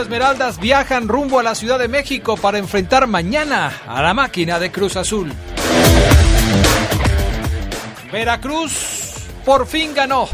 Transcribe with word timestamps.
Esmeraldas 0.00 0.60
viajan 0.60 1.08
rumbo 1.08 1.38
a 1.38 1.42
la 1.42 1.54
Ciudad 1.54 1.78
de 1.78 1.88
México 1.88 2.36
para 2.36 2.58
enfrentar 2.58 3.06
mañana 3.06 3.72
a 3.86 4.02
la 4.02 4.14
máquina 4.14 4.58
de 4.58 4.70
Cruz 4.70 4.96
Azul. 4.96 5.32
Veracruz 8.12 9.08
por 9.44 9.66
fin 9.66 9.94
ganó. 9.94 10.28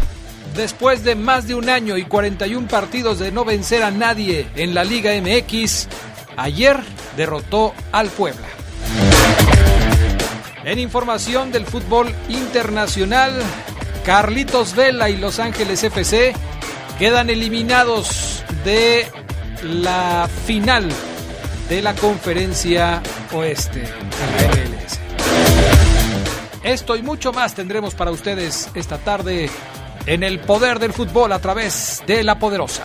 Después 0.54 1.02
de 1.04 1.14
más 1.14 1.48
de 1.48 1.54
un 1.54 1.68
año 1.68 1.96
y 1.96 2.04
41 2.04 2.68
partidos 2.68 3.18
de 3.18 3.32
no 3.32 3.44
vencer 3.44 3.82
a 3.82 3.90
nadie 3.90 4.46
en 4.54 4.74
la 4.74 4.84
Liga 4.84 5.12
MX, 5.20 5.88
ayer 6.36 6.78
derrotó 7.16 7.74
al 7.90 8.08
Puebla. 8.08 8.46
En 10.64 10.78
información 10.78 11.50
del 11.50 11.66
fútbol 11.66 12.14
internacional, 12.28 13.32
Carlitos 14.04 14.74
Vela 14.74 15.10
y 15.10 15.16
Los 15.16 15.38
Ángeles 15.38 15.82
FC 15.82 16.34
quedan 16.98 17.30
eliminados 17.30 18.44
de 18.64 19.06
la 19.64 20.28
final 20.46 20.88
de 21.68 21.82
la 21.82 21.94
conferencia 21.94 23.02
oeste 23.32 23.82
MLS. 23.82 25.00
Esto 26.62 26.96
y 26.96 27.02
mucho 27.02 27.32
más 27.32 27.54
tendremos 27.54 27.94
para 27.94 28.10
ustedes 28.10 28.68
esta 28.74 28.98
tarde 28.98 29.50
en 30.06 30.22
el 30.22 30.40
poder 30.40 30.78
del 30.78 30.92
fútbol 30.92 31.32
a 31.32 31.38
través 31.38 32.02
de 32.06 32.22
la 32.22 32.38
poderosa. 32.38 32.84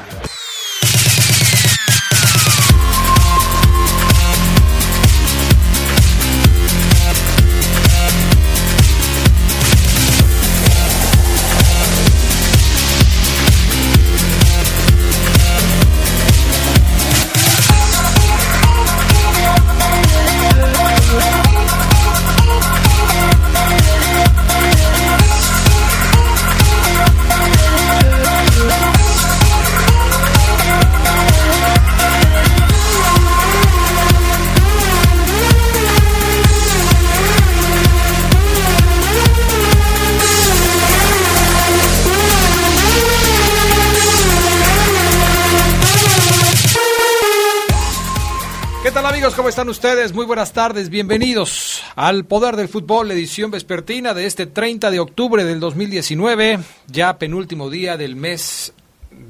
Están 49.60 49.70
ustedes? 49.72 50.14
Muy 50.14 50.26
buenas 50.26 50.54
tardes, 50.54 50.90
bienvenidos 50.90 51.82
al 51.98 52.24
Poder 52.24 52.56
del 52.56 52.70
Fútbol, 52.70 53.12
edición 53.12 53.52
vespertina 53.52 54.14
de 54.14 54.26
este 54.26 54.46
30 54.46 54.90
de 54.90 55.02
octubre 55.02 55.44
del 55.44 55.60
2019, 55.60 56.60
ya 56.88 57.18
penúltimo 57.18 57.70
día 57.70 57.98
del 57.98 58.16
mes 58.16 58.72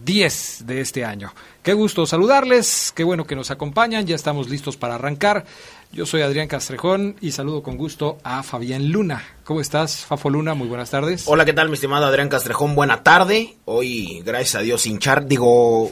10 0.05 0.67
de 0.67 0.81
este 0.81 1.03
año. 1.03 1.33
Qué 1.63 1.73
gusto 1.73 2.05
saludarles, 2.05 2.93
qué 2.95 3.03
bueno 3.03 3.25
que 3.25 3.35
nos 3.35 3.49
acompañan, 3.49 4.05
ya 4.05 4.13
estamos 4.13 4.49
listos 4.49 4.77
para 4.77 4.95
arrancar. 4.95 5.45
Yo 5.91 6.05
soy 6.05 6.21
Adrián 6.21 6.47
Castrejón 6.47 7.15
y 7.19 7.31
saludo 7.31 7.63
con 7.63 7.75
gusto 7.75 8.19
a 8.23 8.43
Fabián 8.43 8.89
Luna. 8.89 9.23
¿Cómo 9.43 9.59
estás, 9.59 10.05
Fafo 10.05 10.29
Luna? 10.29 10.53
Muy 10.53 10.67
buenas 10.67 10.91
tardes. 10.91 11.23
Hola, 11.25 11.45
¿qué 11.45 11.53
tal, 11.53 11.67
mi 11.69 11.73
estimado 11.73 12.05
Adrián 12.05 12.29
Castrejón? 12.29 12.75
Buena 12.75 13.01
tarde. 13.01 13.57
Hoy, 13.65 14.21
gracias 14.23 14.55
a 14.55 14.59
Dios, 14.59 14.81
sin 14.81 14.99
char, 14.99 15.25
digo, 15.25 15.91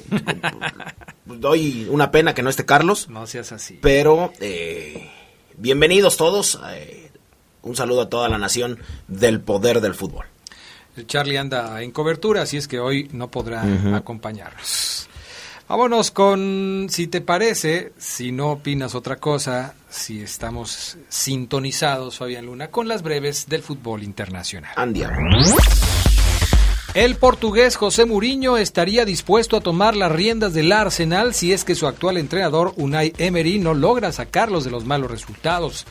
doy 1.26 1.88
una 1.90 2.12
pena 2.12 2.36
que 2.36 2.44
no 2.44 2.50
esté 2.52 2.64
Carlos. 2.64 3.10
No 3.10 3.26
seas 3.26 3.52
así. 3.52 3.80
Pero, 3.82 4.32
eh, 4.40 5.10
bienvenidos 5.58 6.16
todos. 6.16 6.60
eh, 6.74 7.12
un 7.64 7.76
saludo 7.76 8.02
a 8.04 8.10
toda 8.10 8.30
la 8.30 8.38
nación 8.38 8.80
del 9.08 9.42
poder 9.42 9.82
del 9.82 9.96
fútbol. 9.96 10.26
Charlie 11.08 11.38
anda 11.38 11.82
en 11.82 11.92
cobertura, 11.92 12.44
así 12.44 12.58
es 12.58 12.68
que 12.68 12.80
hoy 12.80 13.10
no 13.14 13.30
podrá 13.30 13.64
acompañarnos. 13.96 15.10
Vámonos 15.70 16.12
con, 16.12 16.88
si 16.90 17.08
te 17.08 17.20
parece, 17.20 17.92
si 17.98 18.32
no 18.32 18.52
opinas 18.52 18.96
otra 18.96 19.18
cosa, 19.18 19.74
si 19.90 20.22
estamos 20.22 20.98
sintonizados, 21.10 22.18
Fabián 22.18 22.46
Luna, 22.46 22.70
con 22.70 22.88
las 22.88 23.04
breves 23.04 23.48
del 23.50 23.64
fútbol 23.64 24.04
internacional. 24.04 24.72
Andia. 24.78 25.12
El 26.94 27.18
portugués 27.18 27.76
José 27.76 28.06
Mourinho 28.06 28.56
estaría 28.56 29.04
dispuesto 29.04 29.58
a 29.58 29.62
tomar 29.62 29.98
las 29.98 30.12
riendas 30.12 30.54
del 30.54 30.72
Arsenal 30.72 31.34
si 31.34 31.52
es 31.52 31.66
que 31.66 31.76
su 31.76 31.86
actual 31.86 32.16
entrenador 32.16 32.74
Unai 32.78 33.12
Emery 33.18 33.60
no 33.60 33.74
logra 33.74 34.14
sacarlos 34.14 34.64
de 34.64 34.72
los 34.72 34.86
malos 34.86 35.12
resultados. 35.12 35.86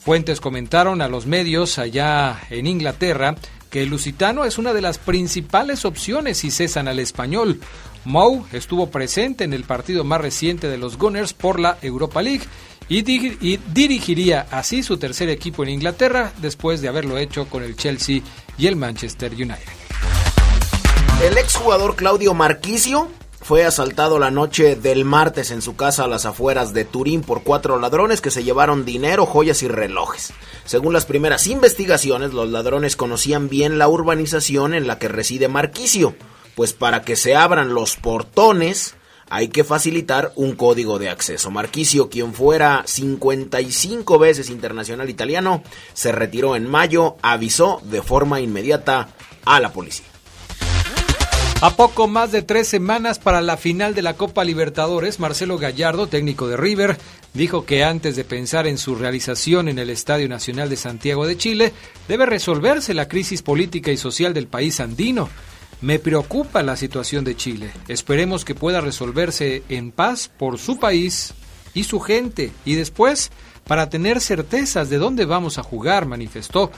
Fuentes 0.00 0.40
comentaron 0.40 1.02
a 1.02 1.08
los 1.08 1.26
medios 1.26 1.78
allá 1.78 2.40
en 2.48 2.66
Inglaterra 2.66 3.36
que 3.70 3.82
el 3.82 3.90
lusitano 3.90 4.44
es 4.44 4.58
una 4.58 4.72
de 4.72 4.80
las 4.80 4.98
principales 4.98 5.84
opciones 5.84 6.38
si 6.38 6.50
cesan 6.50 6.88
al 6.88 6.98
español. 6.98 7.60
Mou 8.08 8.46
estuvo 8.52 8.90
presente 8.90 9.44
en 9.44 9.52
el 9.52 9.64
partido 9.64 10.02
más 10.02 10.18
reciente 10.20 10.68
de 10.68 10.78
los 10.78 10.96
Gunners 10.96 11.34
por 11.34 11.60
la 11.60 11.76
Europa 11.82 12.22
League 12.22 12.40
y, 12.88 13.02
di- 13.02 13.36
y 13.42 13.58
dirigiría 13.74 14.46
así 14.50 14.82
su 14.82 14.96
tercer 14.96 15.28
equipo 15.28 15.62
en 15.62 15.68
Inglaterra 15.68 16.32
después 16.40 16.80
de 16.80 16.88
haberlo 16.88 17.18
hecho 17.18 17.46
con 17.50 17.62
el 17.62 17.76
Chelsea 17.76 18.22
y 18.56 18.66
el 18.66 18.76
Manchester 18.76 19.32
United. 19.34 19.68
El 21.22 21.36
exjugador 21.36 21.96
Claudio 21.96 22.32
Marquicio 22.32 23.08
fue 23.42 23.66
asaltado 23.66 24.18
la 24.18 24.30
noche 24.30 24.74
del 24.74 25.04
martes 25.04 25.50
en 25.50 25.60
su 25.60 25.76
casa 25.76 26.04
a 26.04 26.08
las 26.08 26.24
afueras 26.24 26.72
de 26.72 26.86
Turín 26.86 27.20
por 27.20 27.42
cuatro 27.42 27.78
ladrones 27.78 28.22
que 28.22 28.30
se 28.30 28.42
llevaron 28.42 28.86
dinero, 28.86 29.26
joyas 29.26 29.62
y 29.62 29.68
relojes. 29.68 30.32
Según 30.64 30.94
las 30.94 31.04
primeras 31.04 31.46
investigaciones, 31.46 32.32
los 32.32 32.48
ladrones 32.48 32.96
conocían 32.96 33.50
bien 33.50 33.76
la 33.76 33.88
urbanización 33.88 34.72
en 34.72 34.86
la 34.86 34.98
que 34.98 35.08
reside 35.08 35.48
Marquicio, 35.48 36.14
pues 36.58 36.72
para 36.72 37.02
que 37.02 37.14
se 37.14 37.36
abran 37.36 37.72
los 37.72 37.94
portones 37.94 38.96
hay 39.30 39.46
que 39.46 39.62
facilitar 39.62 40.32
un 40.34 40.56
código 40.56 40.98
de 40.98 41.08
acceso. 41.08 41.52
Marquicio, 41.52 42.08
quien 42.08 42.34
fuera 42.34 42.82
55 42.84 44.18
veces 44.18 44.50
internacional 44.50 45.08
italiano, 45.08 45.62
se 45.94 46.10
retiró 46.10 46.56
en 46.56 46.68
mayo, 46.68 47.14
avisó 47.22 47.80
de 47.84 48.02
forma 48.02 48.40
inmediata 48.40 49.10
a 49.44 49.60
la 49.60 49.72
policía. 49.72 50.06
A 51.60 51.76
poco 51.76 52.08
más 52.08 52.32
de 52.32 52.42
tres 52.42 52.66
semanas 52.66 53.20
para 53.20 53.40
la 53.40 53.56
final 53.56 53.94
de 53.94 54.02
la 54.02 54.14
Copa 54.14 54.42
Libertadores, 54.42 55.20
Marcelo 55.20 55.58
Gallardo, 55.58 56.08
técnico 56.08 56.48
de 56.48 56.56
River, 56.56 56.98
dijo 57.34 57.66
que 57.66 57.84
antes 57.84 58.16
de 58.16 58.24
pensar 58.24 58.66
en 58.66 58.78
su 58.78 58.96
realización 58.96 59.68
en 59.68 59.78
el 59.78 59.90
Estadio 59.90 60.28
Nacional 60.28 60.70
de 60.70 60.76
Santiago 60.76 61.24
de 61.24 61.36
Chile, 61.36 61.72
debe 62.08 62.26
resolverse 62.26 62.94
la 62.94 63.06
crisis 63.06 63.42
política 63.42 63.92
y 63.92 63.96
social 63.96 64.34
del 64.34 64.48
país 64.48 64.80
andino. 64.80 65.28
Me 65.80 66.00
preocupa 66.00 66.62
la 66.62 66.76
situación 66.76 67.24
de 67.24 67.36
Chile. 67.36 67.70
Esperemos 67.86 68.44
que 68.44 68.56
pueda 68.56 68.80
resolverse 68.80 69.62
en 69.68 69.92
paz 69.92 70.28
por 70.28 70.58
su 70.58 70.78
país 70.78 71.34
y 71.72 71.84
su 71.84 72.00
gente. 72.00 72.50
Y 72.64 72.74
después, 72.74 73.30
para 73.64 73.88
tener 73.88 74.20
certezas 74.20 74.90
de 74.90 74.98
dónde 74.98 75.24
vamos 75.24 75.56
a 75.56 75.62
jugar, 75.62 76.06
manifestó. 76.06 76.72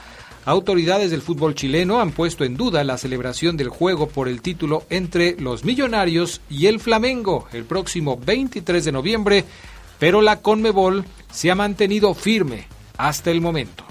Autoridades 0.45 1.11
del 1.11 1.23
fútbol 1.23 1.55
chileno 1.55 2.01
han 2.01 2.13
puesto 2.13 2.45
en 2.45 2.57
duda 2.57 2.85
la 2.85 2.99
celebración 2.99 3.57
del 3.57 3.69
juego 3.69 4.09
por 4.09 4.29
el 4.29 4.43
título 4.43 4.85
entre 4.91 5.39
los 5.39 5.65
Millonarios 5.65 6.41
y 6.51 6.67
el 6.67 6.81
Flamengo 6.81 7.47
el 7.53 7.65
próximo 7.65 8.19
23 8.19 8.85
de 8.85 8.93
noviembre, 8.93 9.45
pero 9.99 10.23
la 10.23 10.41
Conmebol 10.41 11.05
se 11.31 11.51
ha 11.51 11.55
mantenido 11.55 12.15
firme 12.15 12.67
hasta 12.97 13.31
el 13.31 13.41
momento. 13.41 13.85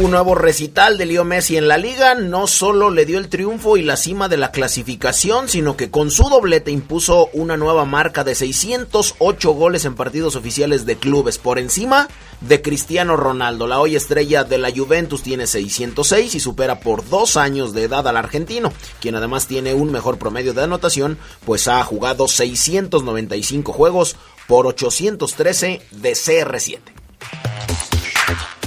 Un 0.00 0.12
nuevo 0.12 0.34
recital 0.34 0.96
de 0.96 1.04
Leo 1.04 1.24
Messi 1.24 1.58
en 1.58 1.68
la 1.68 1.76
liga 1.76 2.14
no 2.14 2.46
solo 2.46 2.88
le 2.88 3.04
dio 3.04 3.18
el 3.18 3.28
triunfo 3.28 3.76
y 3.76 3.82
la 3.82 3.98
cima 3.98 4.30
de 4.30 4.38
la 4.38 4.50
clasificación, 4.50 5.46
sino 5.46 5.76
que 5.76 5.90
con 5.90 6.10
su 6.10 6.22
doblete 6.30 6.70
impuso 6.70 7.28
una 7.34 7.58
nueva 7.58 7.84
marca 7.84 8.24
de 8.24 8.34
608 8.34 9.52
goles 9.52 9.84
en 9.84 9.96
partidos 9.96 10.36
oficiales 10.36 10.86
de 10.86 10.96
clubes 10.96 11.36
por 11.36 11.58
encima 11.58 12.08
de 12.40 12.62
Cristiano 12.62 13.14
Ronaldo. 13.18 13.66
La 13.66 13.78
hoy 13.78 13.94
estrella 13.94 14.42
de 14.42 14.56
la 14.56 14.72
Juventus 14.74 15.22
tiene 15.22 15.46
606 15.46 16.34
y 16.34 16.40
supera 16.40 16.80
por 16.80 17.06
dos 17.06 17.36
años 17.36 17.74
de 17.74 17.84
edad 17.84 18.08
al 18.08 18.16
argentino, 18.16 18.72
quien 19.02 19.16
además 19.16 19.48
tiene 19.48 19.74
un 19.74 19.92
mejor 19.92 20.16
promedio 20.16 20.54
de 20.54 20.62
anotación, 20.62 21.18
pues 21.44 21.68
ha 21.68 21.84
jugado 21.84 22.26
695 22.26 23.74
juegos 23.74 24.16
por 24.46 24.66
813 24.66 25.82
de 25.90 26.12
CR7. 26.12 26.99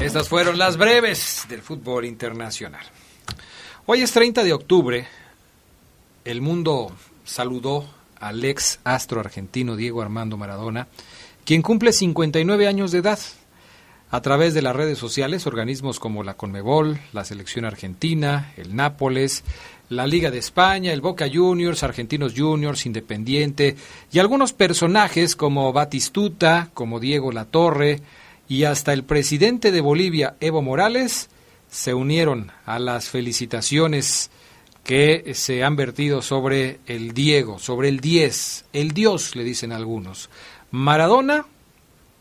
Estas 0.04 0.28
fueron 0.28 0.58
las 0.58 0.76
breves 0.76 1.46
del 1.48 1.62
fútbol 1.62 2.04
internacional. 2.04 2.86
Hoy 3.86 4.02
es 4.02 4.12
30 4.12 4.44
de 4.44 4.52
octubre. 4.52 5.08
El 6.26 6.42
mundo 6.42 6.92
saludó 7.24 7.88
al 8.20 8.44
ex 8.44 8.82
astro 8.84 9.22
argentino 9.22 9.78
Diego 9.78 10.02
Armando 10.02 10.36
Maradona, 10.36 10.90
quien 11.46 11.62
cumple 11.62 11.94
59 11.94 12.68
años 12.68 12.92
de 12.92 12.98
edad. 12.98 13.18
A 14.12 14.22
través 14.22 14.54
de 14.54 14.62
las 14.62 14.76
redes 14.76 14.98
sociales, 14.98 15.48
organismos 15.48 16.02
como 16.02 16.22
la 16.22 16.34
Conmebol, 16.34 17.00
la 17.14 17.24
Selección 17.24 17.64
Argentina, 17.64 18.52
el 18.58 18.76
Nápoles, 18.76 19.46
la 19.88 20.06
Liga 20.06 20.32
de 20.32 20.38
España, 20.38 20.92
el 20.92 21.00
Boca 21.00 21.28
Juniors, 21.34 21.82
Argentinos 21.82 22.34
Juniors, 22.36 22.86
Independiente 22.86 23.78
y 24.12 24.20
algunos 24.20 24.52
personajes 24.52 25.38
como 25.38 25.72
Batistuta, 25.72 26.72
como 26.74 27.00
Diego 27.00 27.32
Latorre, 27.32 28.02
y 28.48 28.66
hasta 28.66 28.94
el 28.94 29.04
presidente 29.04 29.72
de 29.72 29.82
Bolivia, 29.82 30.36
Evo 30.40 30.62
Morales, 30.62 31.30
se 31.70 31.94
unieron 31.94 32.52
a 32.66 32.78
las 32.80 33.10
felicitaciones 33.10 34.30
que 34.84 35.34
se 35.34 35.64
han 35.64 35.76
vertido 35.76 36.22
sobre 36.22 36.80
el 36.88 37.14
Diego, 37.14 37.58
sobre 37.58 37.90
el 37.90 38.00
10, 38.00 38.66
el 38.74 38.92
Dios, 38.92 39.36
le 39.36 39.44
dicen 39.44 39.72
algunos. 39.72 40.30
Maradona, 40.72 41.46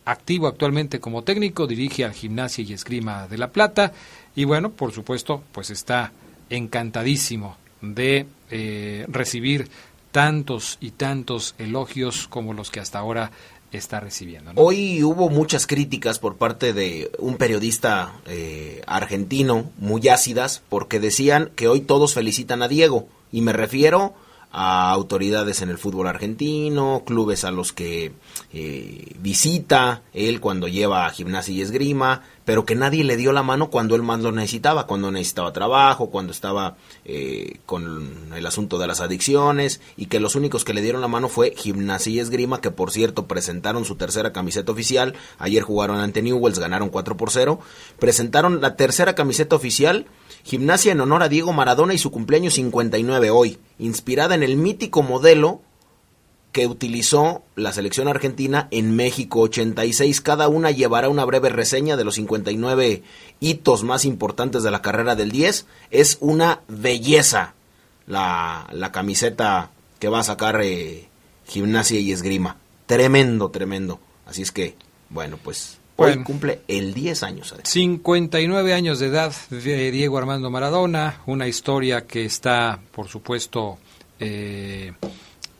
activo 0.04 0.46
actualmente 0.46 1.00
como 1.00 1.22
técnico, 1.22 1.66
dirige 1.66 2.04
al 2.04 2.12
Gimnasia 2.12 2.64
y 2.64 2.72
Esgrima 2.72 3.26
de 3.26 3.38
La 3.38 3.50
Plata 3.50 3.92
y 4.34 4.44
bueno, 4.44 4.70
por 4.70 4.92
supuesto, 4.92 5.42
pues 5.52 5.70
está 5.70 6.12
encantadísimo 6.50 7.56
de 7.80 8.26
eh, 8.50 9.04
recibir 9.08 9.68
tantos 10.12 10.78
y 10.80 10.92
tantos 10.92 11.54
elogios 11.58 12.28
como 12.28 12.52
los 12.52 12.70
que 12.70 12.80
hasta 12.80 12.98
ahora 12.98 13.32
está 13.78 14.00
recibiendo. 14.00 14.52
Hoy 14.56 15.02
hubo 15.02 15.28
muchas 15.30 15.66
críticas 15.66 16.18
por 16.18 16.36
parte 16.36 16.72
de 16.72 17.10
un 17.18 17.36
periodista 17.36 18.14
eh, 18.26 18.82
argentino, 18.86 19.70
muy 19.78 20.08
ácidas, 20.08 20.62
porque 20.68 21.00
decían 21.00 21.50
que 21.56 21.68
hoy 21.68 21.80
todos 21.80 22.14
felicitan 22.14 22.62
a 22.62 22.68
Diego. 22.68 23.08
Y 23.30 23.40
me 23.40 23.52
refiero 23.52 24.14
a 24.52 24.90
autoridades 24.90 25.62
en 25.62 25.70
el 25.70 25.78
fútbol 25.78 26.06
argentino, 26.06 27.02
clubes 27.06 27.44
a 27.44 27.50
los 27.50 27.72
que 27.72 28.12
eh, 28.52 29.14
visita 29.18 30.02
él 30.12 30.40
cuando 30.40 30.68
lleva 30.68 31.06
a 31.06 31.10
gimnasia 31.10 31.54
y 31.54 31.62
esgrima, 31.62 32.22
pero 32.44 32.66
que 32.66 32.74
nadie 32.74 33.02
le 33.02 33.16
dio 33.16 33.32
la 33.32 33.42
mano 33.42 33.70
cuando 33.70 33.94
él 33.94 34.02
más 34.02 34.20
lo 34.20 34.30
necesitaba, 34.30 34.86
cuando 34.86 35.10
necesitaba 35.10 35.54
trabajo, 35.54 36.10
cuando 36.10 36.32
estaba 36.32 36.76
eh, 37.06 37.60
con 37.64 38.34
el 38.34 38.44
asunto 38.44 38.78
de 38.78 38.86
las 38.86 39.00
adicciones, 39.00 39.80
y 39.96 40.06
que 40.06 40.20
los 40.20 40.34
únicos 40.34 40.64
que 40.64 40.74
le 40.74 40.82
dieron 40.82 41.00
la 41.00 41.08
mano 41.08 41.30
fue 41.30 41.54
gimnasia 41.56 42.12
y 42.12 42.18
esgrima, 42.18 42.60
que 42.60 42.70
por 42.70 42.90
cierto 42.90 43.26
presentaron 43.26 43.86
su 43.86 43.94
tercera 43.94 44.34
camiseta 44.34 44.70
oficial, 44.70 45.14
ayer 45.38 45.62
jugaron 45.62 45.98
ante 45.98 46.20
Newells, 46.20 46.58
ganaron 46.58 46.90
4 46.90 47.16
por 47.16 47.30
0, 47.30 47.58
presentaron 47.98 48.60
la 48.60 48.76
tercera 48.76 49.14
camiseta 49.14 49.56
oficial, 49.56 50.06
Gimnasia 50.44 50.92
en 50.92 51.00
honor 51.00 51.22
a 51.22 51.28
Diego 51.28 51.52
Maradona 51.52 51.94
y 51.94 51.98
su 51.98 52.10
cumpleaños 52.10 52.54
59 52.54 53.30
hoy, 53.30 53.58
inspirada 53.78 54.34
en 54.34 54.42
el 54.42 54.56
mítico 54.56 55.02
modelo 55.02 55.60
que 56.52 56.66
utilizó 56.66 57.42
la 57.56 57.72
selección 57.72 58.08
argentina 58.08 58.68
en 58.70 58.94
México 58.94 59.40
86. 59.40 60.20
Cada 60.20 60.48
una 60.48 60.70
llevará 60.70 61.08
una 61.08 61.24
breve 61.24 61.48
reseña 61.48 61.96
de 61.96 62.04
los 62.04 62.16
59 62.16 63.02
hitos 63.40 63.84
más 63.84 64.04
importantes 64.04 64.62
de 64.62 64.70
la 64.70 64.82
carrera 64.82 65.16
del 65.16 65.32
10. 65.32 65.66
Es 65.90 66.18
una 66.20 66.60
belleza 66.68 67.54
la, 68.06 68.68
la 68.70 68.92
camiseta 68.92 69.70
que 69.98 70.08
va 70.08 70.20
a 70.20 70.24
sacar 70.24 70.60
eh, 70.62 71.08
gimnasia 71.46 71.98
y 72.00 72.12
esgrima. 72.12 72.58
Tremendo, 72.86 73.50
tremendo. 73.50 73.98
Así 74.26 74.42
es 74.42 74.52
que, 74.52 74.76
bueno, 75.08 75.38
pues 75.42 75.78
Hoy 75.96 76.22
cumple 76.24 76.60
el 76.68 76.94
10 76.94 77.22
años. 77.22 77.54
59 77.62 78.74
años 78.74 78.98
de 78.98 79.06
edad 79.06 79.32
de 79.50 79.90
Diego 79.90 80.18
Armando 80.18 80.50
Maradona, 80.50 81.20
una 81.26 81.46
historia 81.46 82.06
que 82.06 82.24
está, 82.24 82.80
por 82.92 83.08
supuesto, 83.08 83.78
eh, 84.18 84.92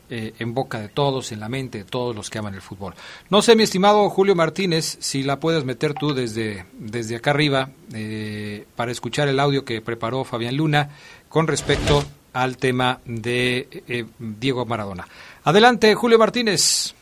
eh, 0.09 0.33
en 0.39 0.53
boca 0.53 0.79
de 0.79 0.89
todos, 0.89 1.31
en 1.31 1.39
la 1.39 1.49
mente 1.49 1.79
de 1.79 1.83
todos 1.85 2.15
los 2.15 2.29
que 2.29 2.39
aman 2.39 2.53
el 2.53 2.61
fútbol. 2.61 2.93
No 3.29 3.41
sé, 3.41 3.55
mi 3.55 3.63
estimado 3.63 4.09
Julio 4.09 4.35
Martínez, 4.35 4.97
si 4.99 5.23
la 5.23 5.39
puedes 5.39 5.63
meter 5.65 5.93
tú 5.93 6.13
desde, 6.13 6.65
desde 6.73 7.15
acá 7.15 7.31
arriba 7.31 7.69
eh, 7.93 8.65
para 8.75 8.91
escuchar 8.91 9.27
el 9.27 9.39
audio 9.39 9.63
que 9.63 9.81
preparó 9.81 10.23
Fabián 10.23 10.57
Luna 10.57 10.89
con 11.29 11.47
respecto 11.47 12.03
al 12.33 12.57
tema 12.57 12.99
de 13.05 14.07
Diego 14.17 14.65
Maradona. 14.65 15.07
Adelante, 15.43 15.93
Julio 15.93 16.17
Martínez. 16.17 16.95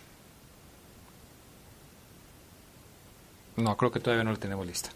No, 3.57 3.75
creo 3.77 3.92
que 3.92 4.00
todavía 4.00 4.24
no 4.24 4.31
la 4.31 4.38
tenemos 4.38 4.65
lista. 4.65 4.89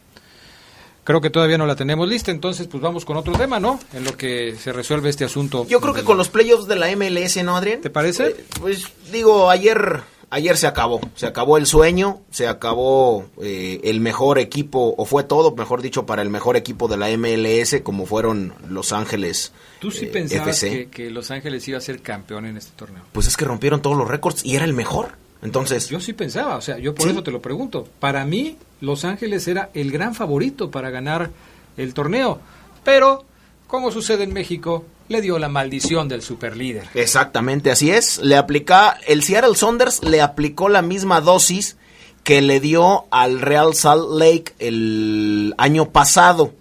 Creo 1.03 1.21
que 1.21 1.29
todavía 1.29 1.59
no 1.59 1.67
la 1.67 1.75
tenemos 1.75 2.09
lista, 2.09 2.31
entonces 2.31 2.65
pues 2.67 2.81
vamos 2.81 3.05
con 3.05 3.15
otro 3.15 3.33
tema, 3.33 3.59
¿no? 3.59 3.79
En 3.93 4.03
lo 4.03 4.17
que 4.17 4.55
se 4.55 4.73
resuelve 4.73 5.09
este 5.09 5.23
asunto. 5.23 5.67
Yo 5.67 5.79
creo 5.79 5.93
que 5.93 6.03
con 6.03 6.17
los 6.17 6.29
playoffs 6.29 6.67
de 6.67 6.75
la 6.75 6.87
MLS, 6.95 7.43
¿no, 7.43 7.55
Adrián? 7.55 7.81
¿Te 7.81 7.91
parece? 7.91 8.29
Eh, 8.29 8.45
pues 8.59 8.91
digo, 9.11 9.51
ayer 9.51 10.01
ayer 10.29 10.57
se 10.57 10.67
acabó, 10.67 10.99
se 11.15 11.27
acabó 11.27 11.57
el 11.57 11.65
sueño, 11.65 12.21
se 12.31 12.47
acabó 12.47 13.25
eh, 13.41 13.81
el 13.83 13.99
mejor 13.99 14.39
equipo, 14.39 14.95
o 14.97 15.05
fue 15.05 15.23
todo, 15.23 15.55
mejor 15.55 15.81
dicho, 15.81 16.05
para 16.05 16.21
el 16.21 16.29
mejor 16.29 16.57
equipo 16.57 16.87
de 16.87 16.97
la 16.97 17.15
MLS, 17.15 17.81
como 17.83 18.05
fueron 18.05 18.53
Los 18.67 18.91
Ángeles. 18.91 19.51
¿Tú 19.79 19.91
sí 19.91 20.05
eh, 20.05 20.09
pensabas 20.09 20.59
que, 20.59 20.87
que 20.87 21.09
Los 21.11 21.31
Ángeles 21.31 21.67
iba 21.67 21.77
a 21.77 21.81
ser 21.81 22.01
campeón 22.01 22.45
en 22.45 22.57
este 22.57 22.71
torneo? 22.75 23.03
Pues 23.11 23.27
es 23.27 23.37
que 23.37 23.45
rompieron 23.45 23.81
todos 23.81 23.97
los 23.97 24.07
récords 24.07 24.43
y 24.45 24.55
era 24.55 24.65
el 24.65 24.73
mejor. 24.73 25.23
Entonces, 25.45 25.89
yo 25.89 25.99
sí 25.99 26.13
pensaba, 26.13 26.57
o 26.57 26.61
sea, 26.61 26.79
yo 26.79 26.95
por 26.95 27.07
eso 27.07 27.21
te 27.21 27.29
lo 27.29 27.39
pregunto. 27.39 27.87
Para 27.99 28.25
mí, 28.25 28.57
Los 28.81 29.05
Ángeles 29.05 29.47
era 29.47 29.69
el 29.75 29.91
gran 29.91 30.15
favorito 30.15 30.71
para 30.71 30.89
ganar 30.89 31.29
el 31.77 31.93
torneo, 31.93 32.39
pero 32.83 33.25
como 33.67 33.91
sucede 33.91 34.23
en 34.23 34.33
México, 34.33 34.85
le 35.07 35.21
dio 35.21 35.37
la 35.37 35.49
maldición 35.49 36.07
del 36.07 36.23
superlíder. 36.23 36.87
Exactamente, 36.95 37.69
así 37.69 37.91
es. 37.91 38.17
Le 38.19 38.37
aplica 38.37 38.97
el 39.07 39.23
Seattle 39.23 39.55
Saunders 39.55 40.03
le 40.03 40.21
aplicó 40.21 40.67
la 40.67 40.81
misma 40.81 41.21
dosis 41.21 41.77
que 42.23 42.41
le 42.41 42.59
dio 42.59 43.05
al 43.11 43.39
Real 43.39 43.75
Salt 43.75 44.09
Lake 44.11 44.53
el 44.57 45.53
año 45.59 45.91
pasado. 45.91 46.53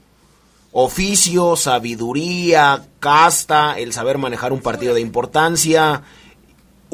Oficio, 0.73 1.57
sabiduría, 1.57 2.85
casta, 3.01 3.79
el 3.79 3.93
saber 3.95 4.19
manejar 4.19 4.53
un 4.53 4.61
partido 4.61 4.93
de 4.93 5.01
importancia, 5.01 6.03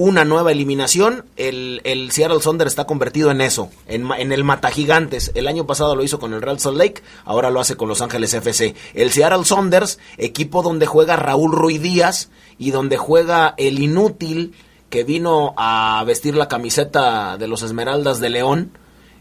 una 0.00 0.24
nueva 0.24 0.52
eliminación. 0.52 1.26
El, 1.36 1.82
el 1.84 2.10
Seattle 2.10 2.40
Thunder 2.40 2.66
está 2.66 2.86
convertido 2.86 3.30
en 3.30 3.42
eso, 3.42 3.70
en, 3.86 4.10
en, 4.16 4.32
el 4.32 4.44
mata 4.44 4.70
gigantes. 4.70 5.30
El 5.34 5.46
año 5.46 5.66
pasado 5.66 5.94
lo 5.94 6.02
hizo 6.02 6.18
con 6.18 6.32
el 6.32 6.40
Real 6.40 6.58
Salt 6.58 6.78
Lake, 6.78 7.02
ahora 7.24 7.50
lo 7.50 7.60
hace 7.60 7.76
con 7.76 7.88
Los 7.88 8.00
Ángeles 8.00 8.32
FC. 8.32 8.74
El 8.94 9.10
Seattle 9.10 9.44
Saunders, 9.44 9.98
equipo 10.16 10.62
donde 10.62 10.86
juega 10.86 11.16
Raúl 11.16 11.52
Ruiz 11.52 11.82
Díaz 11.82 12.30
y 12.58 12.70
donde 12.70 12.96
juega 12.96 13.54
el 13.58 13.78
inútil 13.78 14.54
que 14.88 15.04
vino 15.04 15.52
a 15.58 16.02
vestir 16.06 16.34
la 16.34 16.48
camiseta 16.48 17.36
de 17.36 17.46
los 17.46 17.62
Esmeraldas 17.62 18.20
de 18.20 18.30
León. 18.30 18.70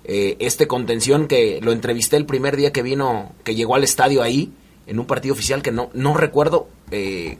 Eh, 0.05 0.37
este 0.39 0.65
contención 0.65 1.27
que 1.27 1.59
lo 1.61 1.73
entrevisté 1.73 2.15
el 2.15 2.25
primer 2.25 2.55
día 2.55 2.71
que 2.71 2.83
vino, 2.83 3.33
que 3.43 3.53
llegó 3.53 3.75
al 3.75 3.83
estadio 3.83 4.23
ahí, 4.23 4.51
en 4.87 4.97
un 4.97 5.05
partido 5.05 5.33
oficial 5.33 5.61
que 5.61 5.71
no, 5.71 5.89
no 5.93 6.15
recuerdo 6.15 6.69
eh, 6.89 7.37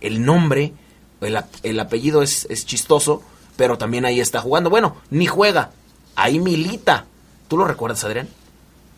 el 0.00 0.24
nombre 0.24 0.72
el, 1.20 1.80
apellido 1.80 2.22
es, 2.22 2.46
chistoso, 2.66 3.22
pero 3.56 3.78
también 3.78 4.04
ahí 4.04 4.20
está 4.20 4.40
jugando. 4.40 4.70
Bueno, 4.70 4.96
ni 5.10 5.26
juega, 5.26 5.70
ahí 6.16 6.38
milita. 6.38 7.06
¿Tú 7.48 7.56
lo 7.56 7.66
recuerdas, 7.66 8.04
Adrián? 8.04 8.28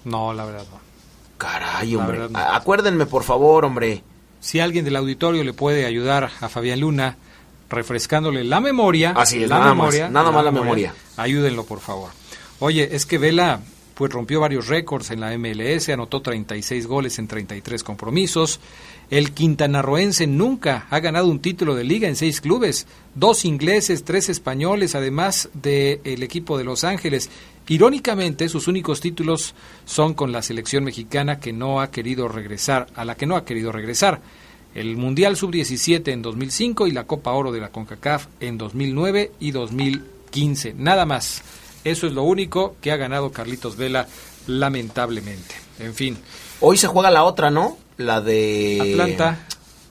No, 0.04 0.32
la 0.32 0.44
verdad 0.44 0.64
no. 0.70 0.80
Caray, 1.38 1.94
hombre. 1.96 2.28
Acuérdenme, 2.34 3.06
por 3.06 3.22
favor, 3.22 3.64
hombre. 3.64 4.02
Si 4.40 4.60
alguien 4.60 4.84
del 4.84 4.96
auditorio 4.96 5.44
le 5.44 5.52
puede 5.52 5.86
ayudar 5.86 6.30
a 6.40 6.48
Fabián 6.48 6.80
Luna 6.80 7.16
refrescándole 7.70 8.44
la 8.44 8.60
memoria. 8.60 9.12
Así 9.16 9.42
es, 9.42 9.48
la 9.48 9.58
nada 9.58 9.74
memoria, 9.74 10.04
más, 10.04 10.12
nada 10.12 10.30
más 10.30 10.44
la 10.44 10.50
memoria. 10.50 10.94
Ayúdenlo, 11.16 11.64
por 11.64 11.80
favor. 11.80 12.10
Oye, 12.58 12.94
es 12.94 13.06
que 13.06 13.18
Vela 13.18 13.60
pues 13.94 14.12
rompió 14.12 14.40
varios 14.40 14.68
récords 14.68 15.10
en 15.10 15.20
la 15.20 15.36
MLS, 15.36 15.90
anotó 15.90 16.22
36 16.22 16.86
goles 16.86 17.18
en 17.18 17.28
33 17.28 17.84
compromisos. 17.84 18.58
El 19.10 19.32
quintanarroense 19.32 20.28
nunca 20.28 20.86
ha 20.88 21.00
ganado 21.00 21.26
un 21.26 21.40
título 21.40 21.74
de 21.74 21.82
liga 21.82 22.06
en 22.06 22.14
seis 22.14 22.40
clubes, 22.40 22.86
dos 23.16 23.44
ingleses, 23.44 24.04
tres 24.04 24.28
españoles, 24.28 24.94
además 24.94 25.48
del 25.52 26.22
equipo 26.22 26.56
de 26.56 26.62
Los 26.62 26.84
Ángeles. 26.84 27.28
Irónicamente, 27.66 28.48
sus 28.48 28.68
únicos 28.68 29.00
títulos 29.00 29.56
son 29.84 30.14
con 30.14 30.30
la 30.30 30.42
selección 30.42 30.84
mexicana 30.84 31.40
que 31.40 31.52
no 31.52 31.80
ha 31.80 31.90
querido 31.90 32.28
regresar, 32.28 32.86
a 32.94 33.04
la 33.04 33.16
que 33.16 33.26
no 33.26 33.34
ha 33.34 33.44
querido 33.44 33.72
regresar. 33.72 34.20
El 34.76 34.96
Mundial 34.96 35.36
Sub-17 35.36 36.12
en 36.12 36.22
2005 36.22 36.86
y 36.86 36.92
la 36.92 37.08
Copa 37.08 37.32
Oro 37.32 37.50
de 37.50 37.60
la 37.60 37.70
CONCACAF 37.70 38.28
en 38.38 38.58
2009 38.58 39.32
y 39.40 39.50
2015. 39.50 40.74
Nada 40.74 41.04
más. 41.04 41.42
Eso 41.82 42.06
es 42.06 42.12
lo 42.12 42.22
único 42.22 42.76
que 42.80 42.92
ha 42.92 42.96
ganado 42.96 43.32
Carlitos 43.32 43.76
Vela, 43.76 44.06
lamentablemente. 44.46 45.56
En 45.80 45.94
fin. 45.94 46.16
Hoy 46.60 46.76
se 46.76 46.86
juega 46.86 47.10
la 47.10 47.24
otra, 47.24 47.50
¿no? 47.50 47.78
La 47.96 48.20
de... 48.20 48.78
Atlanta. 48.92 49.38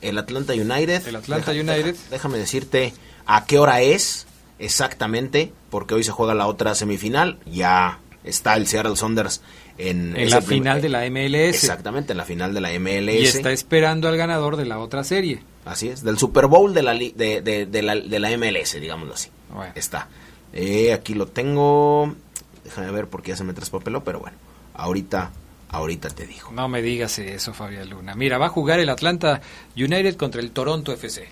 El 0.02 0.18
Atlanta 0.18 0.54
United. 0.54 1.08
El 1.08 1.16
Atlanta 1.16 1.52
United. 1.52 1.96
déjame 2.10 2.38
decirte 2.38 2.94
a 3.26 3.46
qué 3.46 3.60
hora 3.60 3.82
es 3.82 4.28
exactamente, 4.60 5.52
porque 5.70 5.96
hoy 5.96 6.04
se 6.04 6.12
juega 6.12 6.34
la 6.34 6.48
otra 6.48 6.76
semifinal. 6.76 7.40
Ya 7.46 8.00
está 8.24 8.56
el 8.56 8.68
Seattle 8.68 8.96
Saunders 8.96 9.42
en, 9.78 10.14
la 10.30 10.42
final 10.42 10.82
de 10.82 10.90
la 10.90 11.10
MLS. 11.10 11.56
Exactamente, 11.56 12.14
en 12.14 12.18
la 12.18 12.26
final 12.26 12.54
de 12.54 12.62
la 12.62 12.70
MLS. 12.80 13.14
Y 13.14 13.26
está 13.26 13.52
esperando 13.52 14.08
al 14.08 14.18
ganador 14.18 14.56
de 14.56 14.66
la 14.66 14.80
otra 14.80 15.04
serie. 15.04 15.42
Así 15.66 15.90
es, 15.90 16.04
del 16.04 16.18
Super 16.18 16.48
Bowl 16.48 16.74
de 16.74 16.84
la, 16.84 16.94
de, 16.94 17.68
de, 17.70 17.82
la, 17.82 17.96
de 17.96 18.20
la 18.20 18.38
MLS, 18.38 18.80
digámoslo 18.80 19.14
así. 19.14 19.30
Está. 19.76 20.08
Eh, 20.54 20.94
aquí 20.94 21.14
lo 21.14 21.28
tengo. 21.28 22.16
Déjame 22.64 22.92
ver 22.92 23.08
porque 23.08 23.30
ya 23.30 23.38
se 23.38 23.44
me 23.44 23.54
traspapeló, 23.54 24.04
pero 24.04 24.20
bueno, 24.20 24.38
ahorita 24.74 25.32
ahorita 25.70 26.10
te 26.10 26.28
digo. 26.28 26.52
No 26.52 26.68
me 26.68 26.82
digas 26.82 27.18
eso, 27.20 27.54
Fabián 27.54 27.90
Luna. 27.90 28.16
Mira, 28.16 28.38
va 28.38 28.48
a 28.48 28.50
jugar 28.50 28.80
el 28.80 28.90
Atlanta 28.90 29.42
United 29.76 30.16
contra 30.16 30.42
el 30.42 30.52
Toronto 30.52 30.92
FC. 30.92 31.28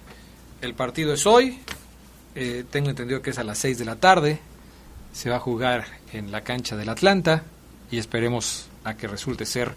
El 0.61 0.73
partido 0.73 1.13
es 1.13 1.25
hoy, 1.25 1.59
eh, 2.35 2.63
tengo 2.69 2.89
entendido 2.89 3.21
que 3.21 3.31
es 3.31 3.39
a 3.39 3.43
las 3.43 3.57
6 3.59 3.77
de 3.77 3.85
la 3.85 3.95
tarde. 3.95 4.39
Se 5.13 5.29
va 5.29 5.37
a 5.37 5.39
jugar 5.39 5.85
en 6.13 6.31
la 6.31 6.41
cancha 6.41 6.75
del 6.75 6.89
Atlanta 6.89 7.43
y 7.91 7.97
esperemos 7.97 8.67
a 8.83 8.95
que 8.95 9.07
resulte 9.07 9.45
ser 9.45 9.73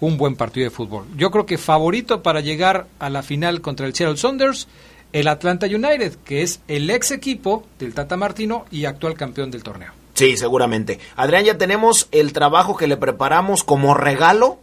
un 0.00 0.16
buen 0.16 0.36
partido 0.36 0.64
de 0.64 0.70
fútbol. 0.70 1.06
Yo 1.16 1.30
creo 1.30 1.46
que 1.46 1.58
favorito 1.58 2.22
para 2.22 2.40
llegar 2.40 2.86
a 2.98 3.10
la 3.10 3.22
final 3.22 3.60
contra 3.60 3.86
el 3.86 3.94
Seattle 3.94 4.16
Saunders, 4.16 4.68
el 5.12 5.28
Atlanta 5.28 5.66
United, 5.66 6.16
que 6.24 6.42
es 6.42 6.60
el 6.68 6.88
ex 6.90 7.10
equipo 7.10 7.66
del 7.78 7.94
Tata 7.94 8.16
Martino 8.16 8.66
y 8.70 8.84
actual 8.84 9.14
campeón 9.14 9.50
del 9.50 9.62
torneo. 9.62 9.97
Sí, 10.18 10.36
seguramente. 10.36 10.98
Adrián, 11.14 11.44
ya 11.44 11.58
tenemos 11.58 12.08
el 12.10 12.32
trabajo 12.32 12.76
que 12.76 12.88
le 12.88 12.96
preparamos 12.96 13.62
como 13.62 13.94
regalo 13.94 14.58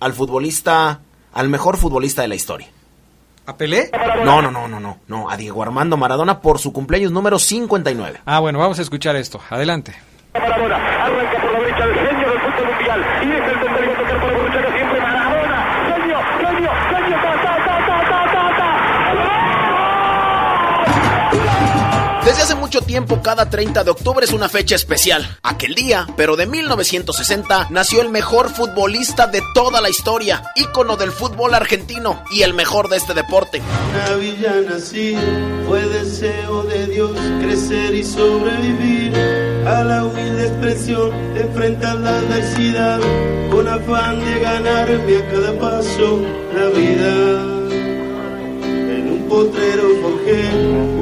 al 0.00 0.14
futbolista, 0.14 1.00
al 1.34 1.50
mejor 1.50 1.76
futbolista 1.76 2.22
de 2.22 2.28
la 2.28 2.36
historia. 2.36 2.68
¿A 3.44 3.58
Pelé? 3.58 3.90
No, 4.24 4.40
no, 4.40 4.50
no, 4.50 4.66
no, 4.66 4.80
no, 4.80 4.98
no, 5.08 5.28
a 5.28 5.36
Diego 5.36 5.62
Armando 5.62 5.98
Maradona 5.98 6.40
por 6.40 6.58
su 6.58 6.72
cumpleaños 6.72 7.12
número 7.12 7.38
59. 7.38 8.22
Ah, 8.24 8.40
bueno, 8.40 8.58
vamos 8.58 8.78
a 8.78 8.82
escuchar 8.82 9.14
esto. 9.16 9.42
Adelante. 9.50 9.94
Maradona 10.32 10.76
arranca 11.04 11.42
por 11.42 11.52
la 11.52 11.58
derecha 11.60 11.86
del 11.86 11.94
genio 11.96 12.30
del 12.30 12.40
fútbol 12.40 12.66
mundial 12.74 13.04
tiempo, 22.96 23.20
cada 23.20 23.50
30 23.50 23.84
de 23.84 23.90
octubre 23.90 24.24
es 24.24 24.32
una 24.32 24.48
fecha 24.48 24.74
especial. 24.74 25.22
Aquel 25.42 25.74
día, 25.74 26.06
pero 26.16 26.34
de 26.34 26.46
1960, 26.46 27.66
nació 27.68 28.00
el 28.00 28.08
mejor 28.08 28.48
futbolista 28.48 29.26
de 29.26 29.42
toda 29.52 29.82
la 29.82 29.90
historia, 29.90 30.42
ícono 30.54 30.96
del 30.96 31.12
fútbol 31.12 31.52
argentino 31.52 32.24
y 32.30 32.40
el 32.40 32.54
mejor 32.54 32.88
de 32.88 32.96
este 32.96 33.12
deporte. 33.12 33.60
Una 33.90 34.16
villa 34.16 34.62
nací, 34.66 35.14
fue 35.68 35.82
deseo 35.82 36.62
de 36.62 36.86
Dios 36.86 37.18
crecer 37.42 37.94
y 37.94 38.02
sobrevivir 38.02 39.14
a 39.66 39.84
la 39.84 40.02
humilde 40.02 40.46
expresión 40.46 41.10
de 41.34 41.42
enfrentar 41.42 41.96
la 41.96 42.16
adversidad 42.16 42.98
con 43.50 43.68
afán 43.68 44.24
de 44.24 44.40
ganarme 44.40 45.18
a 45.18 45.30
cada 45.30 45.58
paso 45.58 46.22
la 46.54 46.66
vida. 46.70 47.55
Potrero 49.28 49.88
forjé 50.02 50.42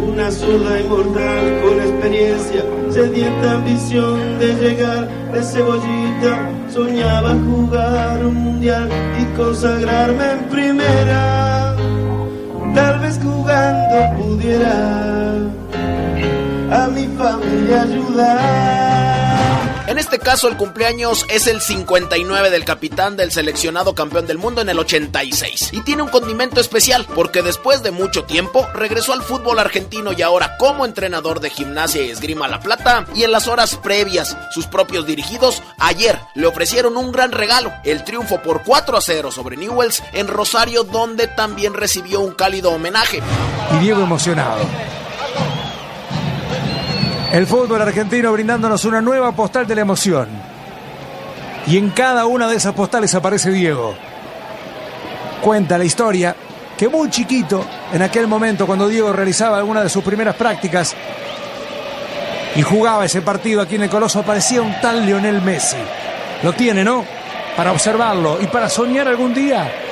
una 0.09 0.31
zurda 0.31 0.81
inmortal 0.81 1.61
con 1.63 1.81
experiencia, 1.81 2.65
sedienta 2.91 3.53
ambición 3.53 4.39
de 4.39 4.55
llegar 4.55 5.09
de 5.33 5.43
cebollita. 5.43 6.51
Soñaba 6.73 7.35
jugar 7.47 8.25
un 8.25 8.35
mundial 8.35 8.89
y 9.21 9.37
consagrarme 9.37 10.33
en 10.33 10.49
primera. 10.49 11.77
Tal 12.75 12.99
vez 13.01 13.21
jugando 13.23 14.23
pudiera 14.23 15.37
a 16.71 16.89
mi 16.89 17.07
familia 17.19 17.83
ayudar. 17.83 19.24
En 19.87 19.99
este 19.99 20.19
caso 20.19 20.49
el 20.49 20.57
cumpleaños 20.57 21.27
es 21.29 21.47
el 21.47 21.61
59 21.61 22.49
del 22.49 22.65
capitán 22.65 23.19
del 23.19 23.31
seleccionado 23.31 23.95
campeón 23.95 24.27
del 24.27 24.39
mundo 24.39 24.63
en 24.63 24.71
el 24.71 24.79
86 24.79 25.69
y 25.73 25.83
tiene 25.83 26.03
un 26.03 26.09
condimento 26.09 26.59
especial 26.59 27.07
porque 27.15 27.43
después 27.43 27.83
de 27.83 27.91
mucho 27.91 28.25
tiempo 28.25 28.67
regresó 28.73 29.13
al 29.13 29.23
fútbol 29.23 29.59
argentino 29.59 30.13
y 30.13 30.23
ahora 30.23 30.57
como 30.57 30.87
entrenador 30.87 31.41
de 31.41 31.51
gimnasia 31.51 32.03
y 32.03 32.11
esgrima 32.11 32.49
La 32.49 32.61
Plata 32.61 33.05
y 33.15 33.25
en 33.25 33.33
las 33.33 33.47
horas 33.47 33.77
previas 33.77 34.39
sus 34.53 34.67
propios 34.67 35.07
dirigidos 35.07 35.63
ayer 35.79 36.19
le 36.35 36.47
ofrecieron 36.47 36.97
un 36.97 37.13
gran 37.13 37.31
regalo, 37.33 37.71
el 37.85 38.05
triunfo 38.05 38.41
por 38.41 38.63
4 38.63 38.97
a 38.97 39.03
0 39.03 39.33
sobre 39.33 39.59
Newells 39.59 40.03
en 40.15 40.29
Rosario 40.29 40.85
donde 40.85 41.27
también 41.27 41.75
recibió 41.75 42.21
un 42.21 42.33
cálido 42.33 42.71
homenaje. 42.71 43.21
Y 43.75 43.79
Diego 43.81 44.01
emocionado 44.01 44.65
el 47.35 47.49
fútbol 47.49 47.83
argentino 47.83 48.31
brindándonos 48.31 48.85
una 48.85 49.01
nueva 49.01 49.33
postal 49.33 49.67
de 49.67 49.75
la 49.75 49.81
emoción. 49.81 50.29
Y 51.67 51.79
en 51.79 51.91
cada 51.91 52.27
una 52.27 52.47
de 52.47 52.55
esas 52.55 52.75
postales 52.75 53.13
aparece 53.13 53.51
Diego. 53.51 53.97
Cuenta 55.43 55.77
la 55.77 55.85
historia 55.85 56.37
que 56.79 56.89
muy 56.89 57.11
chiquito, 57.11 57.65
en 57.93 58.03
aquel 58.03 58.29
momento 58.29 58.69
cuando 58.69 58.87
Diego 58.87 59.13
realizaba 59.13 59.59
alguna 59.59 59.83
de 59.83 59.89
sus 59.89 60.05
primeras 60.05 60.37
prácticas 60.37 60.95
y 62.55 62.63
jugaba 62.63 63.05
ese 63.05 63.21
partido 63.21 63.61
aquí 63.61 63.75
en 63.75 63.83
el 63.83 63.91
Coloso, 63.91 64.21
aparecía 64.21 64.63
un 64.63 64.81
tal 64.81 65.05
Lionel 65.05 65.43
Messi. 65.43 65.79
Lo 66.45 66.53
tiene, 66.53 66.85
¿no? 66.85 67.05
Para 67.57 67.73
observarlo 67.73 68.39
y 68.41 68.47
para 68.47 68.69
soñar 68.69 69.09
algún 69.09 69.35
día 69.35 69.84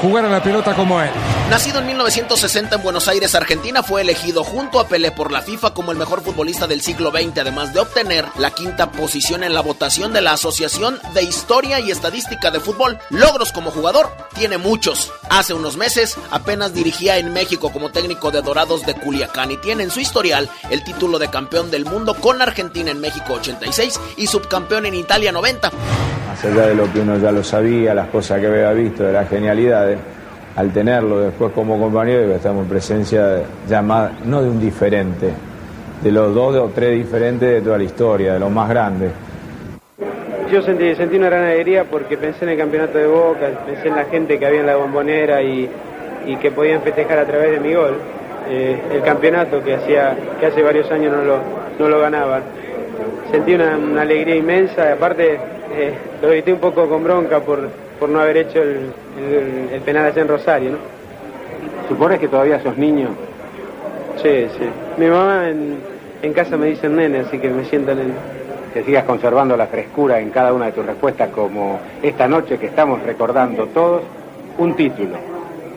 jugar 0.00 0.24
a 0.24 0.28
la 0.28 0.42
pelota 0.42 0.74
como 0.74 1.00
él. 1.00 1.10
Nacido 1.50 1.80
en 1.80 1.86
1960 1.86 2.76
en 2.76 2.82
Buenos 2.82 3.06
Aires, 3.06 3.34
Argentina, 3.34 3.82
fue 3.82 4.00
elegido 4.00 4.44
junto 4.44 4.80
a 4.80 4.88
Pelé 4.88 5.10
por 5.10 5.30
la 5.30 5.42
FIFA 5.42 5.74
como 5.74 5.92
el 5.92 5.98
mejor 5.98 6.22
futbolista 6.22 6.66
del 6.66 6.80
siglo 6.80 7.10
XX, 7.10 7.38
además 7.38 7.74
de 7.74 7.80
obtener 7.80 8.26
la 8.38 8.50
quinta 8.50 8.90
posición 8.90 9.44
en 9.44 9.54
la 9.54 9.60
votación 9.60 10.12
de 10.12 10.22
la 10.22 10.32
Asociación 10.32 10.98
de 11.12 11.22
Historia 11.22 11.80
y 11.80 11.90
Estadística 11.90 12.50
de 12.50 12.60
Fútbol. 12.60 12.98
Logros 13.10 13.52
como 13.52 13.70
jugador 13.70 14.10
tiene 14.34 14.58
muchos. 14.58 15.12
Hace 15.28 15.54
unos 15.54 15.76
meses 15.76 16.16
apenas 16.30 16.72
dirigía 16.72 17.18
en 17.18 17.32
México 17.32 17.70
como 17.70 17.90
técnico 17.90 18.30
de 18.30 18.42
Dorados 18.42 18.86
de 18.86 18.94
Culiacán 18.94 19.50
y 19.50 19.56
tiene 19.58 19.84
en 19.84 19.90
su 19.90 20.00
historial 20.00 20.48
el 20.70 20.82
título 20.82 21.18
de 21.18 21.30
campeón 21.30 21.70
del 21.70 21.84
mundo 21.84 22.14
con 22.14 22.40
Argentina 22.40 22.90
en 22.90 23.00
México 23.00 23.34
86 23.34 24.00
y 24.16 24.26
subcampeón 24.26 24.86
en 24.86 24.94
Italia 24.94 25.30
90. 25.30 25.70
Más 26.34 26.44
allá 26.46 26.66
de 26.66 26.74
lo 26.74 26.92
que 26.92 26.98
uno 26.98 27.16
ya 27.16 27.30
lo 27.30 27.44
sabía, 27.44 27.94
las 27.94 28.08
cosas 28.08 28.40
que 28.40 28.48
había 28.48 28.72
visto, 28.72 29.04
de 29.04 29.12
las 29.12 29.28
genialidades, 29.28 30.00
al 30.56 30.72
tenerlo 30.72 31.20
después 31.20 31.52
como 31.52 31.78
compañero, 31.78 32.34
estamos 32.34 32.64
en 32.64 32.68
presencia 32.70 33.40
ya 33.68 33.80
no 33.80 34.42
de 34.42 34.48
un 34.48 34.58
diferente, 34.58 35.30
de 36.02 36.10
los 36.10 36.34
dos 36.34 36.56
o 36.56 36.72
tres 36.74 36.98
diferentes 36.98 37.48
de 37.48 37.60
toda 37.60 37.78
la 37.78 37.84
historia, 37.84 38.32
de 38.32 38.40
los 38.40 38.50
más 38.50 38.68
grandes. 38.68 39.12
Yo 40.50 40.60
sentí, 40.62 40.92
sentí 40.96 41.18
una 41.18 41.26
gran 41.26 41.44
alegría 41.44 41.84
porque 41.84 42.16
pensé 42.16 42.46
en 42.46 42.50
el 42.50 42.58
campeonato 42.58 42.98
de 42.98 43.06
Boca, 43.06 43.50
pensé 43.64 43.86
en 43.86 43.94
la 43.94 44.04
gente 44.06 44.36
que 44.36 44.44
había 44.44 44.58
en 44.58 44.66
la 44.66 44.74
bombonera 44.74 45.40
y, 45.40 45.70
que 46.42 46.50
podían 46.50 46.82
festejar 46.82 47.20
a 47.20 47.26
través 47.26 47.52
de 47.52 47.60
mi 47.60 47.74
gol. 47.74 47.94
Eh, 48.48 48.76
el 48.92 49.02
campeonato 49.02 49.62
que, 49.62 49.76
hacía, 49.76 50.16
que 50.40 50.46
hace 50.46 50.64
varios 50.64 50.90
años 50.90 51.12
no 51.12 51.22
lo, 51.22 51.38
no 51.78 51.88
lo 51.88 52.00
ganaban. 52.00 52.42
Sentí 53.30 53.54
una, 53.54 53.76
alegría 54.00 54.36
inmensa, 54.36 54.92
aparte 54.92 55.38
eh, 55.76 55.94
lo 56.22 56.28
grité 56.28 56.52
un 56.52 56.58
poco 56.58 56.88
con 56.88 57.02
bronca 57.02 57.40
por, 57.40 57.68
por 57.98 58.08
no 58.08 58.20
haber 58.20 58.38
hecho 58.38 58.62
el, 58.62 59.80
penal 59.84 60.06
allá 60.06 60.22
en 60.22 60.28
Rosario, 60.28 60.70
¿no? 60.72 60.78
¿Supones 61.88 62.18
que 62.18 62.28
todavía 62.28 62.60
sos 62.62 62.76
niño? 62.78 63.08
Sí, 64.22 64.46
sí. 64.58 64.68
Mi 64.96 65.06
mamá 65.06 65.48
en, 65.48 65.78
en 66.22 66.32
casa 66.32 66.56
me 66.56 66.66
dice 66.66 66.88
nene, 66.88 67.20
así 67.20 67.38
que 67.38 67.48
me 67.48 67.64
sientan 67.64 67.98
en... 68.00 68.14
Que 68.72 68.82
sigas 68.82 69.04
conservando 69.04 69.56
la 69.56 69.68
frescura 69.68 70.18
en 70.18 70.30
cada 70.30 70.52
una 70.52 70.66
de 70.66 70.72
tus 70.72 70.84
respuestas, 70.84 71.28
como 71.28 71.78
esta 72.02 72.26
noche 72.26 72.58
que 72.58 72.66
estamos 72.66 73.00
recordando 73.04 73.66
todos, 73.66 74.02
un 74.58 74.74
título 74.74 75.16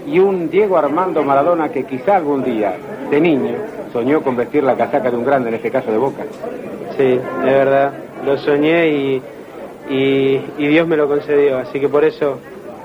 y 0.08 0.20
un 0.20 0.50
Diego 0.50 0.77
Armando 0.77 1.22
Maradona 1.22 1.70
que 1.70 1.84
quizá 1.84 2.16
algún 2.16 2.44
día, 2.44 2.75
de 3.12 3.22
niño, 3.22 3.56
soñó 3.94 4.22
con 4.22 4.36
vestir 4.36 4.63
la 4.63 4.75
casaca 4.75 5.12
de 5.12 5.18
un 5.18 5.25
grande, 5.25 5.50
en 5.50 5.56
este 5.56 5.70
caso 5.70 5.92
de 5.92 5.98
Boca. 5.98 6.24
Sí, 6.98 7.04
de 7.04 7.51
verdad 7.51 7.92
lo 8.25 8.38
soñé 8.38 8.89
y, 8.89 9.22
y, 9.89 10.38
Dios 10.58 10.88
me 10.88 10.98
lo 10.98 11.08
concedió. 11.08 11.58
Así 11.58 11.79
que 11.79 11.89
por 11.89 12.03
eso 12.03 12.39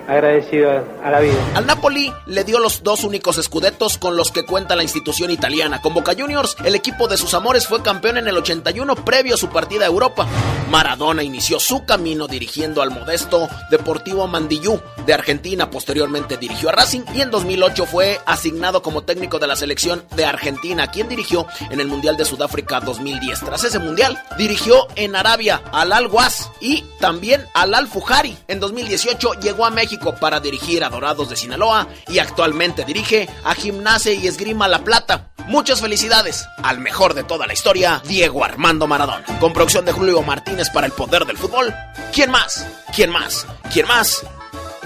agradecido 0.09 0.71
a, 0.71 0.83
a 1.05 1.11
la 1.11 1.21
vida. 1.21 1.35
Al 1.55 1.67
Napoli 1.67 2.13
le 2.27 2.45
dio 2.45 2.59
los 2.59 2.83
dos 2.83 3.05
únicos 3.05 3.39
escudetos 3.39 3.99
con 3.99 4.17
los 4.17 4.33
que 4.33 4.45
cuenta 4.45 4.75
la 4.75 4.83
institución 4.83 5.31
italiana. 5.31 5.81
Con 5.81 5.95
Boca 5.95 6.13
Juniors, 6.19 6.57
el 6.65 6.75
equipo 6.75 7.07
de 7.07 7.17
sus 7.17 7.35
amores 7.35 7.69
fue 7.69 7.83
campeón 7.83 8.19
en 8.19 8.27
el 8.29 8.37
81 8.37 8.95
previo 8.97 9.35
a 9.35 9.39
su 9.39 9.49
partida 9.49 9.85
a 9.85 9.89
Europa. 9.89 10.27
Maradona 10.71 11.23
inició 11.23 11.61
su 11.61 11.85
camino 11.85 12.27
dirigiendo 12.27 12.83
al 12.83 12.91
modesto 12.91 13.49
Deportivo 13.71 14.27
Mandillú 14.27 14.81
de 15.07 15.15
Argentina, 15.15 15.71
posteriormente 15.71 16.37
dirigió 16.37 16.69
a 16.69 16.73
Racing 16.73 17.03
y 17.15 17.21
en 17.21 17.31
2008 17.31 17.87
fue 17.87 18.21
asignado 18.27 18.83
como 18.83 19.03
técnico 19.03 19.39
de 19.39 19.47
la 19.47 19.57
selección 19.57 20.05
de 20.17 20.25
Argentina, 20.25 20.91
quien 20.91 21.09
dirigió 21.09 21.47
en 21.71 21.81
el 21.81 21.89
Mundial 21.89 22.17
de 22.17 22.25
Sudáfrica 22.25 22.81
2010. 22.81 23.41
Tras 23.41 23.65
ese 23.65 23.79
Mundial, 23.79 24.23
dirigió 24.39 24.87
en 24.97 25.17
Arabia 25.17 25.63
al 25.73 25.93
Al 25.93 26.07
Was 26.07 26.51
y 26.61 26.85
también 27.01 27.47
al 27.55 27.75
Al 27.75 27.89
Fujari. 27.89 28.37
En 28.49 28.61
2018 28.61 29.35
llegó 29.41 29.67
a 29.67 29.71
México 29.71 30.15
para 30.15 30.41
dirigir 30.41 30.85
a 30.85 30.89
Dorados 30.89 31.29
de 31.29 31.37
Sinaloa 31.37 31.89
y 32.09 32.19
actualmente 32.19 32.85
dirige 32.85 33.29
a 33.45 33.55
Gimnasia 33.55 34.13
y 34.13 34.27
Esgrima 34.27 34.69
La 34.69 34.85
Plata. 34.85 35.31
Muchas 35.47 35.81
felicidades 35.81 36.47
al 36.63 36.79
mejor 36.79 37.15
de 37.15 37.25
toda 37.25 37.47
la 37.47 37.53
historia, 37.53 38.01
Diego 38.07 38.45
Armando 38.45 38.87
Maradona. 38.87 39.25
Con 39.41 39.53
producción 39.53 39.85
de 39.85 39.93
Julio 39.93 40.23
Martínez 40.23 40.71
para 40.71 40.87
el 40.87 40.93
poder 40.93 41.25
del 41.25 41.37
fútbol. 41.37 41.75
¿Quién 42.13 42.31
más? 42.31 42.67
¿Quién 42.95 43.11
más? 43.11 43.47
¿Quién 43.73 43.87
más? 43.87 44.25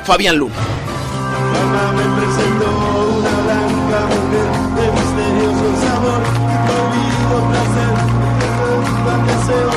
Fabián 0.04 0.36
Luna. 0.36 0.54
Mamá 1.52 1.92
me 1.92 2.04
presentó 2.16 2.68
una 3.18 3.34
blanca 3.44 3.98
mujer 4.06 4.48
de 4.76 4.84
misterioso 4.92 5.66
sabor 5.82 6.22
prohibido 6.66 7.36
placer, 7.50 7.94
un 8.76 9.26
deseo 9.26 9.70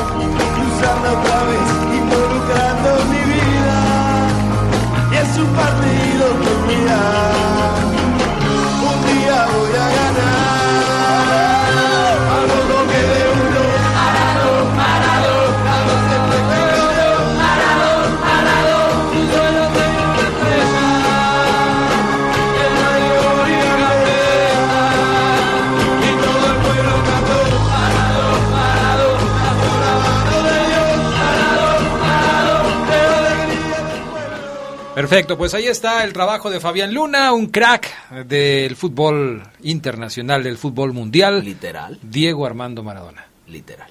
Perfecto, 35.10 35.36
pues 35.36 35.54
ahí 35.54 35.66
está 35.66 36.04
el 36.04 36.12
trabajo 36.12 36.50
de 36.50 36.60
Fabián 36.60 36.94
Luna, 36.94 37.32
un 37.32 37.48
crack 37.48 38.10
del 38.26 38.76
fútbol 38.76 39.42
internacional, 39.64 40.44
del 40.44 40.56
fútbol 40.56 40.92
mundial. 40.92 41.44
Literal, 41.44 41.98
Diego 42.00 42.46
Armando 42.46 42.84
Maradona. 42.84 43.26
literal. 43.48 43.90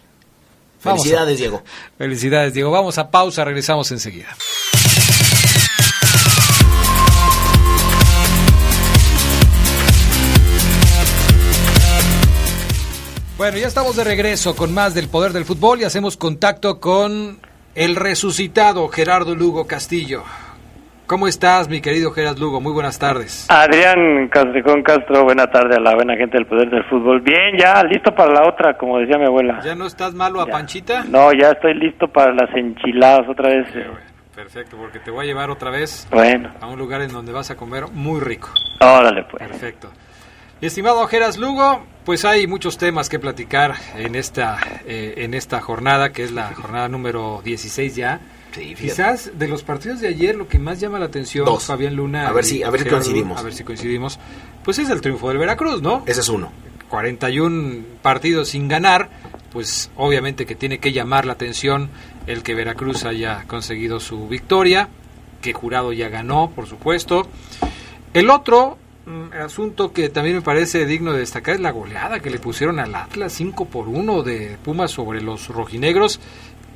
Vamos 0.82 1.02
Felicidades, 1.02 1.36
a- 1.36 1.38
Diego. 1.38 1.64
Felicidades, 1.98 2.54
Diego. 2.54 2.72
Vamos 2.72 2.98
a 3.00 3.12
pausa, 3.12 3.44
regresamos 3.44 3.92
enseguida. 3.92 4.30
Bueno, 13.38 13.58
ya 13.58 13.68
estamos 13.68 13.96
de 13.96 14.04
regreso 14.04 14.56
con 14.56 14.74
más 14.74 14.94
del 14.94 15.08
poder 15.08 15.32
del 15.32 15.46
fútbol 15.46 15.80
y 15.80 15.86
hacemos 15.86 16.18
contacto 16.18 16.80
con 16.82 17.40
el 17.74 17.96
resucitado 17.96 18.88
Gerardo 18.90 19.34
Lugo 19.34 19.66
Castillo. 19.66 20.24
¿Cómo 21.10 21.28
estás, 21.28 21.68
mi 21.70 21.82
querido 21.82 22.12
Gerardo 22.12 22.40
Lugo? 22.40 22.62
Muy 22.62 22.72
buenas 22.72 23.00
tardes. 23.00 23.48
Adrián 23.50 24.28
Castrejón 24.30 24.84
Castro, 24.84 25.24
buena 25.24 25.48
tarde 25.48 25.76
a 25.78 25.80
la 25.80 25.96
buena 25.96 26.16
gente 26.16 26.38
del 26.38 26.46
Poder 26.46 26.70
del 26.70 26.84
Fútbol. 26.84 27.22
Bien, 27.22 27.58
ya 27.58 27.84
listo 27.84 28.14
para 28.14 28.32
la 28.32 28.48
otra, 28.48 28.78
como 28.78 29.00
decía 29.00 29.18
mi 29.18 29.26
abuela. 29.26 29.60
¿Ya 29.66 29.74
no 29.74 29.88
estás 29.88 30.14
malo 30.14 30.40
a 30.40 30.46
Ya. 30.46 30.52
Panchita? 30.52 31.06
No, 31.06 31.34
ya 31.34 31.50
estoy 31.50 31.74
listo 31.74 32.08
para 32.10 32.32
las 32.36 32.56
enchiladas 32.56 33.28
otra 33.28 33.50
vez. 33.50 33.66
Perfecto, 34.36 34.78
porque 34.78 35.00
te 35.00 35.10
voy 35.10 35.26
a 35.26 35.28
llevar 35.28 35.50
otra 35.50 35.72
vez 35.72 36.08
Bueno, 36.12 36.52
a 36.62 36.68
un 36.68 36.78
lugar 36.78 37.02
en 37.02 37.12
donde 37.12 37.32
vas 37.34 37.50
a 37.50 37.56
comer 37.58 37.86
muy 37.92 38.20
rico. 38.20 38.50
órale 38.80 39.24
pues. 39.24 39.48
Perfecto. 39.50 39.90
Mi 40.62 40.68
estimado 40.68 41.08
Geras 41.08 41.40
Lugo, 41.40 41.86
pues 42.06 42.24
hay 42.24 42.46
muchos 42.46 42.78
temas 42.78 43.10
que 43.10 43.18
platicar 43.18 43.74
en 43.98 44.14
esta, 44.14 44.58
eh, 44.86 45.16
en 45.18 45.34
esta 45.34 45.60
jornada, 45.60 46.12
que 46.12 46.24
es 46.24 46.32
la 46.32 46.54
jornada 46.54 46.88
número 46.88 47.42
16 47.44 47.96
ya. 47.96 48.20
Sí. 48.54 48.76
Quizás 48.76 49.32
de 49.38 49.48
los 49.48 49.64
partidos 49.64 50.00
de 50.02 50.08
ayer 50.08 50.36
lo 50.36 50.48
que 50.48 50.58
más 50.60 50.80
llama 50.80 51.00
la 51.00 51.06
atención, 51.06 51.46
Dos. 51.46 51.66
Fabián 51.66 51.96
Luna. 51.96 52.28
A 52.28 52.32
ver 52.32 52.44
si- 52.46 52.64
a 52.64 52.70
ver 52.70 52.82
si 52.84 52.90
coincidimos. 52.90 53.40
A 53.40 53.44
ver 53.44 53.54
si 53.54 53.64
coincidimos. 53.64 54.20
Pues 54.64 54.80
es 54.80 54.90
el 54.90 55.02
triunfo 55.02 55.30
del 55.30 55.38
Veracruz, 55.38 55.82
¿no? 55.82 56.04
Ese 56.06 56.22
es 56.22 56.30
uno. 56.30 56.52
41 56.90 57.84
partidos 58.02 58.50
sin 58.50 58.68
ganar, 58.68 59.10
pues 59.52 59.92
obviamente 59.96 60.46
que 60.46 60.56
tiene 60.56 60.80
que 60.80 60.92
llamar 60.92 61.26
la 61.26 61.34
atención 61.34 61.90
el 62.28 62.42
que 62.44 62.56
Veracruz 62.56 63.06
haya 63.06 63.44
conseguido 63.48 64.00
su 64.00 64.28
victoria, 64.28 64.90
que 65.42 65.54
Jurado 65.54 65.94
ya 65.94 66.10
ganó, 66.10 66.52
por 66.56 66.66
supuesto. 66.68 67.28
El 68.14 68.30
otro 68.32 68.78
mm, 69.06 69.34
asunto 69.44 69.94
que 69.94 70.10
también 70.10 70.36
me 70.38 70.42
parece 70.42 70.86
digno 70.88 71.14
de 71.14 71.20
destacar 71.20 71.56
es 71.56 71.62
la 71.62 71.72
goleada 71.72 72.20
que 72.20 72.30
le 72.32 72.40
pusieron 72.40 72.80
al 72.80 72.94
Atlas 72.96 73.34
5 73.34 73.66
por 73.66 73.88
1 73.88 74.24
de 74.24 74.58
Pumas 74.64 74.90
sobre 74.92 75.22
los 75.22 75.48
rojinegros, 75.50 76.20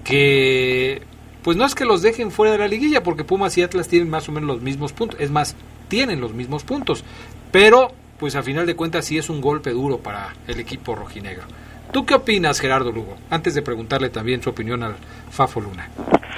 que 0.04 1.02
pues 1.44 1.58
no 1.58 1.66
es 1.66 1.76
que 1.76 1.86
los 1.86 2.02
dejen 2.02 2.32
fuera 2.32 2.52
de 2.54 2.58
la 2.60 2.68
liguilla, 2.68 3.04
porque 3.04 3.24
Pumas 3.24 3.58
y 3.58 3.64
Atlas 3.64 3.88
tienen 3.88 4.10
más 4.10 4.28
o 4.30 4.32
menos 4.32 4.48
los 4.48 4.62
mismos 4.62 4.94
puntos, 4.94 5.20
es 5.20 5.30
más, 5.32 5.56
tienen 5.90 6.22
los 6.22 6.34
mismos 6.34 6.64
puntos, 6.64 7.04
pero 7.52 7.90
pues 8.20 8.36
a 8.36 8.44
final 8.44 8.66
de 8.66 8.76
cuentas 8.76 9.06
sí 9.06 9.18
es 9.18 9.30
un 9.30 9.42
golpe 9.42 9.72
duro 9.72 9.98
para 9.98 10.30
el 10.48 10.60
equipo 10.60 10.96
rojinegro. 10.96 11.44
¿Tú 11.92 12.06
qué 12.06 12.16
opinas, 12.16 12.60
Gerardo 12.60 12.92
Lugo? 12.92 13.18
Antes 13.30 13.54
de 13.54 13.62
preguntarle 13.62 14.10
también 14.10 14.42
su 14.42 14.50
opinión 14.50 14.82
al 14.82 14.96
Fafo 15.30 15.60
Luna. 15.62 15.90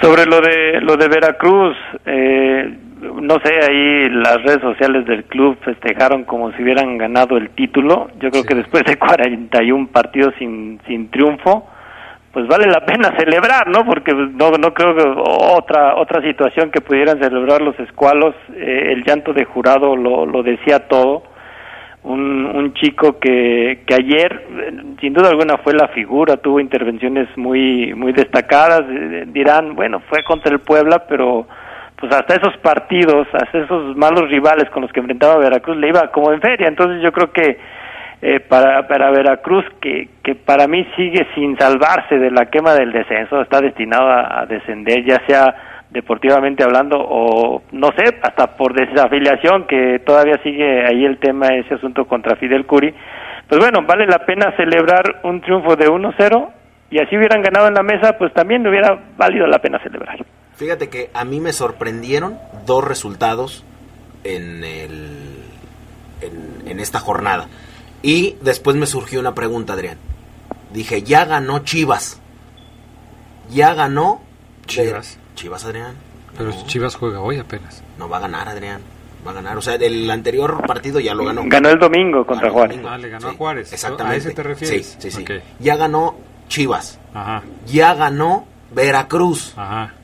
Sobre 0.02 0.26
lo 0.26 0.40
de 0.42 0.80
lo 0.82 0.96
de 0.96 1.08
Veracruz, 1.08 1.74
eh, 2.04 2.76
no 3.22 3.36
sé, 3.42 3.54
ahí 3.66 4.08
las 4.10 4.42
redes 4.42 4.60
sociales 4.60 5.06
del 5.06 5.24
club 5.24 5.56
festejaron 5.64 6.24
como 6.24 6.52
si 6.52 6.62
hubieran 6.62 6.98
ganado 6.98 7.36
el 7.38 7.48
título. 7.50 8.08
Yo 8.20 8.30
creo 8.30 8.42
Sí. 8.42 8.48
que 8.48 8.54
después 8.56 8.84
de 8.84 8.98
41 8.98 9.86
partidos 9.88 10.34
sin, 10.38 10.78
sin 10.86 11.08
triunfo, 11.10 11.66
pues 12.36 12.48
vale 12.48 12.66
la 12.66 12.84
pena 12.84 13.16
celebrar, 13.18 13.66
¿no? 13.68 13.86
Porque 13.86 14.12
no, 14.12 14.50
no 14.60 14.74
creo 14.74 14.94
que 14.94 15.04
otra 15.56 15.94
otra 15.94 16.20
situación 16.20 16.70
que 16.70 16.82
pudieran 16.82 17.18
celebrar 17.18 17.62
los 17.62 17.80
escualos, 17.80 18.34
eh, 18.54 18.92
el 18.92 19.04
llanto 19.04 19.32
de 19.32 19.46
jurado 19.46 19.96
lo, 19.96 20.26
lo 20.26 20.42
decía 20.42 20.80
todo. 20.86 21.22
Un, 22.02 22.44
un 22.44 22.74
chico 22.74 23.18
que, 23.18 23.84
que 23.86 23.94
ayer, 23.94 24.48
eh, 24.50 24.70
sin 25.00 25.14
duda 25.14 25.30
alguna, 25.30 25.56
fue 25.64 25.72
la 25.72 25.88
figura, 25.88 26.36
tuvo 26.36 26.60
intervenciones 26.60 27.26
muy 27.38 27.94
muy 27.94 28.12
destacadas. 28.12 28.82
eh, 28.82 29.24
dirán, 29.28 29.74
bueno, 29.74 30.02
fue 30.10 30.22
contra 30.22 30.52
el 30.52 30.58
Puebla, 30.60 31.04
pero 31.08 31.46
pues 31.98 32.12
hasta 32.12 32.34
esos 32.34 32.54
partidos, 32.58 33.26
hasta 33.32 33.60
esos 33.60 33.96
malos 33.96 34.28
rivales 34.28 34.68
con 34.68 34.82
los 34.82 34.92
que 34.92 35.00
enfrentaba 35.00 35.38
Veracruz, 35.38 35.78
le 35.78 35.88
iba 35.88 36.12
como 36.12 36.30
en 36.34 36.42
feria. 36.42 36.68
Entonces 36.68 37.00
yo 37.00 37.12
creo 37.12 37.32
que 37.32 37.56
eh, 38.22 38.40
para, 38.40 38.88
para 38.88 39.10
Veracruz, 39.10 39.64
que, 39.80 40.08
que 40.24 40.34
para 40.34 40.66
mí 40.66 40.86
sigue 40.96 41.26
sin 41.34 41.56
salvarse 41.58 42.16
de 42.16 42.30
la 42.30 42.46
quema 42.46 42.72
del 42.72 42.90
descenso, 42.90 43.42
está 43.42 43.60
destinado 43.60 44.08
a, 44.08 44.46
descender, 44.46 45.04
ya 45.04 45.20
sea 45.26 45.54
deportivamente 45.90 46.64
hablando 46.64 46.96
o 46.98 47.62
no 47.72 47.88
sé, 47.96 48.04
hasta 48.22 48.56
por 48.56 48.72
desafiliación, 48.74 49.66
que 49.66 50.00
todavía 50.04 50.40
sigue 50.42 50.86
ahí 50.86 51.04
el 51.04 51.18
tema, 51.18 51.48
ese 51.48 51.74
asunto 51.74 52.06
contra 52.06 52.36
Fidel 52.36 52.64
Curi. 52.64 52.94
Pues 53.48 53.60
bueno, 53.60 53.80
vale 53.86 54.06
la 54.06 54.24
pena 54.24 54.52
celebrar 54.56 55.20
un 55.22 55.42
triunfo 55.42 55.76
de 55.76 55.86
1-0 55.86 56.48
y 56.90 56.98
así 56.98 57.16
hubieran 57.16 57.42
ganado 57.42 57.68
en 57.68 57.74
la 57.74 57.82
mesa, 57.82 58.16
pues 58.18 58.32
también 58.32 58.66
hubiera 58.66 58.98
valido 59.16 59.46
la 59.46 59.58
pena 59.58 59.78
celebrar. 59.82 60.24
Fíjate 60.54 60.88
que 60.88 61.10
a 61.12 61.24
mí 61.26 61.38
me 61.40 61.52
sorprendieron 61.52 62.38
dos 62.64 62.82
resultados 62.82 63.64
en, 64.24 64.64
el, 64.64 65.44
en 66.66 66.80
esta 66.80 66.98
jornada. 66.98 67.46
Y 68.06 68.36
después 68.40 68.76
me 68.76 68.86
surgió 68.86 69.18
una 69.18 69.34
pregunta, 69.34 69.72
Adrián. 69.72 69.98
Dije, 70.72 71.02
ya 71.02 71.24
ganó 71.24 71.58
Chivas. 71.60 72.20
Ya 73.50 73.74
ganó 73.74 74.20
Chivas. 74.66 75.18
Chivas, 75.34 75.64
Adrián. 75.64 75.94
Pero 76.36 76.50
No, 76.50 76.66
Chivas 76.66 76.94
juega 76.94 77.20
hoy 77.20 77.38
apenas. 77.38 77.82
no 77.98 78.08
va 78.08 78.18
a 78.18 78.20
ganar, 78.20 78.48
Adrián. 78.48 78.80
Va 79.26 79.32
a 79.32 79.34
ganar. 79.34 79.56
O 79.58 79.60
sea, 79.62 79.74
el 79.74 80.08
anterior 80.08 80.64
partido 80.68 81.00
ya 81.00 81.14
lo 81.14 81.24
ganó. 81.24 81.42
Ganó 81.46 81.68
el 81.68 81.78
domingo 81.80 82.24
contra 82.24 82.46
Ganó 82.46 82.54
Juárez. 82.54 82.76
domingo. 82.76 82.90
Ah, 82.94 82.98
le 82.98 83.08
ganó 83.08 83.28
Sí, 83.28 83.34
a 83.34 83.38
Juárez. 83.38 83.72
Exactamente. 83.72 84.14
¿A 84.14 84.18
ese 84.18 84.30
te 84.36 84.42
refieres? 84.44 84.86
Sí, 85.00 85.10
sí, 85.10 85.10
sí. 85.10 85.24
Ya 85.58 85.74
ganó 85.76 86.14
Chivas. 86.48 87.00
Ajá, 87.12 87.42
Ya 87.66 87.94
ganó 87.94 88.46
Veracruz. 88.72 89.52
ajá. 89.56 89.94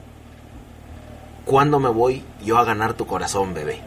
¿Cuándo 1.45 1.79
me 1.79 1.89
voy 1.89 2.25
yo 2.45 2.59
a 2.59 2.65
ganar 2.65 2.95
tu 2.95 3.07
corazón, 3.07 3.53
bebé? 3.55 3.81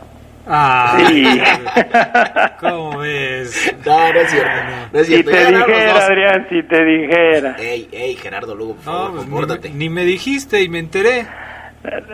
Ah, 0.47 0.97
Sí. 1.09 1.23
¿Cómo 2.59 2.97
ves? 2.99 3.73
No, 3.85 4.13
no 4.13 4.19
es 4.19 4.29
cierto. 4.31 4.49
No 4.93 4.99
es 4.99 5.07
Si 5.07 5.13
cierto. 5.13 5.31
te 5.31 5.37
Ya 5.37 5.43
ganaron 5.43 5.69
los 5.71 5.79
dijera. 5.79 6.05
Adrián, 6.05 6.47
si 6.49 6.63
te 6.63 6.85
dijera. 6.85 7.55
Ey, 7.59 7.89
ey, 7.91 8.15
Gerardo 8.15 8.55
Lugo, 8.55 8.75
por 8.75 8.85
No, 8.85 8.91
favor, 8.91 9.11
pues, 9.11 9.23
ni, 9.25 9.31
compórtate. 9.31 9.69
me- 9.69 9.75
ni 9.75 9.89
me 9.89 10.05
dijiste 10.05 10.61
y 10.61 10.69
me 10.69 10.79
enteré. 10.79 11.25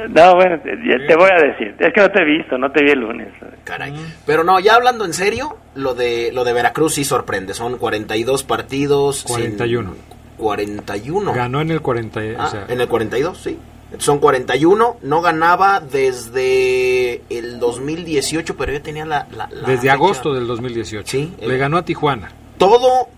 No, 0.09 0.35
bueno, 0.35 0.59
te, 0.59 0.75
te 0.75 1.15
voy 1.15 1.29
a 1.29 1.41
decir. 1.41 1.75
Es 1.79 1.93
que 1.93 2.01
no 2.01 2.09
te 2.11 2.21
he 2.21 2.25
visto, 2.25 2.57
no 2.57 2.69
te 2.71 2.83
vi 2.83 2.91
el 2.91 2.99
lunes. 2.99 3.29
Caray. 3.63 3.93
Pero 4.25 4.43
no, 4.43 4.59
ya 4.59 4.75
hablando 4.75 5.05
en 5.05 5.13
serio, 5.13 5.55
lo 5.75 5.93
de 5.93 6.31
lo 6.33 6.43
de 6.43 6.51
Veracruz 6.51 6.95
sí 6.95 7.05
sorprende. 7.05 7.53
Son 7.53 7.77
42 7.77 8.43
partidos. 8.43 9.19
sin- 9.19 9.35
41. 9.35 9.95
41. 10.37 11.33
Ganó 11.33 11.61
en 11.61 11.71
el 11.71 11.81
40. 11.81 12.19
o 12.19 12.23
Ah, 12.37 12.47
sea, 12.49 12.65
en 12.67 12.81
el 12.81 12.87
42, 12.89 13.37
sí. 13.37 13.57
Son 13.97 14.19
41. 14.19 14.97
No 15.01 15.21
ganaba 15.21 15.79
desde 15.79 17.21
el 17.29 17.59
2018, 17.59 18.55
pero 18.55 18.71
yo 18.73 18.81
tenía 18.81 19.05
la. 19.05 19.27
la- 19.35 19.49
la 19.51 19.67
desde 19.67 19.81
fecha. 19.81 19.93
agosto 19.93 20.33
del 20.33 20.47
2018. 20.47 21.07
Sí, 21.09 21.33
Le 21.39 21.45
el- 21.53 21.57
ganó 21.57 21.77
a 21.77 21.85
Tijuana. 21.85 22.31
Todo, 22.57 23.09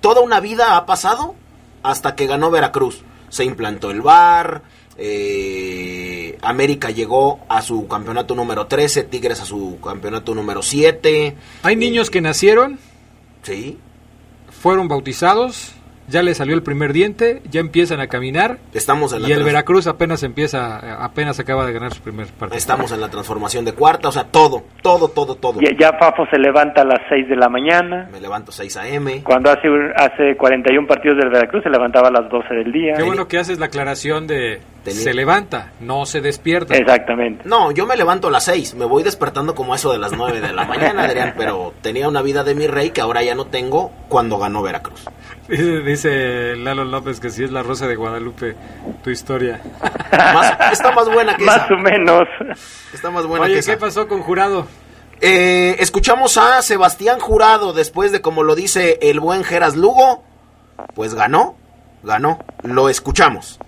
toda 0.00 0.20
una 0.20 0.40
vida 0.40 0.76
ha 0.76 0.84
pasado 0.86 1.34
hasta 1.82 2.14
que 2.14 2.26
ganó 2.26 2.50
Veracruz. 2.50 3.02
Se 3.28 3.44
implantó 3.44 3.90
el 3.90 4.02
VAR. 4.02 4.62
eh, 5.02 6.36
América 6.42 6.90
llegó 6.90 7.40
a 7.48 7.62
su 7.62 7.88
campeonato 7.88 8.34
número 8.34 8.66
13, 8.66 9.02
Tigres 9.04 9.40
a 9.40 9.46
su 9.46 9.78
campeonato 9.82 10.34
número 10.34 10.60
7. 10.62 11.36
Hay 11.62 11.76
niños 11.76 12.10
que 12.10 12.20
nacieron, 12.20 12.78
Sí, 13.42 13.78
fueron 14.60 14.88
bautizados, 14.88 15.72
ya 16.10 16.22
les 16.22 16.36
salió 16.36 16.54
el 16.54 16.62
primer 16.62 16.92
diente, 16.92 17.42
ya 17.50 17.60
empiezan 17.60 18.00
a 18.00 18.06
caminar 18.08 18.58
estamos 18.72 19.12
en 19.12 19.22
la 19.22 19.28
y 19.28 19.32
el 19.32 19.42
Veracruz 19.42 19.86
apenas 19.86 20.22
empieza, 20.22 21.02
apenas 21.04 21.38
acaba 21.40 21.64
de 21.66 21.72
ganar 21.72 21.94
su 21.94 22.02
primer 22.02 22.26
partido. 22.28 22.58
Estamos 22.58 22.92
en 22.92 23.00
la 23.00 23.08
transformación 23.08 23.64
de 23.64 23.72
cuarta, 23.72 24.08
o 24.08 24.12
sea, 24.12 24.24
todo, 24.24 24.62
todo, 24.82 25.08
todo, 25.08 25.34
todo. 25.36 25.60
Ya, 25.60 25.70
ya 25.78 25.92
Fafo 25.98 26.24
se 26.30 26.38
levanta 26.38 26.82
a 26.82 26.84
las 26.84 27.00
6 27.08 27.28
de 27.28 27.36
la 27.36 27.48
mañana. 27.48 28.08
Me 28.12 28.20
levanto 28.20 28.52
6 28.52 28.76
a.m. 28.76 29.22
Cuando 29.24 29.50
hace, 29.50 29.68
un- 29.68 29.92
hace 29.96 30.36
41 30.36 30.86
partidos 30.86 31.18
del 31.18 31.30
Veracruz 31.30 31.62
se 31.62 31.70
levantaba 31.70 32.08
a 32.08 32.12
las 32.12 32.28
12 32.30 32.54
del 32.54 32.72
día. 32.72 32.94
Qué 32.96 33.02
bueno 33.02 33.28
que 33.28 33.38
haces 33.38 33.58
la 33.58 33.66
aclaración 33.66 34.26
de 34.26 34.60
Tenía- 34.84 35.00
se 35.02 35.14
levanta, 35.14 35.72
no 35.80 36.06
se 36.06 36.20
despierta. 36.20 36.74
Exactamente. 36.76 37.42
No, 37.46 37.70
yo 37.70 37.86
me 37.86 37.96
levanto 37.96 38.28
a 38.28 38.30
las 38.30 38.44
6, 38.44 38.74
me 38.74 38.84
voy 38.86 39.02
despertando 39.02 39.54
como 39.54 39.74
eso 39.74 39.92
de 39.92 39.98
las 39.98 40.12
9 40.12 40.40
de 40.40 40.52
la 40.52 40.64
mañana, 40.64 41.04
Adrián, 41.04 41.34
pero 41.36 41.72
tenía 41.82 42.08
una 42.08 42.22
vida 42.22 42.44
de 42.44 42.54
mi 42.54 42.66
rey 42.66 42.90
que 42.90 43.00
ahora 43.00 43.22
ya 43.22 43.34
no 43.34 43.46
tengo 43.46 43.92
cuando 44.08 44.38
ganó 44.38 44.62
Veracruz. 44.62 45.04
Dice, 45.84 46.54
Lalo 46.56 46.84
López 46.84 47.18
que 47.20 47.30
si 47.30 47.42
es 47.44 47.50
la 47.50 47.62
Rosa 47.62 47.86
de 47.88 47.96
Guadalupe 47.96 48.54
tu 49.02 49.10
historia. 49.10 49.60
Más- 50.12 50.72
está 50.72 50.92
más 50.92 51.08
buena 51.12 51.36
que 51.36 51.44
Más 51.44 51.64
esa. 51.64 51.74
o 51.74 51.78
menos. 51.78 52.28
Está 52.92 53.10
más 53.10 53.26
buena 53.26 53.44
Oye, 53.46 53.54
que 53.56 53.62
¿qué 53.64 53.72
esa. 53.72 53.78
pasó 53.80 54.06
con 54.08 54.22
Jurado? 54.22 54.66
Eh, 55.20 55.76
escuchamos 55.80 56.36
a 56.38 56.62
Sebastián 56.62 57.18
Jurado 57.20 57.72
después 57.72 58.10
de, 58.12 58.20
como 58.20 58.42
lo 58.42 58.54
dice 58.54 58.98
el 59.02 59.20
buen 59.20 59.44
Geras 59.44 59.76
Lugo, 59.76 60.24
pues 60.94 61.14
ganó, 61.14 61.56
ganó. 62.02 62.38
Lo 62.62 62.88
escuchamos. 62.88 63.58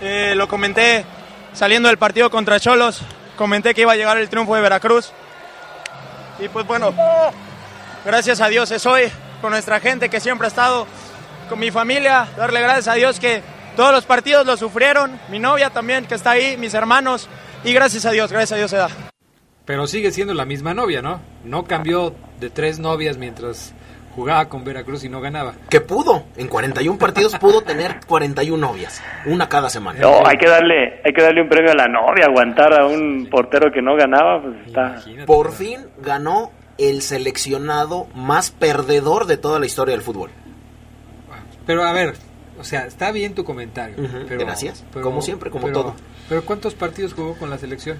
Eh, 0.00 0.34
lo 0.36 0.46
comenté 0.48 1.04
saliendo 1.52 1.88
del 1.88 1.98
partido 1.98 2.30
contra 2.30 2.60
Cholos, 2.60 3.00
comenté 3.36 3.74
que 3.74 3.80
iba 3.82 3.92
a 3.92 3.96
llegar 3.96 4.18
el 4.18 4.28
triunfo 4.28 4.54
de 4.56 4.62
Veracruz. 4.62 5.12
Y 6.38 6.48
pues 6.48 6.66
bueno, 6.66 6.92
gracias 8.04 8.40
a 8.40 8.48
Dios 8.48 8.70
es 8.70 8.84
hoy, 8.86 9.04
con 9.40 9.50
nuestra 9.50 9.80
gente 9.80 10.08
que 10.08 10.20
siempre 10.20 10.46
ha 10.46 10.48
estado, 10.48 10.86
con 11.48 11.58
mi 11.58 11.70
familia, 11.70 12.26
darle 12.36 12.60
gracias 12.60 12.88
a 12.88 12.94
Dios 12.94 13.20
que 13.20 13.42
todos 13.76 13.92
los 13.92 14.04
partidos 14.04 14.46
lo 14.46 14.56
sufrieron, 14.56 15.18
mi 15.30 15.38
novia 15.38 15.70
también 15.70 16.06
que 16.06 16.14
está 16.14 16.32
ahí, 16.32 16.56
mis 16.56 16.74
hermanos, 16.74 17.28
y 17.64 17.72
gracias 17.72 18.06
a 18.06 18.10
Dios, 18.10 18.30
gracias 18.30 18.52
a 18.52 18.56
Dios 18.56 18.70
se 18.70 18.76
da. 18.76 18.88
Pero 19.64 19.86
sigue 19.86 20.10
siendo 20.10 20.34
la 20.34 20.44
misma 20.44 20.74
novia, 20.74 21.00
¿no? 21.02 21.20
No 21.44 21.64
cambió 21.64 22.14
de 22.38 22.50
tres 22.50 22.78
novias 22.78 23.16
mientras 23.16 23.74
jugaba 24.14 24.48
con 24.48 24.64
Veracruz 24.64 25.04
y 25.04 25.08
no 25.08 25.20
ganaba. 25.20 25.54
Que 25.70 25.80
pudo, 25.80 26.24
en 26.36 26.48
41 26.48 26.98
partidos 26.98 27.36
pudo 27.38 27.62
tener 27.62 28.00
41 28.06 28.66
novias, 28.66 29.02
una 29.26 29.48
cada 29.48 29.68
semana. 29.70 30.00
No, 30.00 30.26
hay 30.26 30.36
que 30.36 30.48
darle, 30.48 31.00
hay 31.04 31.12
que 31.12 31.22
darle 31.22 31.42
un 31.42 31.48
premio 31.48 31.72
a 31.72 31.74
la 31.74 31.88
novia, 31.88 32.26
aguantar 32.26 32.78
a 32.78 32.86
un 32.86 33.28
portero 33.30 33.72
que 33.72 33.82
no 33.82 33.96
ganaba, 33.96 34.42
pues 34.42 34.66
está. 34.66 34.86
Imagínate. 34.92 35.26
Por 35.26 35.52
fin 35.52 35.80
ganó 35.98 36.52
el 36.78 37.02
seleccionado 37.02 38.06
más 38.14 38.50
perdedor 38.50 39.26
de 39.26 39.36
toda 39.36 39.58
la 39.58 39.66
historia 39.66 39.94
del 39.94 40.02
fútbol. 40.02 40.30
Pero 41.66 41.84
a 41.84 41.92
ver, 41.92 42.14
o 42.58 42.64
sea, 42.64 42.86
está 42.86 43.10
bien 43.12 43.34
tu 43.34 43.44
comentario. 43.44 43.96
Ujú, 44.02 44.24
pero, 44.28 44.40
gracias. 44.40 44.84
Como 45.02 45.22
siempre, 45.22 45.50
como 45.50 45.66
pero- 45.66 45.80
todo. 45.80 45.94
Pero 46.28 46.44
¿cuántos 46.44 46.74
partidos 46.74 47.12
jugó 47.14 47.34
con 47.36 47.50
la 47.50 47.58
selección? 47.58 47.98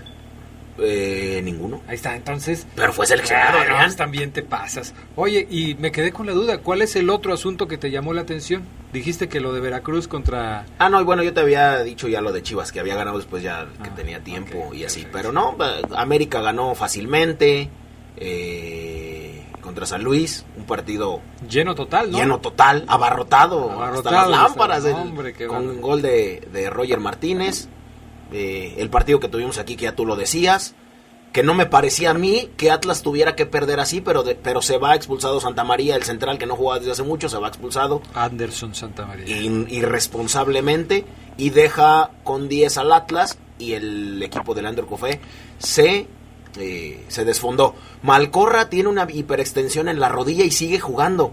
Eh, 0.77 1.41
ninguno. 1.45 1.83
Ahí 1.87 1.95
está, 1.95 2.17
entonces... 2.17 2.67
Pero 2.75 2.93
fue 2.93 3.07
seleccionado, 3.07 3.59
Ah, 3.61 3.87
no, 3.87 3.95
también 3.95 4.33
te 4.33 4.43
pasas. 4.43 4.93
Oye, 5.15 5.47
y 5.49 5.77
me 5.77 5.93
quedé 5.93 6.11
con 6.11 6.27
la 6.27 6.33
duda, 6.33 6.59
¿cuál 6.59 6.83
es 6.83 6.97
el 6.97 7.11
otro 7.11 7.33
asunto 7.33 7.69
que 7.69 7.79
te 7.79 7.93
llamó 7.93 8.13
la 8.13 8.23
atención? 8.23 8.65
Dijiste 8.93 9.29
que 9.29 9.39
lo 9.39 9.53
de 9.53 9.61
Veracruz 9.61 10.09
contra... 10.09 10.67
Ah, 10.81 10.89
no, 10.89 11.01
y 11.01 11.05
bueno, 11.05 11.23
yo 11.23 11.33
te 11.33 11.39
había 11.41 11.79
dicho 11.85 12.09
ya 12.09 12.21
lo 12.21 12.33
de 12.33 12.43
Chivas, 12.43 12.73
que 12.73 12.81
había 12.81 12.97
ganado 12.97 13.19
después 13.19 13.41
ya 13.45 13.67
que 13.85 13.91
Ah, 13.91 13.95
tenía 13.95 14.19
tiempo 14.25 14.75
y 14.75 14.83
así. 14.85 15.03
perfecto. 15.05 15.17
Pero 15.17 15.33
no, 15.33 15.57
eh, 15.65 15.83
América 15.97 16.41
ganó 16.41 16.75
fácilmente 16.75 17.71
eh, 18.17 19.44
contra 19.65 19.87
San 19.87 20.05
Luis, 20.05 20.45
un 20.57 20.65
partido 20.65 21.21
Lleno 21.49 21.75
total, 21.75 22.13
¿no? 22.13 22.19
lleno 22.19 22.39
total, 22.41 22.85
abarrotado, 22.87 23.71
Abarrotado, 23.73 24.17
hasta 24.19 24.31
las 24.31 24.41
lámparas, 24.43 24.79
hasta- 24.85 24.91
el- 24.91 24.95
hombre, 24.97 25.33
qué 25.33 25.47
con 25.49 25.69
un 25.69 25.81
gol 25.81 26.03
de, 26.03 26.47
de 26.53 26.71
Roger 26.71 27.01
Martínez. 27.01 27.69
eh, 28.33 28.77
el 28.79 28.91
partido 28.91 29.21
que 29.21 29.29
tuvimos 29.29 29.59
aquí, 29.59 29.77
que 29.77 29.85
ya 29.85 29.95
tú 29.95 30.07
lo 30.07 30.17
decías, 30.17 30.75
que 31.33 31.43
no 31.43 31.53
me 31.55 31.67
parecía 31.67 32.11
a 32.11 32.15
mí 32.15 32.51
que 32.57 32.71
Atlas 32.71 33.03
tuviera 33.03 33.35
que 33.37 33.45
perder 33.47 33.81
así, 33.81 34.01
pero, 34.01 34.23
de- 34.23 34.35
pero 34.35 34.61
se 34.63 34.79
va 34.79 34.95
expulsado 34.95 35.41
Santa 35.41 35.63
María, 35.65 35.95
el 35.97 36.05
central 36.05 36.39
que 36.39 36.47
no 36.47 36.55
jugaba 36.57 36.79
desde 36.79 36.93
hace 36.93 37.03
mucho, 37.03 37.29
se 37.29 37.39
va 37.39 37.49
expulsado 37.49 38.03
Anderson 38.15 38.75
Santa 38.75 39.05
María. 39.07 39.37
in- 39.41 39.67
irresponsablemente 39.69 41.05
y 41.37 41.51
deja 41.51 42.11
con 42.25 42.49
10 42.49 42.79
al 42.79 42.93
Atlas 42.93 43.39
y 43.59 43.73
el 43.75 44.23
equipo 44.23 44.55
de 44.55 44.63
Lander 44.63 44.87
Cofé 44.87 45.21
se, 45.59 46.07
eh, 46.59 47.05
se 47.09 47.25
desfondó. 47.25 47.75
Malcorra 48.03 48.69
tiene 48.69 48.89
una 48.89 49.07
hiperextensión 49.11 49.89
en 49.89 50.01
la 50.01 50.09
rodilla 50.09 50.45
y 50.45 50.51
sigue 50.51 50.81
jugando. 50.81 51.33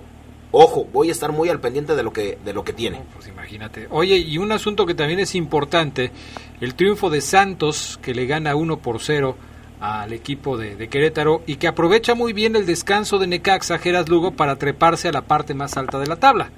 Ojo, 0.52 0.86
voy 0.92 1.10
a 1.10 1.12
estar 1.14 1.32
muy 1.32 1.50
al 1.50 1.62
pendiente 1.62 1.96
de 1.96 2.04
lo 2.04 2.12
que, 2.12 2.38
de 2.44 2.54
lo 2.54 2.64
que 2.64 2.74
tiene. 2.74 3.04
Pues 3.14 3.28
imagínate. 3.28 3.88
Oye, 3.90 4.18
y 4.18 4.38
un 4.38 4.52
asunto 4.52 4.86
que 4.86 4.94
también 4.94 5.20
es 5.20 5.34
importante, 5.36 6.12
el 6.60 6.76
triunfo 6.76 7.10
de 7.10 7.22
Santos, 7.22 7.98
que 8.02 8.14
le 8.14 8.26
gana 8.26 8.56
1 8.56 8.78
por 8.80 9.00
0 9.00 9.38
al 9.80 10.14
equipo 10.14 10.58
de, 10.58 10.76
de 10.76 10.90
Querétaro 10.90 11.42
y 11.48 11.56
que 11.56 11.68
aprovecha 11.68 12.16
muy 12.16 12.34
bien 12.34 12.56
el 12.56 12.66
descanso 12.66 13.18
de 13.18 13.28
Necaxa, 13.28 13.80
Geras 13.80 14.10
Lugo, 14.10 14.32
para 14.32 14.58
treparse 14.58 15.08
a 15.08 15.14
la 15.14 15.22
parte 15.22 15.54
más 15.54 15.78
alta 15.78 16.00
de 16.00 16.08
la 16.08 16.18
tabla. 16.18 16.52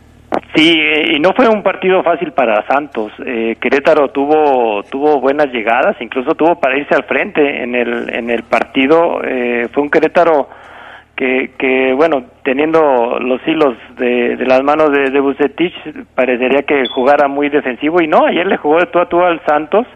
Sí, 0.56 0.72
y 1.16 1.20
no 1.20 1.34
fue 1.34 1.48
un 1.48 1.64
partido 1.64 2.04
fácil 2.04 2.32
para 2.32 2.66
Santos. 2.68 3.12
Eh, 3.26 3.56
Querétaro 3.60 4.10
tuvo 4.10 4.84
tuvo 4.84 5.20
buenas 5.20 5.48
llegadas, 5.52 5.96
incluso 6.00 6.36
tuvo 6.36 6.60
para 6.60 6.78
irse 6.78 6.94
al 6.94 7.06
frente 7.06 7.64
en 7.64 7.74
el 7.74 8.14
en 8.14 8.30
el 8.30 8.44
partido. 8.44 9.20
Eh, 9.24 9.68
fue 9.74 9.82
un 9.82 9.90
Querétaro 9.90 10.48
que, 11.16 11.52
que 11.58 11.94
bueno, 11.94 12.24
teniendo 12.44 13.18
los 13.20 13.42
hilos 13.48 13.76
de, 13.98 14.36
de 14.36 14.46
las 14.46 14.62
manos 14.64 14.92
de, 14.92 15.10
de 15.10 15.20
parecería 16.16 16.62
que 16.64 16.88
jugara 16.88 17.28
muy 17.28 17.50
defensivo 17.50 18.02
y 18.02 18.08
no, 18.08 18.26
ayer 18.26 18.46
le 18.46 18.58
jugó 18.58 18.78
de 18.80 18.88
tú 18.88 19.00
a 19.00 19.08
tú 19.08 19.22
al 19.22 19.40
Santos, 19.46 19.88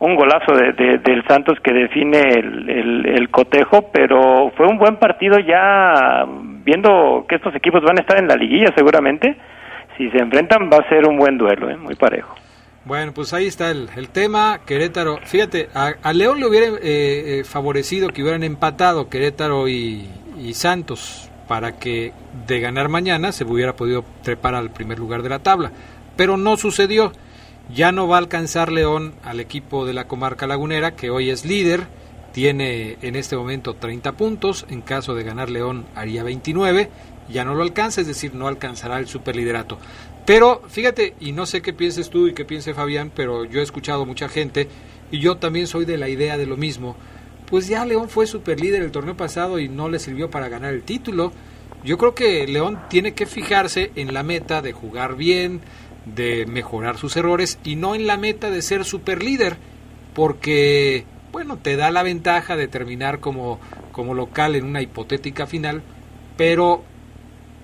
un 0.00 0.16
golazo 0.16 0.54
de, 0.54 0.72
de- 0.72 0.98
del 0.98 1.22
Santos 1.26 1.58
que 1.60 1.72
define 1.74 2.20
el, 2.38 3.06
el 3.06 3.28
cotejo, 3.30 3.90
pero 3.92 4.50
fue 4.56 4.66
un 4.66 4.78
buen 4.78 4.96
partido 4.96 5.38
ya 5.40 6.24
viendo 6.64 7.24
que 7.28 7.36
estos 7.36 7.54
equipos 7.54 7.82
van 7.82 7.98
a 7.98 8.02
estar 8.02 8.18
en 8.18 8.28
la 8.28 8.36
liguilla 8.36 8.72
seguramente, 8.74 9.36
si 9.96 10.10
se 10.10 10.18
enfrentan 10.18 10.70
va 10.72 10.78
a 10.78 10.88
ser 10.88 11.06
un 11.06 11.16
buen 11.16 11.38
duelo, 11.38 11.70
¿eh? 11.70 11.76
muy 11.76 11.94
parejo. 11.94 12.34
Bueno, 12.84 13.12
pues 13.12 13.34
ahí 13.34 13.46
está 13.46 13.70
el, 13.70 13.90
el 13.94 14.08
tema. 14.08 14.60
Querétaro, 14.64 15.18
fíjate, 15.24 15.68
a, 15.74 16.12
León 16.12 16.40
le 16.40 16.46
hubiera 16.46 16.66
eh, 16.66 16.80
eh, 16.82 17.44
favorecido 17.44 18.08
que 18.08 18.22
hubieran 18.22 18.42
empatado 18.42 19.10
Querétaro 19.10 19.68
y, 19.68 20.08
y 20.38 20.54
Santos 20.54 21.30
para 21.46 21.78
que 21.78 22.12
de 22.46 22.60
ganar 22.60 22.88
mañana 22.88 23.32
se 23.32 23.44
hubiera 23.44 23.74
podido 23.74 24.04
trepar 24.22 24.54
al 24.54 24.70
primer 24.70 24.98
lugar 24.98 25.22
de 25.22 25.28
la 25.28 25.40
tabla. 25.40 25.72
Pero 26.16 26.36
no 26.36 26.56
sucedió. 26.56 27.12
Ya 27.74 27.92
no 27.92 28.08
va 28.08 28.16
a 28.16 28.18
alcanzar 28.20 28.72
León 28.72 29.14
al 29.24 29.40
equipo 29.40 29.84
de 29.84 29.92
la 29.92 30.08
comarca 30.08 30.46
lagunera, 30.46 30.96
que 30.96 31.10
hoy 31.10 31.30
es 31.30 31.44
líder. 31.44 31.86
Tiene 32.32 32.96
en 33.02 33.16
este 33.16 33.36
momento 33.36 33.74
30 33.74 34.12
puntos. 34.12 34.64
En 34.70 34.80
caso 34.80 35.14
de 35.14 35.24
ganar 35.24 35.50
León 35.50 35.86
haría 35.94 36.22
29. 36.22 36.88
Ya 37.30 37.44
no 37.44 37.54
lo 37.54 37.62
alcanza, 37.62 38.00
es 38.00 38.06
decir, 38.06 38.34
no 38.34 38.48
alcanzará 38.48 38.98
el 38.98 39.06
superliderato. 39.06 39.78
Pero 40.26 40.62
fíjate, 40.68 41.14
y 41.20 41.32
no 41.32 41.46
sé 41.46 41.62
qué 41.62 41.72
pienses 41.72 42.10
tú 42.10 42.28
y 42.28 42.34
qué 42.34 42.44
piense 42.44 42.74
Fabián, 42.74 43.10
pero 43.14 43.44
yo 43.44 43.60
he 43.60 43.62
escuchado 43.62 44.06
mucha 44.06 44.28
gente 44.28 44.68
y 45.10 45.18
yo 45.18 45.36
también 45.36 45.66
soy 45.66 45.84
de 45.84 45.98
la 45.98 46.08
idea 46.08 46.36
de 46.36 46.46
lo 46.46 46.56
mismo. 46.56 46.96
Pues 47.46 47.66
ya 47.66 47.84
León 47.84 48.08
fue 48.08 48.26
superlíder 48.26 48.82
el 48.82 48.92
torneo 48.92 49.16
pasado 49.16 49.58
y 49.58 49.68
no 49.68 49.88
le 49.88 49.98
sirvió 49.98 50.30
para 50.30 50.48
ganar 50.48 50.72
el 50.72 50.82
título. 50.82 51.32
Yo 51.84 51.98
creo 51.98 52.14
que 52.14 52.46
León 52.46 52.78
tiene 52.88 53.12
que 53.14 53.26
fijarse 53.26 53.90
en 53.96 54.14
la 54.14 54.22
meta 54.22 54.62
de 54.62 54.72
jugar 54.72 55.16
bien, 55.16 55.60
de 56.04 56.46
mejorar 56.46 56.96
sus 56.96 57.16
errores 57.16 57.58
y 57.64 57.76
no 57.76 57.94
en 57.94 58.06
la 58.06 58.16
meta 58.16 58.50
de 58.50 58.62
ser 58.62 58.84
superlíder, 58.84 59.56
porque 60.14 61.04
bueno, 61.32 61.56
te 61.56 61.76
da 61.76 61.90
la 61.90 62.02
ventaja 62.02 62.56
de 62.56 62.68
terminar 62.68 63.20
como 63.20 63.58
como 63.92 64.14
local 64.14 64.54
en 64.54 64.64
una 64.64 64.82
hipotética 64.82 65.46
final, 65.46 65.82
pero 66.36 66.84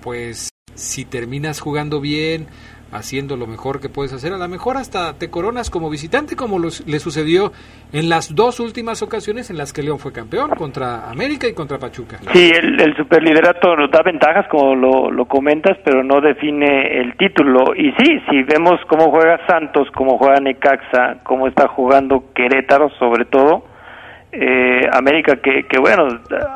pues 0.07 0.51
si 0.77 1.05
terminas 1.05 1.59
jugando 1.59 2.01
bien, 2.01 2.47
haciendo 2.93 3.37
lo 3.37 3.49
mejor 3.49 3.81
que 3.81 3.89
puedes 3.89 4.13
hacer, 4.13 4.33
a 4.33 4.39
lo 4.39 4.47
mejor 4.47 4.77
hasta 4.77 5.19
te 5.19 5.31
coronas 5.31 5.69
como 5.69 5.91
visitante, 5.91 6.37
como 6.37 6.61
le 6.61 7.01
sucedió 7.01 7.51
en 7.93 8.09
las 8.09 8.33
dos 8.37 8.61
últimas 8.61 9.03
ocasiones 9.03 9.51
en 9.51 9.59
las 9.59 9.73
que 9.73 9.83
León 9.83 9.99
fue 9.99 10.13
campeón, 10.13 10.51
contra 10.51 11.11
América 11.11 11.49
y 11.49 11.55
contra 11.55 11.81
Pachuca. 11.81 12.19
Sí, 12.33 12.53
el, 12.55 12.81
el 12.81 12.97
superliderato 12.97 13.75
nos 13.75 13.91
da 13.91 14.03
ventajas, 14.05 14.47
como 14.49 14.77
lo, 14.77 15.11
lo 15.11 15.25
comentas, 15.25 15.77
pero 15.85 16.05
no 16.05 16.21
define 16.21 17.01
el 17.01 17.17
título. 17.17 17.75
Y 17.75 17.91
sí, 17.99 18.21
si 18.31 18.45
vemos 18.45 18.79
cómo 18.89 19.11
juega 19.11 19.45
Santos, 19.49 19.89
cómo 19.93 20.19
juega 20.19 20.39
Necaxa, 20.39 21.19
cómo 21.25 21.49
está 21.49 21.67
jugando 21.67 22.33
Querétaro, 22.33 22.91
sobre 23.01 23.25
todo, 23.25 23.65
eh, 24.41 24.89
América, 24.93 25.37
que, 25.37 25.67
que 25.69 25.79
bueno, 25.79 26.07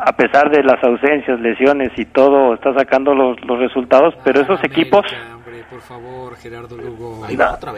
a 0.05 0.12
pesar 0.16 0.51
de 0.51 0.62
las 0.62 0.83
ausencias, 0.85 1.40
lesiones 1.40 1.90
y 1.97 2.05
todo, 2.07 2.55
está 2.55 2.73
sacando 2.75 3.14
los, 3.14 3.40
los 3.45 3.59
resultados, 3.59 4.14
pero 4.25 4.40
esos 4.43 4.62
equipos... 4.64 5.05
Hombre, 5.35 5.64
por 5.71 5.81
favor, 5.81 6.37
Gerardo 6.37 6.77
Lugo. 6.77 7.25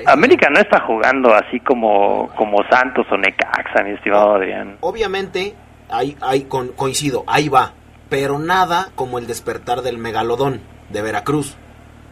América 0.06 0.48
no 0.50 0.60
está 0.60 0.80
jugando 0.80 1.34
así 1.34 1.60
como, 1.60 2.28
como 2.36 2.58
Santos 2.70 3.06
o 3.10 3.16
Necaxa, 3.16 3.82
mi 3.84 3.92
estimado 3.92 4.34
Adrián. 4.34 4.76
Obviamente, 4.80 5.54
hay, 5.90 6.16
hay, 6.20 6.42
con- 6.44 6.72
coincido, 6.72 7.24
ahí 7.26 7.48
va. 7.48 7.72
Pero 8.08 8.38
nada 8.38 8.88
como 8.94 9.18
el 9.18 9.26
despertar 9.26 9.80
del 9.82 9.98
megalodón 9.98 10.60
de 10.90 11.02
Veracruz. 11.02 11.56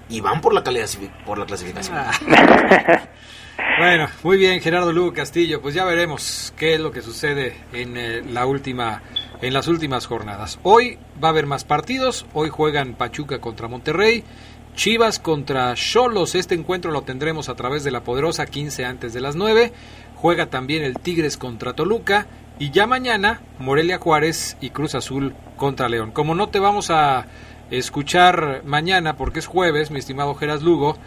Y 0.09 0.21
van 0.21 0.41
por 0.41 0.53
la, 0.55 0.63
por 1.27 1.39
la 1.39 1.47
clasificación. 1.47 1.97
Bueno, 3.79 4.09
muy 4.23 4.37
bien, 4.37 4.61
Gerardo 4.61 4.93
Lugo 4.93 5.13
Castillo. 5.13 5.63
Pues 5.63 5.75
ya 5.75 5.85
veremos 5.85 6.53
qué 6.57 6.75
es 6.75 6.81
lo 6.81 6.93
que 6.93 7.01
sucede 7.01 7.55
en 7.73 7.97
eh, 7.97 8.23
la 8.23 8.45
última, 8.45 9.03
en 9.41 9.55
las 9.55 9.69
últimas 9.69 10.07
jornadas. 10.07 10.59
Hoy 10.63 10.99
va 11.23 11.29
a 11.29 11.31
haber 11.31 11.47
más 11.47 11.65
partidos. 11.65 12.27
Hoy 12.35 12.51
juegan 12.51 12.95
Pachuca 12.95 13.41
contra 13.41 13.69
Monterrey, 13.69 14.23
Chivas 14.75 15.19
contra 15.19 15.75
Cholos. 15.75 16.35
Este 16.35 16.55
encuentro 16.55 16.91
lo 16.91 17.03
tendremos 17.03 17.49
a 17.49 17.55
través 17.55 17.83
de 17.83 17.91
la 17.91 18.05
poderosa 18.05 18.47
15 18.47 18.85
antes 18.85 19.15
de 19.15 19.21
las 19.21 19.37
9. 19.37 19.73
Juega 20.17 20.47
también 20.47 20.85
el 20.85 20.99
Tigres 20.99 21.39
contra 21.39 21.73
Toluca 21.73 22.27
y 22.59 22.71
ya 22.71 22.87
mañana 22.87 23.41
Morelia 23.59 23.99
Juárez 23.99 24.59
y 24.61 24.71
Cruz 24.71 24.95
Azul 24.95 25.35
contra 25.57 25.89
León. 25.89 26.13
Como 26.13 26.35
no 26.35 26.51
te 26.51 26.59
vamos 26.59 26.91
a 26.91 27.27
escuchar 27.71 28.63
mañana 28.65 29.17
porque 29.17 29.39
es 29.39 29.47
jueves, 29.47 29.91
mi 29.91 29.99
estimado 29.99 30.35
Geras 30.35 30.63
Lugo. 30.63 30.99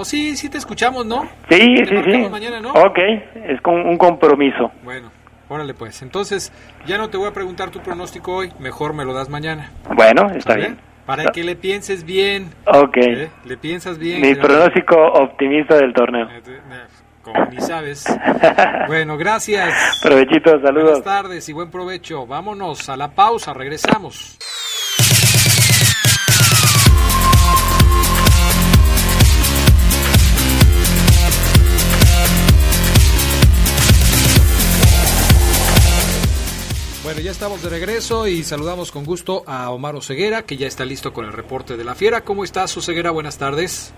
O 0.00 0.04
sí, 0.06 0.34
sí 0.34 0.48
te 0.48 0.56
escuchamos, 0.56 1.04
¿no? 1.04 1.28
Sí, 1.50 1.74
Te 1.76 1.84
sí, 1.84 1.94
sí. 2.10 2.28
mañana, 2.30 2.58
¿no? 2.58 2.70
Ok, 2.70 2.98
es 3.34 3.60
con 3.60 3.74
un 3.86 3.98
compromiso. 3.98 4.72
Bueno, 4.82 5.10
órale 5.46 5.74
pues. 5.74 6.00
Entonces, 6.00 6.50
ya 6.86 6.96
no 6.96 7.10
te 7.10 7.18
voy 7.18 7.28
a 7.28 7.34
preguntar 7.34 7.68
tu 7.68 7.80
pronóstico 7.80 8.36
hoy, 8.36 8.50
mejor 8.58 8.94
me 8.94 9.04
lo 9.04 9.12
das 9.12 9.28
mañana. 9.28 9.72
Bueno, 9.94 10.30
está 10.34 10.54
bien. 10.54 10.78
Para 11.04 11.24
que 11.26 11.44
le 11.44 11.54
pienses 11.54 12.04
bien. 12.04 12.48
Ok. 12.64 12.96
¿eh? 12.96 13.28
Le 13.44 13.58
piensas 13.58 13.98
bien. 13.98 14.22
Mi 14.22 14.34
pronóstico 14.36 14.96
optimista 14.96 15.76
del 15.76 15.92
torneo. 15.92 16.28
Como 17.20 17.44
ni 17.50 17.60
sabes. 17.60 18.06
Bueno, 18.86 19.18
gracias. 19.18 20.00
Provechito, 20.02 20.62
saludos. 20.62 21.02
Buenas 21.02 21.04
tardes 21.04 21.48
y 21.50 21.52
buen 21.52 21.70
provecho. 21.70 22.26
Vámonos 22.26 22.88
a 22.88 22.96
la 22.96 23.10
pausa, 23.10 23.52
regresamos. 23.52 24.38
Bueno, 37.10 37.24
ya 37.24 37.32
estamos 37.32 37.60
de 37.60 37.68
regreso 37.68 38.28
y 38.28 38.44
saludamos 38.44 38.92
con 38.92 39.04
gusto 39.04 39.42
a 39.44 39.70
Omar 39.70 39.96
Oseguera, 39.96 40.42
que 40.42 40.56
ya 40.56 40.68
está 40.68 40.84
listo 40.84 41.12
con 41.12 41.24
el 41.24 41.32
reporte 41.32 41.76
de 41.76 41.82
la 41.82 41.96
fiera. 41.96 42.20
¿Cómo 42.20 42.44
estás, 42.44 42.76
Oseguera? 42.76 43.10
Buenas 43.10 43.36
tardes. 43.36 43.92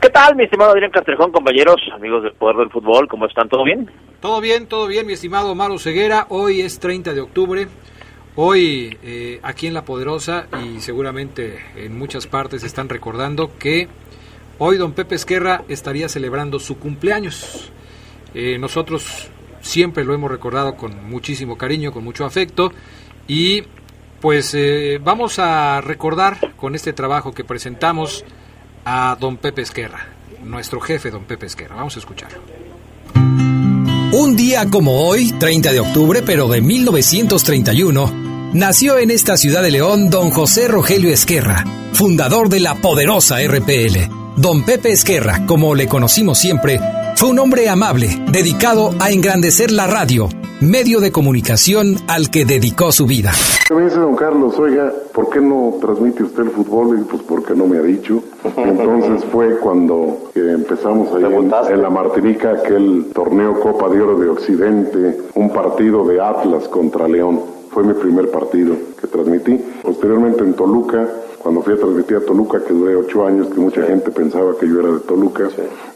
¿Qué 0.00 0.10
tal, 0.10 0.34
mi 0.34 0.42
estimado 0.42 0.72
Adrián 0.72 0.90
Castrejón, 0.90 1.30
compañeros, 1.30 1.76
amigos 1.94 2.24
del 2.24 2.32
Poder 2.32 2.56
del 2.56 2.70
Fútbol? 2.70 3.06
¿Cómo 3.06 3.26
están? 3.26 3.48
¿Todo 3.48 3.62
bien? 3.62 3.88
Todo 4.18 4.40
bien, 4.40 4.66
todo 4.66 4.88
bien, 4.88 5.06
mi 5.06 5.12
estimado 5.12 5.52
Omar 5.52 5.70
Oseguera. 5.70 6.26
Hoy 6.30 6.62
es 6.62 6.80
30 6.80 7.14
de 7.14 7.20
octubre. 7.20 7.68
Hoy 8.34 8.98
eh, 9.04 9.38
aquí 9.44 9.68
en 9.68 9.74
La 9.74 9.84
Poderosa 9.84 10.48
y 10.60 10.80
seguramente 10.80 11.60
en 11.76 11.96
muchas 11.96 12.26
partes 12.26 12.64
están 12.64 12.88
recordando 12.88 13.56
que 13.56 13.86
hoy 14.58 14.78
don 14.78 14.94
Pepe 14.94 15.14
Esquerra 15.14 15.62
estaría 15.68 16.08
celebrando 16.08 16.58
su 16.58 16.76
cumpleaños. 16.80 17.70
Eh, 18.34 18.58
nosotros 18.58 19.30
siempre 19.68 20.02
lo 20.04 20.14
hemos 20.14 20.30
recordado 20.30 20.76
con 20.76 21.08
muchísimo 21.10 21.58
cariño, 21.58 21.92
con 21.92 22.02
mucho 22.02 22.24
afecto 22.24 22.72
y 23.26 23.62
pues 24.20 24.54
eh, 24.54 24.98
vamos 25.02 25.38
a 25.38 25.80
recordar 25.82 26.54
con 26.56 26.74
este 26.74 26.94
trabajo 26.94 27.32
que 27.32 27.44
presentamos 27.44 28.24
a 28.84 29.16
don 29.20 29.36
Pepe 29.36 29.62
Esquerra, 29.62 30.08
nuestro 30.42 30.80
jefe 30.80 31.10
don 31.10 31.24
Pepe 31.24 31.46
Esquerra. 31.46 31.76
Vamos 31.76 31.96
a 31.96 31.98
escucharlo. 31.98 32.40
Un 34.10 34.36
día 34.36 34.66
como 34.70 35.06
hoy, 35.06 35.32
30 35.32 35.70
de 35.70 35.80
octubre, 35.80 36.22
pero 36.24 36.48
de 36.48 36.62
1931, 36.62 38.50
nació 38.54 38.98
en 38.98 39.10
esta 39.10 39.36
ciudad 39.36 39.62
de 39.62 39.70
León 39.70 40.08
don 40.08 40.30
José 40.30 40.66
Rogelio 40.66 41.10
Esquerra, 41.10 41.64
fundador 41.92 42.48
de 42.48 42.60
la 42.60 42.74
poderosa 42.76 43.36
RPL. 43.46 44.27
Don 44.40 44.62
Pepe 44.62 44.92
Esquerra, 44.92 45.44
como 45.46 45.74
le 45.74 45.88
conocimos 45.88 46.38
siempre, 46.38 46.78
fue 47.16 47.30
un 47.30 47.40
hombre 47.40 47.68
amable, 47.68 48.22
dedicado 48.30 48.94
a 49.00 49.10
engrandecer 49.10 49.72
la 49.72 49.88
radio, 49.88 50.28
medio 50.60 51.00
de 51.00 51.10
comunicación 51.10 51.96
al 52.06 52.30
que 52.30 52.44
dedicó 52.44 52.92
su 52.92 53.04
vida. 53.06 53.32
Me 53.74 53.82
dice 53.82 53.96
don 53.96 54.14
Carlos, 54.14 54.56
oiga, 54.56 54.92
¿por 55.12 55.28
qué 55.30 55.40
no 55.40 55.74
transmite 55.80 56.22
usted 56.22 56.44
el 56.44 56.50
fútbol? 56.50 57.00
Y 57.00 57.02
pues 57.02 57.20
porque 57.22 57.52
no 57.56 57.66
me 57.66 57.78
ha 57.78 57.82
dicho. 57.82 58.22
Entonces 58.56 59.24
fue 59.32 59.58
cuando 59.58 60.30
eh, 60.36 60.52
empezamos 60.54 61.08
ahí 61.16 61.24
en, 61.24 61.74
en 61.74 61.82
la 61.82 61.90
Martinica, 61.90 62.52
aquel 62.52 63.06
torneo 63.12 63.58
Copa 63.58 63.88
de 63.88 64.00
Oro 64.00 64.20
de 64.20 64.28
Occidente, 64.28 65.18
un 65.34 65.52
partido 65.52 66.06
de 66.06 66.20
Atlas 66.20 66.68
contra 66.68 67.08
León. 67.08 67.57
Fue 67.78 67.86
mi 67.86 67.94
primer 67.94 68.28
partido 68.32 68.74
que 69.00 69.06
transmití. 69.06 69.56
Posteriormente 69.84 70.42
en 70.42 70.54
Toluca, 70.54 71.06
cuando 71.40 71.62
fui 71.62 71.74
a 71.74 71.76
transmitir 71.76 72.16
a 72.16 72.20
Toluca, 72.22 72.60
que 72.64 72.72
duré 72.74 72.96
ocho 72.96 73.24
años, 73.24 73.46
que 73.54 73.60
mucha 73.60 73.82
gente 73.84 74.10
pensaba 74.10 74.52
que 74.58 74.66
yo 74.66 74.80
era 74.80 74.90
de 74.94 74.98
Toluca, 74.98 75.44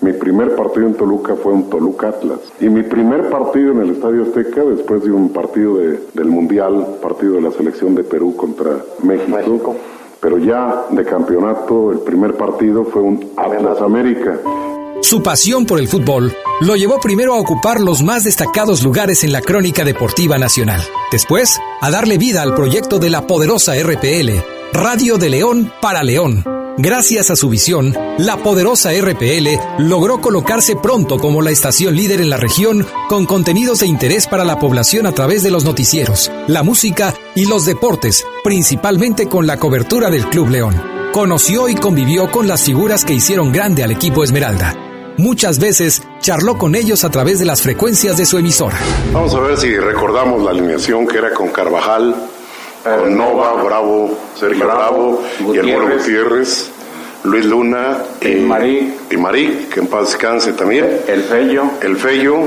mi 0.01 0.13
primer 0.13 0.55
partido 0.55 0.87
en 0.87 0.95
Toluca 0.95 1.35
fue 1.35 1.53
un 1.53 1.69
Toluca 1.69 2.11
Atlas. 2.11 2.39
Y 2.61 2.69
mi 2.69 2.85
primer 2.85 3.29
partido 3.31 3.73
en 3.73 3.81
el 3.81 3.91
Estadio 3.91 4.23
Azteca, 4.23 4.63
después 4.63 5.03
de 5.03 5.11
un 5.11 5.31
partido 5.31 5.75
de- 5.79 5.99
del 6.15 6.27
Mundial, 6.29 6.87
partido 7.03 7.33
de 7.35 7.41
la 7.41 7.51
selección 7.51 7.97
de 7.97 8.05
Perú 8.05 8.37
contra 8.37 8.77
México, 9.03 9.75
pero 10.21 10.39
ya 10.39 10.85
de 10.89 11.05
campeonato, 11.05 11.91
el 11.91 11.99
primer 11.99 12.35
partido 12.35 12.85
fue 12.85 13.03
un 13.03 13.29
Atlas 13.37 13.83
América. 13.83 14.39
Su 15.03 15.23
pasión 15.23 15.67
por 15.67 15.79
el 15.79 15.89
fútbol 15.89 16.35
lo 16.61 16.77
llevó 16.77 17.01
primero 17.01 17.35
a 17.35 17.39
ocupar 17.41 17.81
los 17.81 18.03
más 18.03 18.25
destacados 18.25 18.83
lugares 18.83 19.25
en 19.25 19.33
la 19.33 19.43
crónica 19.43 19.85
deportiva 19.85 20.39
nacional. 20.39 20.81
Después, 21.11 21.59
a 21.81 21.91
darle 21.91 22.19
vida 22.19 22.41
al 22.41 22.55
proyecto 22.55 22.99
de 22.99 23.11
la 23.11 23.27
poderosa 23.27 23.75
RPL, 23.75 24.31
Radio 24.73 25.19
de 25.19 25.29
León 25.29 25.73
para 25.83 26.03
León. 26.03 26.45
Gracias 26.79 27.31
a 27.31 27.37
su 27.37 27.51
visión, 27.51 27.95
la 28.17 28.39
poderosa 28.39 28.93
RPL 28.93 29.49
logró 29.79 30.21
colocarse 30.21 30.77
pronto 30.77 31.19
como 31.19 31.43
la 31.43 31.51
estación 31.51 31.95
líder 31.95 32.21
en 32.21 32.31
la 32.31 32.39
región 32.39 32.87
con 33.09 33.27
contenidos 33.27 33.81
de 33.81 33.89
interés 33.89 34.27
para 34.27 34.45
la 34.45 34.59
población 34.59 35.07
a 35.07 35.13
través 35.13 35.43
de 35.43 35.51
los 35.51 35.65
noticieros, 35.65 36.31
la 36.47 36.63
música 36.63 37.13
y 37.35 37.45
los 37.45 37.67
deportes, 37.67 38.25
principalmente 38.45 39.29
con 39.29 39.47
la 39.47 39.59
cobertura 39.59 40.11
del 40.11 40.27
Club 40.29 40.49
León. 40.49 40.81
Conoció 41.13 41.69
y 41.69 41.75
convivió 41.75 42.31
con 42.31 42.49
las 42.49 42.63
figuras 42.63 43.05
que 43.05 43.13
hicieron 43.13 43.53
grande 43.53 43.83
al 43.83 43.91
equipo 43.91 44.25
Esmeralda. 44.25 44.92
Muchas 45.19 45.59
veces 45.59 46.03
charló 46.21 46.57
con 46.59 46.75
ellos 46.75 47.05
a 47.05 47.11
través 47.11 47.39
de 47.39 47.45
las 47.45 47.63
frecuencias 47.63 48.17
de 48.17 48.25
su 48.25 48.39
emisora. 48.39 48.77
Vamos 49.13 49.35
a 49.35 49.41
ver 49.41 49.57
si 49.59 49.77
recordamos 49.79 50.43
la 50.43 50.51
alineación 50.51 51.07
que 51.07 51.19
era 51.19 51.33
con 51.33 51.51
Carvajal, 51.51 52.15
con 52.83 53.17
Nova, 53.17 53.63
Bravo, 53.63 54.19
Sergio 54.39 54.65
Bravo, 54.65 55.23
y 55.53 55.59
el 55.59 55.67
Moro 55.67 55.97
Gutiérrez, 55.97 56.71
Luis 57.25 57.45
Luna 57.45 57.99
y, 58.21 58.35
Marí. 58.37 58.95
y 59.11 59.17
Marí, 59.17 59.69
que 59.73 59.81
en 59.81 59.87
paz 59.87 60.13
descanse 60.13 60.53
también. 60.55 61.03
El 61.07 61.23
Fello. 61.23 61.65
El 61.81 61.97
Fello, 61.97 62.41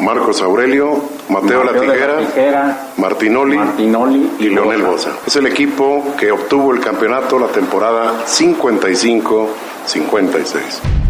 Marcos 0.00 0.42
Aurelio, 0.42 1.02
Mateo, 1.28 1.64
La 1.64 1.72
Tijera, 1.72 2.88
Martinoli, 2.98 3.58
y 4.38 4.48
Leonel 4.48 4.82
Bosa. 4.82 5.12
Es 5.26 5.36
el 5.36 5.46
equipo 5.46 6.04
que 6.18 6.30
obtuvo 6.32 6.74
el 6.74 6.80
campeonato 6.80 7.38
la 7.38 7.48
temporada 7.48 8.24
55-56. 8.26 11.01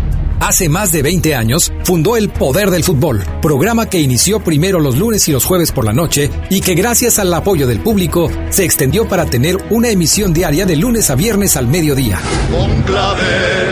Hace 0.42 0.68
más 0.68 0.90
de 0.90 1.02
20 1.02 1.36
años 1.36 1.72
fundó 1.84 2.16
El 2.16 2.28
Poder 2.28 2.72
del 2.72 2.82
Fútbol, 2.82 3.24
programa 3.40 3.88
que 3.88 4.00
inició 4.00 4.40
primero 4.40 4.80
los 4.80 4.98
lunes 4.98 5.28
y 5.28 5.32
los 5.32 5.44
jueves 5.44 5.70
por 5.70 5.84
la 5.84 5.92
noche 5.92 6.32
y 6.50 6.60
que 6.60 6.74
gracias 6.74 7.20
al 7.20 7.32
apoyo 7.32 7.68
del 7.68 7.78
público 7.78 8.28
se 8.50 8.64
extendió 8.64 9.06
para 9.06 9.24
tener 9.24 9.56
una 9.70 9.90
emisión 9.90 10.32
diaria 10.32 10.66
de 10.66 10.74
lunes 10.74 11.10
a 11.10 11.14
viernes 11.14 11.56
al 11.56 11.68
mediodía. 11.68 12.18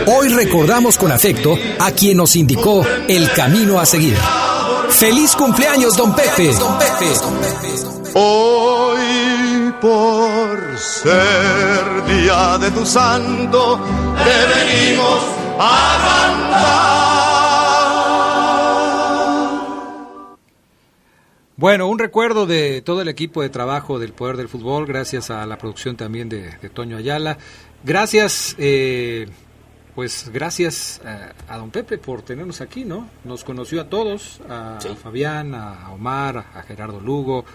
Hoy 0.07 0.29
recordamos 0.29 0.97
con 0.97 1.11
afecto 1.11 1.57
a 1.77 1.91
quien 1.91 2.15
nos 2.15 2.37
indicó 2.37 2.85
el 3.09 3.29
camino 3.33 3.77
a 3.77 3.85
seguir. 3.85 4.15
¡Feliz 4.91 5.35
cumpleaños, 5.35 5.97
don 5.97 6.15
Pepe! 6.15 6.51
Hoy 8.13 9.73
por 9.81 10.79
ser 10.79 12.05
día 12.07 12.57
de 12.59 12.71
tu 12.71 12.85
santo, 12.85 13.77
te 14.23 14.85
venimos. 14.87 15.40
Bueno, 21.61 21.87
un 21.87 21.99
recuerdo 21.99 22.47
de 22.47 22.81
todo 22.81 23.03
el 23.03 23.07
equipo 23.07 23.43
de 23.43 23.49
trabajo 23.49 23.99
del 23.99 24.13
Poder 24.13 24.35
del 24.35 24.49
Fútbol, 24.49 24.87
gracias 24.87 25.29
a 25.29 25.45
la 25.45 25.59
producción 25.59 25.95
también 25.95 26.27
de, 26.27 26.49
de 26.57 26.69
Toño 26.69 26.97
Ayala. 26.97 27.37
Gracias, 27.83 28.55
eh, 28.57 29.27
pues 29.93 30.31
gracias 30.33 31.01
a, 31.05 31.33
a, 31.53 31.59
don 31.59 31.69
Pepe 31.69 31.99
por 31.99 32.23
tenernos 32.23 32.61
aquí, 32.61 32.83
¿no? 32.83 33.07
Nos 33.25 33.43
conoció 33.43 33.79
a 33.79 33.89
todos, 33.89 34.41
a, 34.49 34.79
sí. 34.81 34.89
Fabián, 35.03 35.53
a 35.53 35.91
Omar, 35.91 36.37
a 36.55 36.63
Gerardo 36.63 36.99
Lugo, 36.99 37.45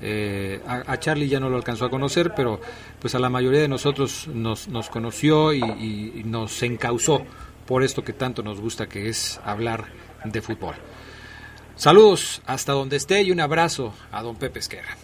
eh, 0.00 0.62
a, 0.66 0.92
a, 0.92 0.98
Charlie 0.98 1.28
ya 1.28 1.38
no 1.38 1.50
lo 1.50 1.56
alcanzó 1.56 1.84
a 1.84 1.90
conocer, 1.90 2.32
pero 2.34 2.62
pues 2.98 3.14
a 3.14 3.18
la 3.18 3.28
mayoría 3.28 3.60
de 3.60 3.68
nosotros 3.68 4.26
nos, 4.28 4.68
nos 4.68 4.88
conoció 4.88 5.52
y, 5.52 5.60
y, 5.60 6.12
y, 6.20 6.24
nos 6.24 6.62
encauzó 6.62 7.26
por 7.70 7.84
esto 7.84 8.02
que 8.02 8.12
tanto 8.12 8.42
nos 8.42 8.60
gusta, 8.60 8.88
que 8.88 9.06
es 9.06 9.40
hablar 9.44 9.84
de 10.24 10.42
fútbol. 10.42 10.74
Saludos 11.76 12.42
hasta 12.44 12.72
donde 12.72 12.96
esté 12.96 13.22
y 13.22 13.30
un 13.30 13.38
abrazo 13.38 13.94
a 14.10 14.24
don 14.24 14.36
Pepe 14.36 14.58
Esquerra. 14.58 14.96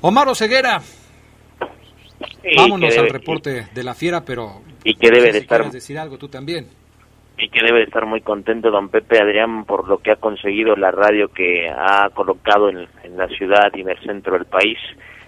Omar 0.00 0.28
Oseguera, 0.28 0.78
sí, 0.78 2.50
vámonos 2.56 2.94
debe, 2.94 3.02
al 3.02 3.12
reporte 3.12 3.66
y, 3.68 3.74
de 3.74 3.82
la 3.82 3.94
fiera, 3.94 4.24
pero 4.24 4.62
y 4.84 4.94
que 4.94 5.10
debe 5.10 5.32
de 5.32 5.32
si 5.32 5.38
estar 5.38 5.68
decir 5.68 5.98
algo 5.98 6.16
tú 6.16 6.28
también 6.28 6.68
y 7.36 7.48
que 7.48 7.64
debe 7.64 7.78
de 7.78 7.86
estar 7.86 8.06
muy 8.06 8.20
contento 8.20 8.70
don 8.70 8.90
Pepe 8.90 9.20
Adrián 9.20 9.64
por 9.64 9.88
lo 9.88 9.98
que 9.98 10.12
ha 10.12 10.16
conseguido 10.16 10.76
la 10.76 10.92
radio 10.92 11.32
que 11.32 11.68
ha 11.68 12.10
colocado 12.10 12.68
en, 12.68 12.86
en 13.02 13.16
la 13.16 13.26
ciudad 13.26 13.72
y 13.74 13.80
en 13.80 13.90
el 13.90 13.98
centro 13.98 14.34
del 14.34 14.44
país. 14.44 14.78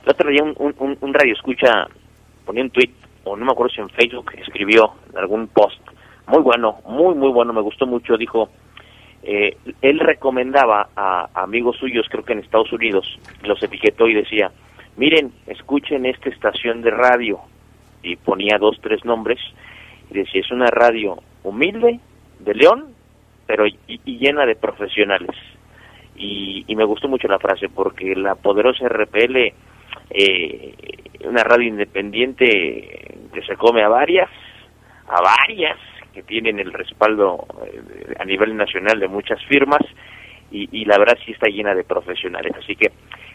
El 0.04 0.10
otro 0.10 0.30
día 0.30 0.44
un, 0.44 0.54
un, 0.78 0.96
un 1.00 1.12
radio 1.12 1.32
escucha 1.32 1.88
ponía 2.44 2.62
un 2.62 2.70
tweet, 2.70 2.92
o 3.24 3.36
no 3.36 3.44
me 3.44 3.50
acuerdo 3.50 3.74
si 3.74 3.80
en 3.80 3.88
Facebook, 3.88 4.30
escribió 4.38 4.92
en 5.10 5.18
algún 5.18 5.48
post, 5.48 5.80
muy 6.26 6.42
bueno, 6.42 6.78
muy, 6.86 7.14
muy 7.14 7.30
bueno, 7.30 7.52
me 7.52 7.60
gustó 7.60 7.86
mucho, 7.86 8.16
dijo, 8.16 8.48
eh, 9.22 9.56
él 9.82 9.98
recomendaba 10.00 10.88
a, 10.96 11.28
amigos 11.34 11.76
suyos, 11.78 12.06
creo 12.10 12.24
que 12.24 12.32
en 12.32 12.40
Estados 12.40 12.72
Unidos, 12.72 13.18
los 13.42 13.62
etiquetó 13.62 14.08
y 14.08 14.14
decía, 14.14 14.50
miren, 14.96 15.32
escuchen 15.46 16.06
esta 16.06 16.28
estación 16.28 16.82
de 16.82 16.90
radio, 16.90 17.40
y 18.02 18.16
ponía 18.16 18.58
dos, 18.58 18.78
tres 18.80 19.04
nombres, 19.04 19.40
y 20.10 20.14
decía, 20.14 20.40
es 20.40 20.50
una 20.50 20.66
radio 20.66 21.16
humilde, 21.42 22.00
de 22.40 22.54
León, 22.54 22.94
pero 23.46 23.66
y, 23.66 23.78
y 23.86 24.18
llena 24.18 24.44
de 24.46 24.56
profesionales. 24.56 25.34
Y, 26.16 26.64
y, 26.66 26.76
me 26.76 26.84
gustó 26.84 27.08
mucho 27.08 27.28
la 27.28 27.38
frase 27.38 27.68
porque 27.68 28.14
la 28.14 28.34
poderosa 28.34 28.88
RPL, 28.88 29.52
eh, 30.10 30.74
una 31.24 31.42
radio 31.42 31.68
independiente 31.68 33.18
que 33.32 33.42
se 33.46 33.56
come 33.56 33.82
a 33.82 33.88
varias, 33.88 34.30
a 35.08 35.20
varias, 35.20 35.78
que 36.16 36.22
tienen 36.22 36.58
el 36.58 36.72
respaldo 36.72 37.46
eh, 37.66 38.14
a 38.18 38.24
nivel 38.24 38.56
nacional 38.56 38.98
de 38.98 39.06
muchas 39.06 39.38
firmas 39.44 39.82
y, 40.50 40.66
y 40.72 40.86
la 40.86 40.96
verdad 40.96 41.18
sí 41.26 41.32
está 41.32 41.46
llena 41.46 41.74
de 41.74 41.84
profesionales. 41.84 42.54
Así 42.58 42.74
que, 42.74 42.90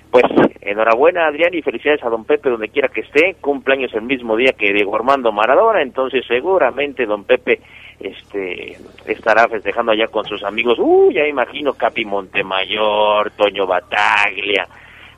pues, 0.10 0.24
enhorabuena 0.62 1.28
Adrián 1.28 1.54
y 1.54 1.62
felicidades 1.62 2.04
a 2.04 2.10
don 2.10 2.26
Pepe 2.26 2.50
donde 2.50 2.70
quiera 2.70 2.88
que 2.88 3.02
esté. 3.02 3.36
Cumpleaños 3.39 3.94
el 3.94 4.02
mismo 4.02 4.36
día 4.36 4.54
que 4.54 4.74
Diego 4.74 4.96
Armando 4.96 5.32
Maradona, 5.32 5.84
entonces 5.84 6.26
seguramente 6.28 7.06
don 7.06 7.24
Pepe 7.24 7.60
este 8.00 8.78
estará 9.06 9.48
festejando 9.48 9.91
allá 9.91 10.08
con 10.08 10.26
sus 10.26 10.44
amigos. 10.44 10.80
Uy, 10.80 11.13
ya 11.13 11.28
imagino 11.28 11.74
Capi 11.74 12.04
Montemayor, 12.04 13.30
Toño 13.38 13.67
Bataglia, 13.67 14.67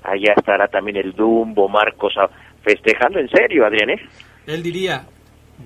allá 0.04 0.34
estará 0.36 0.68
también 0.68 0.98
el 0.98 1.14
Dumbo, 1.14 1.70
Marcos, 1.70 2.16
festejando 2.62 3.20
en 3.20 3.30
serio, 3.30 3.66
Adrián, 3.66 3.92
¿eh? 3.92 4.02
Él 4.48 4.62
diría, 4.62 5.06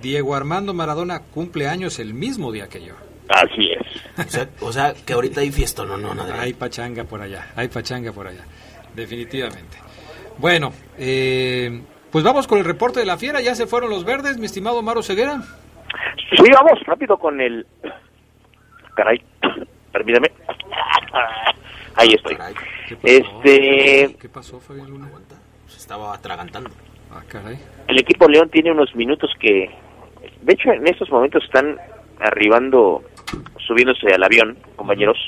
Diego 0.00 0.34
Armando 0.34 0.74
Maradona 0.74 1.20
cumple 1.20 1.68
años 1.68 1.98
el 1.98 2.14
mismo 2.14 2.52
día 2.52 2.68
que 2.68 2.84
yo. 2.84 2.94
Así 3.28 3.70
es. 3.70 4.26
O 4.26 4.30
sea, 4.30 4.48
o 4.60 4.72
sea 4.72 4.94
que 4.94 5.12
ahorita 5.12 5.40
hay 5.40 5.52
fiesta, 5.52 5.84
no, 5.84 5.96
no, 5.96 6.14
no. 6.14 6.22
Hay 6.34 6.54
pachanga 6.54 7.04
por 7.04 7.20
allá, 7.20 7.52
hay 7.56 7.68
pachanga 7.68 8.12
por 8.12 8.26
allá, 8.26 8.44
definitivamente. 8.94 9.78
Bueno, 10.38 10.72
eh, 10.96 11.82
pues 12.10 12.24
vamos 12.24 12.46
con 12.46 12.58
el 12.58 12.64
reporte 12.64 13.00
de 13.00 13.06
la 13.06 13.18
fiera. 13.18 13.40
Ya 13.40 13.54
se 13.54 13.66
fueron 13.66 13.90
los 13.90 14.04
verdes, 14.04 14.38
mi 14.38 14.46
estimado 14.46 14.82
Maro 14.82 15.02
Ceguera. 15.02 15.42
Sí, 16.36 16.44
vamos 16.52 16.80
rápido 16.86 17.18
con 17.18 17.40
el. 17.40 17.66
Caray, 18.94 19.22
permítame. 19.92 20.30
Ahí 21.94 22.12
estoy. 22.14 22.36
Caray, 22.36 22.54
¿qué 22.88 23.16
este. 23.16 24.16
¿Qué 24.20 24.28
pasó, 24.28 24.60
Fabián 24.60 24.90
Luna? 24.90 25.08
Se 25.66 25.78
estaba 25.78 26.14
atragantando. 26.14 26.70
Ah. 27.10 27.22
El 27.86 28.00
equipo 28.00 28.28
León 28.28 28.50
tiene 28.50 28.70
unos 28.70 28.94
minutos 28.94 29.30
que. 29.38 29.70
De 30.42 30.52
hecho, 30.52 30.70
en 30.70 30.86
estos 30.86 31.10
momentos 31.10 31.44
están 31.44 31.76
arribando, 32.20 33.02
subiéndose 33.66 34.12
al 34.14 34.22
avión, 34.22 34.58
compañeros, 34.76 35.18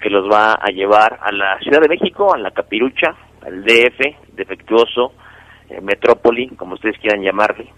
que 0.00 0.10
los 0.10 0.30
va 0.30 0.52
a 0.52 0.70
llevar 0.70 1.18
a 1.22 1.32
la 1.32 1.58
Ciudad 1.60 1.80
de 1.80 1.88
México, 1.88 2.34
a 2.34 2.38
la 2.38 2.50
Capirucha, 2.50 3.14
al 3.44 3.64
DF, 3.64 4.34
defectuoso, 4.34 5.12
eh, 5.70 5.80
Metrópoli, 5.80 6.48
como 6.50 6.74
ustedes 6.74 6.98
quieran 6.98 7.22
llamarle 7.22 7.68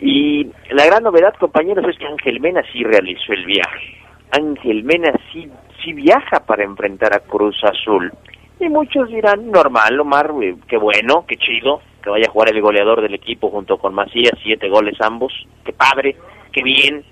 y 0.00 0.44
la 0.70 0.86
gran 0.86 1.02
novedad, 1.02 1.34
compañeros, 1.38 1.86
es 1.88 1.96
que 1.98 2.06
Ángel 2.06 2.40
Mena 2.40 2.62
sí 2.72 2.82
realizó 2.82 3.32
el 3.32 3.46
viaje. 3.46 3.96
Ángel 4.32 4.84
Mena 4.84 5.12
sí, 5.32 5.48
sí 5.82 5.92
viaja 5.92 6.40
para 6.46 6.64
enfrentar 6.64 7.14
a 7.14 7.20
Cruz 7.20 7.56
Azul. 7.64 8.12
Y 8.60 8.68
muchos 8.68 9.08
dirán, 9.08 9.50
normal, 9.50 9.98
Omar, 10.00 10.32
eh, 10.42 10.56
qué 10.68 10.76
bueno, 10.76 11.24
qué 11.26 11.36
chido, 11.36 11.80
que 12.04 12.10
vaya 12.10 12.26
a 12.28 12.30
jugar 12.30 12.50
el 12.50 12.60
goleador 12.60 13.00
del 13.00 13.14
equipo 13.14 13.50
junto 13.50 13.78
con 13.78 13.94
Macías, 13.94 14.38
siete 14.42 14.68
goles 14.68 15.00
ambos, 15.00 15.32
qué 15.64 15.72
padre, 15.72 16.16
qué 16.52 16.62
bien. 16.62 17.02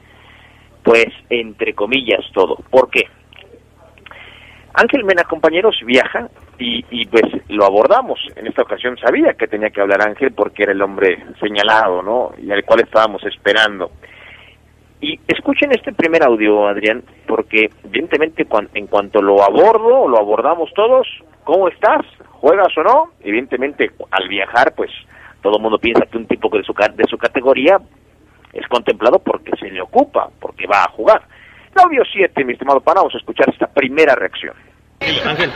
Pues, 0.85 1.07
entre 1.31 1.73
comillas, 1.75 2.21
todo. 2.35 2.57
¿Por 2.69 2.91
qué? 2.91 3.09
Ángel 4.75 5.05
Mena, 5.05 5.25
compañeros, 5.25 5.77
viaja 5.87 6.29
y, 6.59 6.85
y, 6.91 7.07
pues 7.07 7.25
lo 7.49 7.65
abordamos. 7.65 8.19
En 8.37 8.47
esta 8.47 8.63
ocasión 8.63 8.99
sabía 8.99 9.35
que 9.35 9.47
tenía 9.47 9.71
que 9.71 9.81
hablar 9.81 10.07
Ángel 10.07 10.33
porque 10.33 10.65
era 10.65 10.73
el 10.73 10.83
hombre 10.83 11.25
señalado, 11.41 12.03
¿no? 12.03 12.33
Y 12.43 12.51
al 12.51 12.65
cual 12.65 12.81
estábamos 12.81 13.23
esperando. 13.25 13.93
Y 15.03 15.19
escuchen 15.27 15.73
este 15.73 15.93
primer 15.93 16.23
audio, 16.23 16.69
Adrián, 16.69 17.03
porque 17.27 17.69
evidentemente 17.85 18.47
en 18.75 18.87
cuanto 18.87 19.21
lo 19.21 19.43
abordo, 19.43 20.07
lo 20.07 20.17
abordamos 20.17 20.73
todos, 20.75 21.09
¿cómo 21.43 21.67
estás? 21.69 22.07
¿Juegas 22.31 22.73
o 22.79 22.83
no? 22.85 23.11
Evidentemente 23.21 23.91
al 24.13 24.29
viajar, 24.29 24.73
pues 24.77 24.91
todo 25.43 25.57
el 25.57 25.63
mundo 25.63 25.79
piensa 25.79 26.07
que 26.07 26.19
un 26.19 26.27
tipo 26.27 26.49
de 26.57 26.63
su, 26.63 26.73
de 26.73 27.05
su 27.11 27.19
categoría 27.19 27.79
es 28.53 28.67
contemplado 28.69 29.19
porque 29.19 29.51
se 29.59 29.71
le 29.71 29.83
ocupa, 29.83 30.31
porque 30.41 30.69
va 30.69 30.85
a 30.85 30.91
jugar. 30.91 31.21
El 31.75 31.83
audio 31.83 32.03
7, 32.13 32.45
mi 32.45 32.53
estimado 32.53 32.81
pana, 32.81 33.01
vamos 33.01 33.15
a 33.17 33.19
escuchar 33.19 33.49
esta 33.49 33.67
primera 33.67 34.15
reacción. 34.15 34.55
Ángel, 35.27 35.51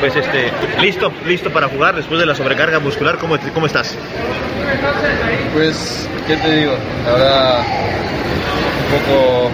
pues 0.00 0.16
este, 0.16 0.50
listo, 0.80 1.12
listo 1.26 1.52
para 1.52 1.68
jugar 1.68 1.94
después 1.96 2.18
de 2.18 2.24
la 2.24 2.34
sobrecarga 2.34 2.80
muscular, 2.80 3.18
¿cómo, 3.18 3.36
cómo 3.52 3.66
estás? 3.66 3.98
Pues, 5.52 6.10
¿qué 6.26 6.36
te 6.36 6.50
digo? 6.50 6.72
Un 6.72 8.45
poco 8.90 9.50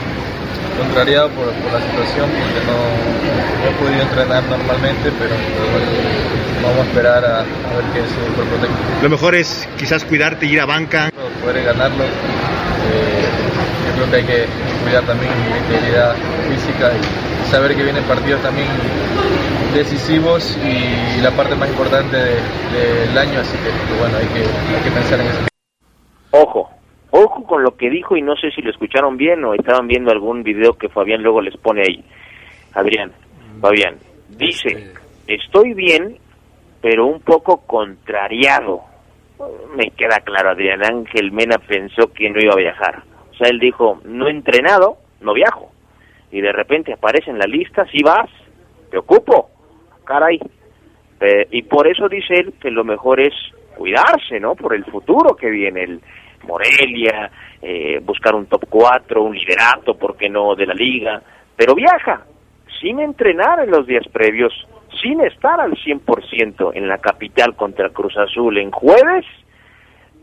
contrariado 0.77 1.29
por, 1.31 1.47
por 1.53 1.73
la 1.73 1.81
situación 1.81 2.31
porque 2.31 2.61
no, 2.66 2.77
no, 2.77 3.71
he 3.71 3.75
podido 3.79 4.03
entrenar 4.03 4.42
normalmente, 4.45 5.12
pero, 5.18 5.35
bueno, 5.71 5.87
vamos 6.62 6.79
a 6.79 6.88
esperar 6.88 7.25
a, 7.25 7.40
a, 7.40 7.77
ver 7.77 7.85
qué 7.92 8.01
es 8.01 8.11
el 8.27 8.33
cuerpo 8.35 8.57
técnico. 8.57 8.83
Lo 9.03 9.09
mejor 9.09 9.35
es 9.35 9.68
quizás 9.79 10.05
cuidarte, 10.05 10.47
ir 10.47 10.61
a 10.61 10.66
banca. 10.66 11.11
Poder 11.42 11.64
ganarlo. 11.64 12.05
Eh, 12.05 13.23
yo 13.87 13.92
creo 13.95 14.11
que 14.11 14.16
hay 14.16 14.25
que 14.25 14.47
cuidar 14.85 15.05
también 15.05 15.33
mi 15.51 15.59
integridad 15.59 16.14
física 16.49 16.92
y 16.92 17.51
saber 17.51 17.75
que 17.77 17.83
vienen 17.83 18.05
partidos 18.05 18.42
también 18.42 18.68
decisivos 19.75 20.57
y 20.64 21.21
la 21.21 21.31
parte 21.31 21.55
más 21.55 21.68
importante 21.68 22.16
del 22.16 23.14
de, 23.14 23.21
año, 23.21 23.40
así 23.40 23.57
que 23.57 23.99
bueno, 23.99 24.16
hay 24.18 24.27
que, 24.27 24.40
hay 24.40 24.83
que 24.85 24.90
pensar 24.90 25.21
en 25.21 25.27
eso. 25.27 25.38
Ojo, 26.31 26.71
ojo 27.12 27.44
con 27.44 27.62
lo 27.62 27.77
que 27.77 27.90
dijo 27.90 28.16
y 28.16 28.22
no 28.22 28.35
sé 28.37 28.51
si 28.51 28.62
lo 28.62 28.70
escucharon 28.70 29.16
bien 29.16 29.44
o 29.44 29.55
estaban 29.55 29.87
viendo 29.87 30.11
algún 30.11 30.42
video 30.42 30.72
que 30.72 30.88
Fabián 30.88 31.22
luego 31.22 31.40
les 31.40 31.57
pone 31.57 31.83
ahí. 31.83 32.03
Adrián, 32.75 33.12
Fabián, 33.61 33.96
dice, 34.31 34.92
estoy 35.27 35.75
bien, 35.75 36.16
pero 36.81 37.07
un 37.07 37.20
poco 37.20 37.59
contrariado. 37.66 38.81
Me 39.77 39.90
queda 39.90 40.20
claro, 40.20 40.51
Adrián 40.51 40.85
Ángel 40.85 41.33
Mena 41.33 41.59
pensó 41.59 42.12
que 42.12 42.31
no 42.31 42.40
iba 42.40 42.55
a 42.55 42.57
viajar. 42.57 43.03
O 43.31 43.35
sea, 43.35 43.48
él 43.48 43.59
dijo, 43.59 44.01
no 44.05 44.29
he 44.29 44.31
entrenado, 44.31 44.96
no 45.20 45.35
viajo. 45.35 45.70
Y 46.31 46.40
de 46.40 46.53
repente 46.53 46.94
aparece 46.94 47.31
en 47.31 47.38
la 47.38 47.46
lista, 47.46 47.85
si 47.87 48.03
vas, 48.03 48.31
te 48.90 48.98
ocupo. 48.98 49.51
Caray. 50.05 50.40
Eh, 51.20 51.46
y 51.51 51.62
por 51.62 51.87
eso 51.87 52.09
dice 52.09 52.35
él 52.35 52.55
que 52.61 52.70
lo 52.70 52.85
mejor 52.85 53.20
es 53.20 53.35
cuidarse, 53.77 54.40
¿no? 54.40 54.55
Por 54.55 54.75
el 54.75 54.85
futuro 54.87 55.37
que 55.37 55.51
viene, 55.51 55.85
el 55.85 56.01
Morelia, 56.45 57.31
eh, 57.61 58.01
buscar 58.03 58.35
un 58.35 58.47
top 58.47 58.67
4, 58.69 59.23
un 59.23 59.37
liderato, 59.37 59.95
¿por 59.95 60.17
qué 60.17 60.29
no?, 60.29 60.55
de 60.55 60.67
la 60.67 60.75
liga. 60.75 61.23
Pero 61.57 61.75
viaja, 61.75 62.25
sin 62.81 63.01
entrenar 63.01 63.61
en 63.61 63.71
los 63.71 63.87
días 63.87 64.07
previos, 64.13 64.53
sin 65.01 65.21
estar 65.21 65.61
al 65.61 65.73
100% 65.73 66.73
en 66.75 66.88
la 66.88 66.99
capital 66.99 67.55
contra 67.57 67.90
Cruz 67.90 68.17
Azul 68.17 68.59
en 68.59 68.71
jueves, 68.71 69.25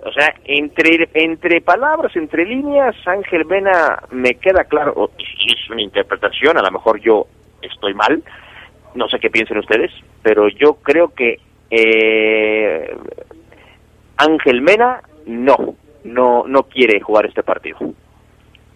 O 0.02 0.14
sea, 0.14 0.34
entre, 0.46 1.10
entre 1.14 1.60
palabras, 1.60 2.16
entre 2.16 2.46
líneas, 2.46 2.96
Ángel 3.06 3.44
Mena 3.46 4.02
me 4.12 4.36
queda 4.36 4.64
claro, 4.64 5.12
es 5.18 5.70
una 5.70 5.82
interpretación, 5.82 6.58
a 6.58 6.62
lo 6.62 6.72
mejor 6.72 7.02
yo 7.02 7.28
estoy 7.62 7.94
mal, 7.94 8.24
no 8.96 9.10
sé 9.10 9.20
qué 9.20 9.30
piensen 9.30 9.58
ustedes, 9.58 9.92
pero 10.24 10.48
yo 10.48 10.76
creo 10.76 11.14
que 11.14 11.40
eh, 11.70 12.96
Ángel 14.16 14.62
Mena 14.62 15.02
no, 15.26 15.76
no, 16.04 16.48
no 16.48 16.64
quiere 16.64 17.00
jugar 17.02 17.26
este 17.26 17.44
partido. 17.44 17.78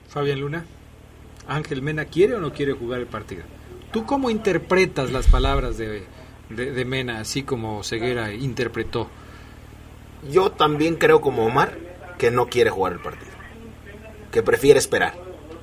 Fabián 0.10 0.40
Luna, 0.40 0.66
¿Ángel 1.48 1.82
Mena 1.82 2.06
quiere 2.06 2.36
o 2.36 2.40
no 2.40 2.54
quiere 2.54 2.74
jugar 2.74 3.00
el 3.00 3.08
partido? 3.08 3.44
¿Tú 3.92 4.06
cómo 4.06 4.30
interpretas 4.30 5.12
las 5.12 5.28
palabras 5.28 5.78
de, 5.78 6.04
de, 6.50 6.72
de 6.72 6.86
Mena, 6.86 7.20
así 7.20 7.44
como 7.44 7.84
Ceguera 7.84 8.34
interpretó? 8.34 9.08
Yo 10.32 10.52
también 10.52 10.96
creo 10.96 11.22
como 11.22 11.46
Omar 11.46 11.78
que 12.18 12.32
no 12.32 12.48
quiere 12.48 12.70
jugar 12.70 12.94
el 12.94 13.00
partido. 13.00 13.32
Que 14.32 14.42
prefiere 14.42 14.80
esperar. 14.80 15.14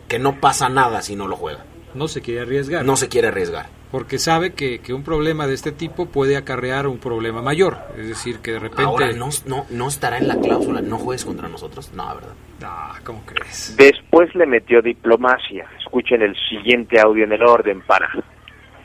Que 0.09 0.19
no 0.19 0.41
pasa 0.41 0.69
nada 0.69 1.03
si 1.03 1.17
no 1.17 1.29
lo 1.29 1.37
juega. 1.37 1.65
No 1.95 2.09
se 2.09 2.21
quiere 2.21 2.41
arriesgar. 2.43 2.85
No 2.85 2.97
se 2.97 3.09
quiere 3.09 3.29
arriesgar. 3.29 3.69
Porque 3.91 4.19
sabe 4.19 4.53
que, 4.53 4.79
que 4.79 4.93
un 4.93 5.03
problema 5.03 5.47
de 5.47 5.55
este 5.55 5.73
tipo 5.73 6.07
puede 6.07 6.37
acarrear 6.37 6.87
un 6.87 6.99
problema 6.99 7.43
mayor. 7.43 7.79
Es 7.99 8.07
decir, 8.07 8.39
que 8.39 8.53
de 8.53 8.61
repente... 8.61 8.85
Ahora, 8.85 9.13
¿no, 9.13 9.31
no, 9.47 9.67
no 9.69 9.89
estará 9.89 10.19
en 10.19 10.29
la 10.29 10.37
cláusula, 10.37 10.81
no 10.81 10.99
juegues 10.99 11.25
contra 11.25 11.49
nosotros? 11.49 11.91
No, 11.93 12.15
¿verdad? 12.15 12.35
Ah, 12.63 12.99
¿cómo 13.05 13.23
crees? 13.27 13.75
Después 13.77 14.33
le 14.35 14.47
metió 14.47 14.81
diplomacia. 14.81 15.67
Escuchen 15.79 16.23
el 16.23 16.37
siguiente 16.49 17.01
audio 17.01 17.25
en 17.25 17.33
el 17.33 17.43
orden 17.43 17.81
para. 17.81 18.09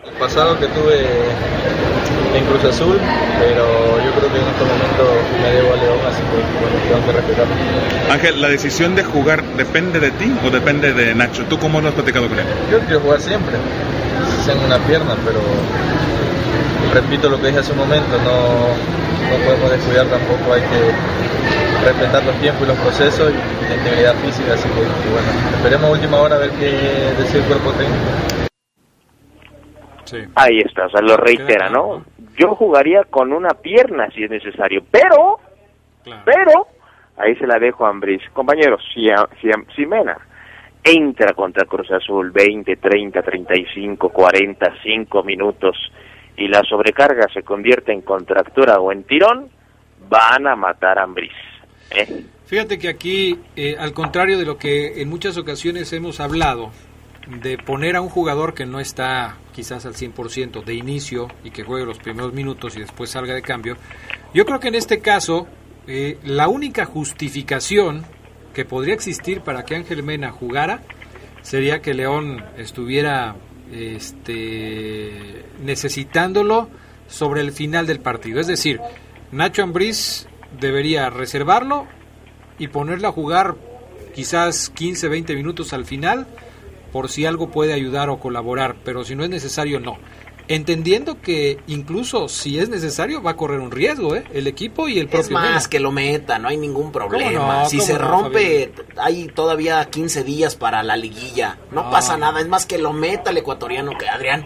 El 0.03 0.13
pasado 0.19 0.59
que 0.59 0.67
tuve 0.67 1.05
en 2.35 2.45
Cruz 2.45 2.63
Azul, 2.65 2.97
pero 3.39 4.03
yo 4.03 4.11
creo 4.11 4.31
que 4.31 4.39
en 4.39 4.47
este 4.47 4.63
momento 4.65 5.03
me 5.41 5.49
debo 5.51 5.73
a 5.73 5.77
León, 5.77 5.99
así 6.07 6.21
que 6.21 6.35
bueno, 6.61 6.77
tengo 6.87 7.05
que 7.05 7.11
respetarlo. 7.11 7.55
Ángel, 8.11 8.41
¿la 8.41 8.49
decisión 8.49 8.95
de 8.95 9.03
jugar 9.03 9.43
depende 9.55 9.99
de 9.99 10.11
ti 10.11 10.31
o 10.45 10.49
depende 10.49 10.93
de 10.93 11.15
Nacho? 11.15 11.45
¿Tú 11.45 11.57
cómo 11.57 11.81
lo 11.81 11.87
has 11.87 11.93
platicado 11.93 12.27
con 12.27 12.37
él? 12.37 12.45
Yo 12.71 12.79
quiero 12.81 12.99
jugar 12.99 13.19
siempre, 13.19 13.55
tengo 14.45 14.65
una 14.65 14.77
pierna, 14.85 15.15
pero 15.25 15.39
repito 16.93 17.29
lo 17.29 17.39
que 17.39 17.47
dije 17.47 17.59
hace 17.59 17.71
un 17.73 17.79
momento, 17.79 18.17
no, 18.23 18.69
no 19.29 19.43
podemos 19.45 19.71
descuidar 19.71 20.05
tampoco, 20.07 20.53
hay 20.53 20.61
que 20.61 21.85
respetar 21.85 22.23
los 22.23 22.35
tiempos 22.39 22.63
y 22.63 22.67
los 22.67 22.77
procesos 22.77 23.31
y 23.31 23.69
la 23.69 23.75
integridad 23.75 24.15
física, 24.15 24.53
así 24.53 24.67
que 24.69 24.75
bueno, 24.75 25.27
esperemos 25.57 25.89
a 25.89 25.91
última 25.93 26.17
hora 26.17 26.35
a 26.35 26.39
ver 26.39 26.51
qué 26.51 26.71
decide 27.17 27.39
el 27.39 27.45
cuerpo 27.45 27.71
técnico. 27.71 28.49
Ahí 30.35 30.59
está, 30.59 30.85
o 30.85 30.89
sea, 30.89 31.01
lo 31.01 31.17
reitera, 31.17 31.69
¿no? 31.69 32.05
Yo 32.37 32.53
jugaría 32.55 33.03
con 33.05 33.33
una 33.33 33.49
pierna 33.49 34.07
si 34.13 34.23
es 34.23 34.29
necesario, 34.29 34.83
pero, 34.91 35.39
pero, 36.23 36.67
ahí 37.17 37.35
se 37.37 37.47
la 37.47 37.57
dejo 37.57 37.85
a 37.85 37.89
Ambris. 37.89 38.21
Compañeros, 38.33 38.81
si, 38.93 39.09
a- 39.09 39.27
si, 39.41 39.49
a- 39.49 39.73
si 39.75 39.85
Mena 39.85 40.15
entra 40.85 41.33
contra 41.33 41.65
Cruz 41.65 41.89
Azul 41.91 42.29
20, 42.31 42.75
30, 42.77 43.21
35, 43.21 44.09
45 44.09 45.23
minutos 45.23 45.75
y 46.37 46.47
la 46.47 46.61
sobrecarga 46.61 47.27
se 47.33 47.41
convierte 47.41 47.91
en 47.91 48.01
contractura 48.01 48.79
o 48.79 48.91
en 48.91 49.03
tirón, 49.03 49.49
van 50.07 50.45
a 50.45 50.55
matar 50.55 50.99
a 50.99 51.03
Ambris. 51.03 51.31
¿eh? 51.89 52.25
Fíjate 52.45 52.77
que 52.77 52.87
aquí, 52.87 53.39
eh, 53.55 53.75
al 53.79 53.93
contrario 53.93 54.37
de 54.37 54.45
lo 54.45 54.57
que 54.57 55.01
en 55.01 55.09
muchas 55.09 55.37
ocasiones 55.37 55.91
hemos 55.93 56.19
hablado, 56.19 56.71
de 57.41 57.57
poner 57.57 57.95
a 57.95 58.01
un 58.01 58.09
jugador 58.09 58.53
que 58.53 58.67
no 58.67 58.79
está 58.79 59.37
quizás 59.51 59.87
al 59.87 59.95
100% 59.95 60.63
de 60.63 60.75
inicio 60.75 61.27
y 61.43 61.49
que 61.49 61.63
juegue 61.63 61.83
los 61.83 61.97
primeros 61.97 62.33
minutos 62.33 62.77
y 62.77 62.81
después 62.81 63.09
salga 63.09 63.33
de 63.33 63.41
cambio, 63.41 63.77
yo 64.35 64.45
creo 64.45 64.59
que 64.59 64.67
en 64.67 64.75
este 64.75 64.99
caso 64.99 65.47
eh, 65.87 66.19
la 66.23 66.47
única 66.47 66.85
justificación 66.85 68.05
que 68.55 68.65
podría 68.65 68.95
existir 68.95 69.41
para 69.41 69.65
que 69.65 69.75
Ángel 69.75 70.01
Mena 70.01 70.31
jugara 70.31 70.81
sería 71.43 71.81
que 71.81 71.93
León 71.93 72.43
estuviera 72.57 73.35
este, 73.71 75.43
necesitándolo 75.63 76.69
sobre 77.07 77.41
el 77.41 77.51
final 77.51 77.85
del 77.85 77.99
partido. 77.99 78.39
Es 78.39 78.47
decir, 78.47 78.79
Nacho 79.31 79.61
Ambriz 79.61 80.27
debería 80.59 81.09
reservarlo 81.09 81.85
y 82.57 82.69
ponerlo 82.69 83.09
a 83.09 83.11
jugar 83.11 83.55
quizás 84.15 84.69
15, 84.69 85.09
20 85.09 85.35
minutos 85.35 85.73
al 85.73 85.85
final 85.85 86.25
por 86.91 87.09
si 87.09 87.25
algo 87.25 87.51
puede 87.51 87.73
ayudar 87.73 88.09
o 88.09 88.19
colaborar, 88.19 88.77
pero 88.85 89.03
si 89.03 89.15
no 89.15 89.25
es 89.25 89.29
necesario, 89.29 89.81
no. 89.81 89.97
Entendiendo 90.47 91.21
que 91.21 91.57
incluso 91.67 92.27
si 92.27 92.59
es 92.59 92.69
necesario 92.69 93.21
va 93.23 93.31
a 93.31 93.35
correr 93.35 93.59
un 93.59 93.71
riesgo, 93.71 94.15
¿eh? 94.15 94.23
El 94.33 94.45
equipo 94.47 94.87
y 94.87 94.99
el 94.99 95.07
propio 95.07 95.21
Es 95.21 95.31
más, 95.31 95.43
Mena. 95.49 95.61
que 95.69 95.79
lo 95.79 95.91
meta, 95.91 96.37
no 96.39 96.47
hay 96.49 96.57
ningún 96.57 96.91
problema. 96.91 97.61
no? 97.63 97.65
si 97.69 97.77
¿Cómo 97.77 97.87
se 97.87 97.93
no, 97.93 98.07
rompe, 98.07 98.71
hay 98.97 99.25
todavía 99.27 99.83
15 99.85 100.23
días 100.23 100.55
para 100.55 100.83
la 100.83 100.95
liguilla. 100.97 101.57
No, 101.71 101.85
No. 101.85 101.91
pasa 101.91 102.15
nada, 102.17 102.39
es 102.41 102.47
más 102.47 102.65
que 102.65 102.77
lo 102.77 102.93
meta 102.93 103.31
el 103.31 103.37
ecuatoriano 103.37 103.91
que 103.97 104.07
Adrián. 104.07 104.45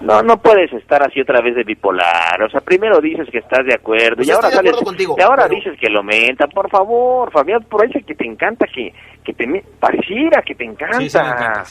No, 0.00 0.22
no 0.22 0.36
puedes 0.42 0.70
estar 0.74 1.02
así 1.02 1.20
otra 1.22 1.40
vez 1.40 1.54
de 1.54 1.64
bipolar. 1.64 2.42
O 2.42 2.50
sea, 2.50 2.60
primero 2.60 3.00
dices 3.00 3.26
que 3.32 3.38
estás 3.38 3.64
de 3.66 3.74
acuerdo 3.74 4.16
Pues 4.16 4.28
y 4.28 4.30
ahora 4.30 4.50
sales- 4.50 4.76
contigo, 4.76 5.16
y 5.18 5.22
ahora 5.22 5.44
pero- 5.48 5.56
dices 5.56 5.78
que 5.80 5.88
lo 5.88 6.02
menta. 6.02 6.46
Por 6.48 6.68
favor, 6.70 7.30
Fabián, 7.32 7.62
parece 7.70 8.02
que 8.02 8.14
te 8.14 8.26
encanta 8.26 8.66
que, 8.74 8.92
que 9.24 9.32
te 9.32 9.64
pareciera 9.80 10.42
que 10.42 10.54
te 10.54 10.64
encanta. 10.64 11.64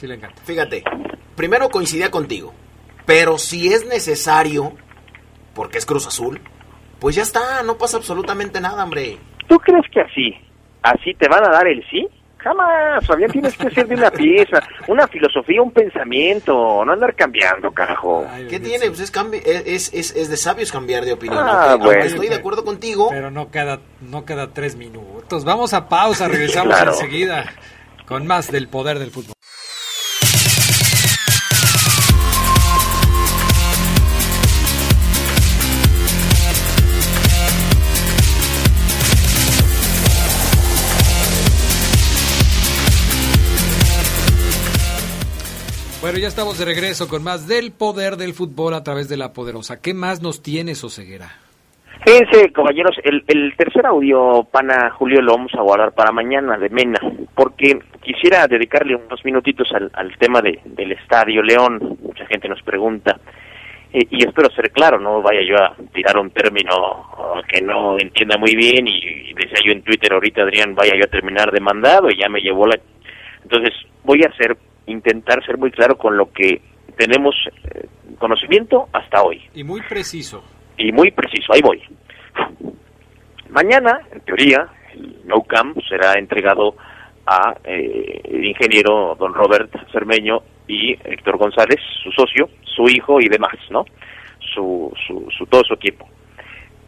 Fíjate, 0.44 0.84
primero 1.36 1.70
coincidía 1.70 2.10
contigo, 2.10 2.52
pero 3.06 3.38
si 3.38 3.72
es 3.74 3.86
necesario, 3.86 4.74
porque 5.54 5.78
es 5.78 5.86
Cruz 5.86 6.08
Azul, 6.08 6.42
pues 7.00 7.16
ya 7.16 7.24
está, 7.24 7.64
no 7.64 7.78
pasa 7.78 7.98
absolutamente 7.98 8.60
nada, 8.62 8.84
hombre. 8.84 9.18
¿Tú 9.48 9.58
crees 9.60 9.86
que 9.92 10.02
así, 10.02 10.34
así 10.82 11.14
te 11.14 11.28
van 11.28 11.44
a 11.46 11.50
dar 11.50 11.68
el 11.68 11.84
sí? 11.90 12.08
Jamás, 12.38 13.04
Fabián, 13.08 13.32
tienes 13.32 13.58
que 13.58 13.72
ser 13.72 13.88
de 13.88 13.96
una 13.96 14.12
pieza, 14.12 14.62
una 14.88 15.08
filosofía, 15.08 15.64
un 15.64 15.72
pensamiento, 15.72 16.86
no 16.86 16.92
andar 16.94 17.16
cambiando, 17.16 17.72
carajo. 17.72 18.24
¿Qué 18.50 18.60
tiene? 18.60 18.86
Pues 18.88 19.00
es, 19.00 19.12
cambi- 19.12 19.42
es, 19.44 19.92
es, 19.94 20.16
es 20.16 20.30
de 20.30 20.38
sabios 20.38 20.72
cambiar 20.72 21.06
de 21.06 21.14
opinión. 21.14 21.40
Ah, 21.44 21.72
aunque- 21.72 21.86
bueno. 21.86 22.02
aunque 22.02 22.08
estoy 22.14 22.28
de 22.30 22.36
acuerdo 22.36 22.64
contigo. 22.64 23.08
Pero 23.10 23.32
no 23.32 23.50
cada, 23.50 23.80
no 24.02 24.26
cada 24.26 24.54
tres 24.54 24.76
minutos. 24.76 25.44
Vamos 25.44 25.74
a 25.74 25.90
pausa, 25.90 26.28
regresamos 26.28 26.76
Claro. 26.76 26.92
enseguida 26.92 27.46
con 28.06 28.28
más 28.28 28.52
del 28.52 28.68
poder 28.68 29.00
del 29.00 29.10
fútbol. 29.10 29.34
Bueno, 46.06 46.20
ya 46.20 46.28
estamos 46.28 46.60
de 46.60 46.66
regreso 46.66 47.08
con 47.08 47.24
más 47.24 47.48
del 47.48 47.72
poder 47.72 48.16
del 48.16 48.36
fútbol 48.36 48.76
a 48.76 48.84
través 48.84 49.10
de 49.10 49.18
la 49.18 49.34
poderosa. 49.34 49.82
¿Qué 49.82 49.96
más 49.96 50.22
nos 50.22 50.44
tienes, 50.44 50.84
Oseguera? 50.84 51.32
Fíjense, 52.06 52.54
compañeros, 52.54 52.96
el, 53.04 53.24
el 53.26 53.56
tercer 53.58 53.88
audio, 53.88 54.44
pana 54.52 54.92
Julio, 54.92 55.20
lo 55.24 55.32
vamos 55.32 55.52
a 55.56 55.64
guardar 55.64 55.94
para 55.94 56.12
mañana 56.12 56.60
de 56.60 56.70
Mena, 56.70 57.00
porque 57.34 57.80
quisiera 58.04 58.46
dedicarle 58.46 58.96
unos 58.96 59.26
minutitos 59.26 59.68
al, 59.74 59.90
al 59.96 60.16
tema 60.20 60.42
de, 60.42 60.60
del 60.64 60.92
Estadio 60.92 61.42
León. 61.42 61.98
Mucha 62.04 62.28
gente 62.28 62.48
nos 62.50 62.62
pregunta, 62.62 63.20
eh, 63.92 64.06
y 64.08 64.28
espero 64.28 64.52
ser 64.52 64.70
claro, 64.70 65.00
no 65.00 65.24
vaya 65.24 65.42
yo 65.42 65.58
a 65.58 65.76
tirar 65.92 66.20
un 66.20 66.30
término 66.30 66.70
que 67.50 67.64
no 67.64 67.98
entienda 67.98 68.38
muy 68.38 68.56
bien, 68.56 68.88
y, 68.88 69.32
y 69.32 69.34
decía 69.34 69.58
yo 69.66 69.72
en 69.72 69.82
Twitter 69.82 70.14
ahorita, 70.14 70.44
Adrián, 70.44 70.76
vaya 70.76 70.94
yo 70.96 71.06
a 71.06 71.10
terminar 71.10 71.52
demandado, 71.52 72.12
y 72.12 72.20
ya 72.20 72.30
me 72.30 72.42
llevó 72.42 72.68
la... 72.68 72.78
Entonces, 73.42 73.74
voy 74.04 74.22
a 74.24 74.30
hacer, 74.30 74.56
intentar 74.88 75.44
ser 75.46 75.58
muy 75.58 75.72
claro 75.72 75.98
con 75.98 76.18
lo 76.18 76.32
que 76.32 76.62
tenemos 76.98 77.36
eh, 77.74 77.88
conocimiento 78.20 78.88
hasta 78.94 79.22
hoy 79.24 79.42
Y 79.54 79.64
muy 79.64 79.82
preciso. 79.82 80.44
y 80.78 80.92
muy 80.92 81.12
preciso, 81.12 81.54
ahí 81.54 81.62
voy. 81.62 81.82
Mañana, 83.50 84.00
en 84.12 84.22
teoría, 84.22 84.68
el 84.94 85.22
No 85.26 85.42
Camp 85.44 85.78
será 85.88 86.14
entregado 86.18 86.76
a 87.26 87.56
eh, 87.64 88.22
el 88.26 88.46
ingeniero 88.46 89.16
don 89.18 89.34
Robert 89.34 89.72
Cermeño 89.92 90.40
y 90.68 90.94
Héctor 90.94 91.38
González, 91.38 91.80
su 92.04 92.12
socio, 92.12 92.50
su 92.64 92.84
hijo 92.90 93.20
y 93.20 93.28
demás, 93.30 93.56
¿no? 93.70 93.86
Su, 94.54 94.92
su, 95.08 95.28
su 95.38 95.46
todo 95.48 95.64
su 95.64 95.74
equipo. 95.74 96.08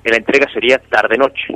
La 0.03 0.17
entrega 0.17 0.51
sería 0.53 0.77
tarde-noche. 0.77 1.53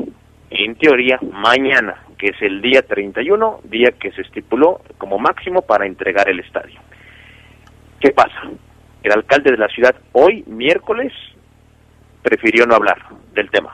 En 0.50 0.76
teoría, 0.76 1.18
mañana, 1.32 2.04
que 2.22 2.28
es 2.28 2.42
el 2.44 2.62
día 2.62 2.84
31, 2.84 3.62
día 3.64 3.94
que 4.00 4.12
se 4.12 4.22
estipuló 4.22 4.80
como 5.00 5.18
máximo 5.18 5.64
para 5.64 5.88
entregar 5.88 6.30
el 6.30 6.40
estadio. 6.40 6.80
¿Qué 8.00 8.12
pasa? 8.12 8.44
El 9.02 9.12
alcalde 9.12 9.50
de 9.50 9.58
la 9.58 9.68
ciudad 9.70 9.96
hoy, 10.12 10.44
miércoles, 10.46 11.12
prefirió 12.22 12.68
no 12.68 12.76
hablar 12.76 13.00
del 13.34 13.50
tema. 13.50 13.74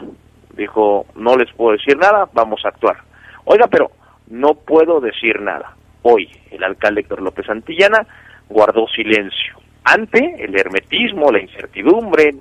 Dijo, 0.56 1.06
no 1.18 1.36
les 1.36 1.52
puedo 1.52 1.74
decir 1.74 1.98
nada, 1.98 2.30
vamos 2.32 2.64
a 2.64 2.70
actuar. 2.70 2.96
Oiga, 3.44 3.68
pero 3.68 3.92
no 4.28 4.54
puedo 4.54 5.02
decir 5.02 5.42
nada. 5.42 5.76
Hoy 6.04 6.32
el 6.50 6.64
alcalde 6.64 7.02
Héctor 7.02 7.22
López 7.22 7.48
Santillana 7.48 8.08
guardó 8.48 8.88
silencio 8.88 9.60
ante 9.84 10.42
el 10.42 10.58
hermetismo, 10.58 11.34
la 11.34 11.42
incertidumbre, 11.42 12.34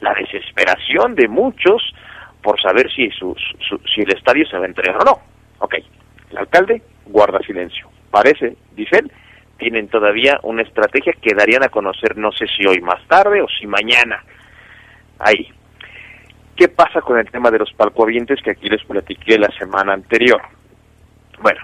la 0.00 0.14
desesperación 0.14 1.14
de 1.14 1.28
muchos 1.28 1.82
por 2.46 2.60
saber 2.62 2.88
si, 2.92 3.10
su, 3.10 3.34
su- 3.68 3.80
si 3.92 4.02
el 4.02 4.14
estadio 4.14 4.46
se 4.46 4.56
va 4.56 4.62
a 4.66 4.68
entregar 4.68 5.00
o 5.02 5.04
no. 5.04 5.18
Ok, 5.58 5.74
el 6.30 6.38
alcalde 6.38 6.80
guarda 7.06 7.40
silencio. 7.40 7.88
Parece, 8.08 8.56
dice 8.76 8.98
él, 9.00 9.10
tienen 9.58 9.88
todavía 9.88 10.38
una 10.44 10.62
estrategia 10.62 11.12
que 11.20 11.34
darían 11.34 11.64
a 11.64 11.70
conocer, 11.70 12.16
no 12.16 12.30
sé 12.30 12.46
si 12.46 12.64
hoy 12.64 12.80
más 12.80 13.04
tarde 13.08 13.42
o 13.42 13.48
si 13.48 13.66
mañana. 13.66 14.22
Ahí. 15.18 15.48
¿Qué 16.54 16.68
pasa 16.68 17.00
con 17.00 17.18
el 17.18 17.28
tema 17.32 17.50
de 17.50 17.58
los 17.58 17.72
palcoavientes 17.72 18.40
que 18.42 18.52
aquí 18.52 18.68
les 18.68 18.84
platiqué 18.84 19.40
la 19.40 19.50
semana 19.58 19.94
anterior? 19.94 20.40
Bueno, 21.40 21.62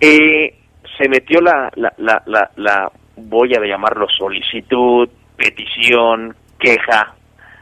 eh, 0.00 0.56
se 0.96 1.08
metió 1.10 1.42
la, 1.42 1.70
la, 1.76 1.92
la, 1.98 2.22
la, 2.24 2.50
la, 2.56 2.90
voy 3.16 3.54
a 3.54 3.60
llamarlo 3.60 4.08
solicitud, 4.08 5.10
petición, 5.36 6.34
queja 6.58 7.14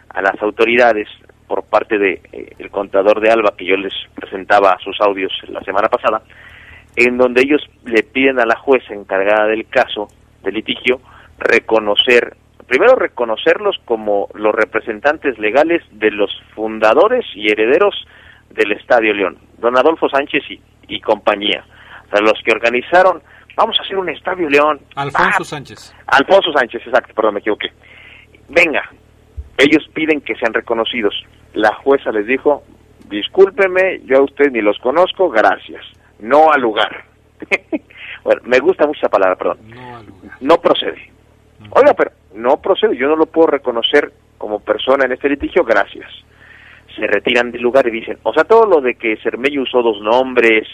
a 0.08 0.22
las 0.22 0.40
autoridades 0.40 1.08
por 1.46 1.64
parte 1.64 1.98
de 1.98 2.20
eh, 2.32 2.54
el 2.58 2.70
contador 2.70 3.20
de 3.20 3.30
Alba 3.30 3.54
que 3.56 3.64
yo 3.66 3.76
les 3.76 3.92
presentaba 4.14 4.76
sus 4.82 5.00
audios 5.00 5.32
la 5.48 5.60
semana 5.62 5.88
pasada, 5.88 6.22
en 6.96 7.16
donde 7.18 7.42
ellos 7.42 7.62
le 7.84 8.02
piden 8.02 8.40
a 8.40 8.46
la 8.46 8.56
jueza 8.56 8.94
encargada 8.94 9.46
del 9.46 9.66
caso 9.68 10.08
del 10.42 10.54
litigio 10.54 11.00
reconocer, 11.38 12.36
primero 12.66 12.94
reconocerlos 12.94 13.76
como 13.84 14.28
los 14.34 14.54
representantes 14.54 15.38
legales 15.38 15.82
de 15.92 16.10
los 16.10 16.30
fundadores 16.54 17.24
y 17.34 17.50
herederos 17.50 17.94
del 18.50 18.72
Estadio 18.72 19.12
León, 19.14 19.38
don 19.58 19.76
Adolfo 19.76 20.08
Sánchez 20.08 20.42
y, 20.50 20.60
y 20.88 21.00
compañía, 21.00 21.64
o 22.06 22.10
sea, 22.10 22.20
los 22.20 22.40
que 22.44 22.52
organizaron, 22.52 23.22
vamos 23.56 23.76
a 23.78 23.82
hacer 23.82 23.96
un 23.96 24.08
Estadio 24.10 24.48
León. 24.48 24.80
Alfonso 24.94 25.38
Ah, 25.40 25.44
Sánchez. 25.44 25.94
Alfonso 26.06 26.52
Sánchez, 26.52 26.82
exacto, 26.86 27.14
perdón, 27.14 27.34
me 27.34 27.40
equivoqué. 27.40 27.68
Venga, 28.48 28.82
ellos 29.58 29.88
piden 29.94 30.20
que 30.20 30.34
sean 30.36 30.52
reconocidos. 30.52 31.14
La 31.54 31.74
jueza 31.76 32.10
les 32.10 32.26
dijo, 32.26 32.62
discúlpeme, 33.08 34.00
yo 34.04 34.18
a 34.18 34.22
usted 34.22 34.50
ni 34.50 34.60
los 34.60 34.78
conozco, 34.78 35.28
gracias. 35.30 35.84
No 36.18 36.50
al 36.50 36.60
lugar. 36.60 37.04
bueno, 38.24 38.42
me 38.44 38.58
gusta 38.58 38.86
mucho 38.86 38.98
esa 38.98 39.08
palabra, 39.08 39.36
perdón. 39.36 39.58
No 40.40 40.60
procede. 40.60 41.10
Oiga, 41.70 41.94
pero 41.94 42.10
no 42.34 42.60
procede, 42.60 42.96
yo 42.96 43.08
no 43.08 43.16
lo 43.16 43.26
puedo 43.26 43.48
reconocer 43.48 44.12
como 44.38 44.60
persona 44.60 45.04
en 45.04 45.12
este 45.12 45.28
litigio, 45.28 45.64
gracias. 45.64 46.10
Se 46.96 47.06
retiran 47.06 47.52
del 47.52 47.62
lugar 47.62 47.86
y 47.86 47.90
dicen, 47.90 48.18
o 48.22 48.32
sea, 48.32 48.44
todo 48.44 48.66
lo 48.66 48.80
de 48.80 48.94
que 48.94 49.16
Cermello 49.18 49.62
usó 49.62 49.82
dos 49.82 50.00
nombres 50.00 50.68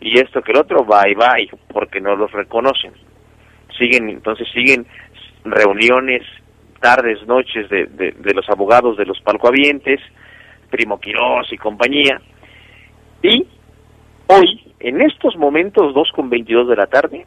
y 0.00 0.18
esto 0.18 0.42
que 0.42 0.52
el 0.52 0.58
otro, 0.58 0.84
bye 0.84 1.14
bye, 1.14 1.50
porque 1.72 2.00
no 2.00 2.16
los 2.16 2.32
reconocen. 2.32 2.92
Siguen, 3.78 4.08
entonces 4.08 4.48
siguen 4.52 4.86
reuniones, 5.44 6.22
tardes, 6.80 7.26
noches 7.26 7.68
de, 7.68 7.86
de, 7.86 8.34
los 8.34 8.48
abogados 8.48 8.96
de 8.96 9.04
los 9.04 9.20
palcoavientes, 9.20 10.00
Primo 10.70 10.98
Quirós 10.98 11.52
y 11.52 11.58
compañía. 11.58 12.20
Y 13.22 13.46
hoy, 14.26 14.74
en 14.80 15.02
estos 15.02 15.36
momentos, 15.36 15.94
2 15.94 16.12
con 16.14 16.30
22 16.30 16.68
de 16.68 16.76
la 16.76 16.86
tarde, 16.86 17.26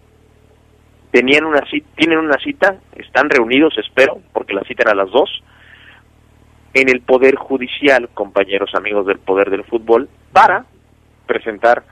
tenían 1.11 1.45
una 1.45 1.65
cita, 1.69 1.87
tienen 1.95 2.17
una 2.17 2.37
cita, 2.39 2.77
están 2.95 3.29
reunidos, 3.29 3.77
espero, 3.77 4.19
porque 4.33 4.53
la 4.53 4.63
cita 4.63 4.83
era 4.83 4.91
a 4.91 4.95
las 4.95 5.11
2, 5.11 5.43
en 6.73 6.89
el 6.89 7.01
Poder 7.01 7.35
Judicial, 7.35 8.09
compañeros 8.13 8.73
amigos 8.73 9.05
del 9.05 9.19
Poder 9.19 9.51
del 9.51 9.63
Fútbol, 9.63 10.09
para 10.31 10.65
presentar 11.27 11.83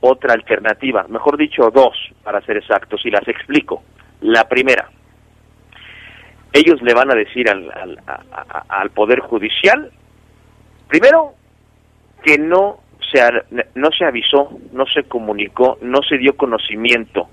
otra 0.00 0.32
alternativa, 0.32 1.06
mejor 1.08 1.36
dicho, 1.36 1.70
dos, 1.70 1.94
para 2.24 2.40
ser 2.40 2.56
exactos, 2.56 3.04
y 3.04 3.10
las 3.10 3.28
explico. 3.28 3.82
La 4.22 4.48
primera, 4.48 4.88
ellos 6.52 6.80
le 6.82 6.94
van 6.94 7.10
a 7.10 7.14
decir 7.14 7.48
al, 7.48 7.70
al, 7.72 7.98
a- 8.06 8.22
a- 8.32 8.64
al 8.80 8.90
Poder 8.90 9.20
Judicial, 9.20 9.90
primero, 10.88 11.32
que 12.22 12.38
no 12.38 12.80
se, 13.10 13.20
no 13.74 13.88
se 13.96 14.04
avisó, 14.04 14.50
no 14.72 14.84
se 14.86 15.04
comunicó, 15.04 15.78
no 15.82 16.02
se 16.02 16.18
dio 16.18 16.36
conocimiento 16.36 17.28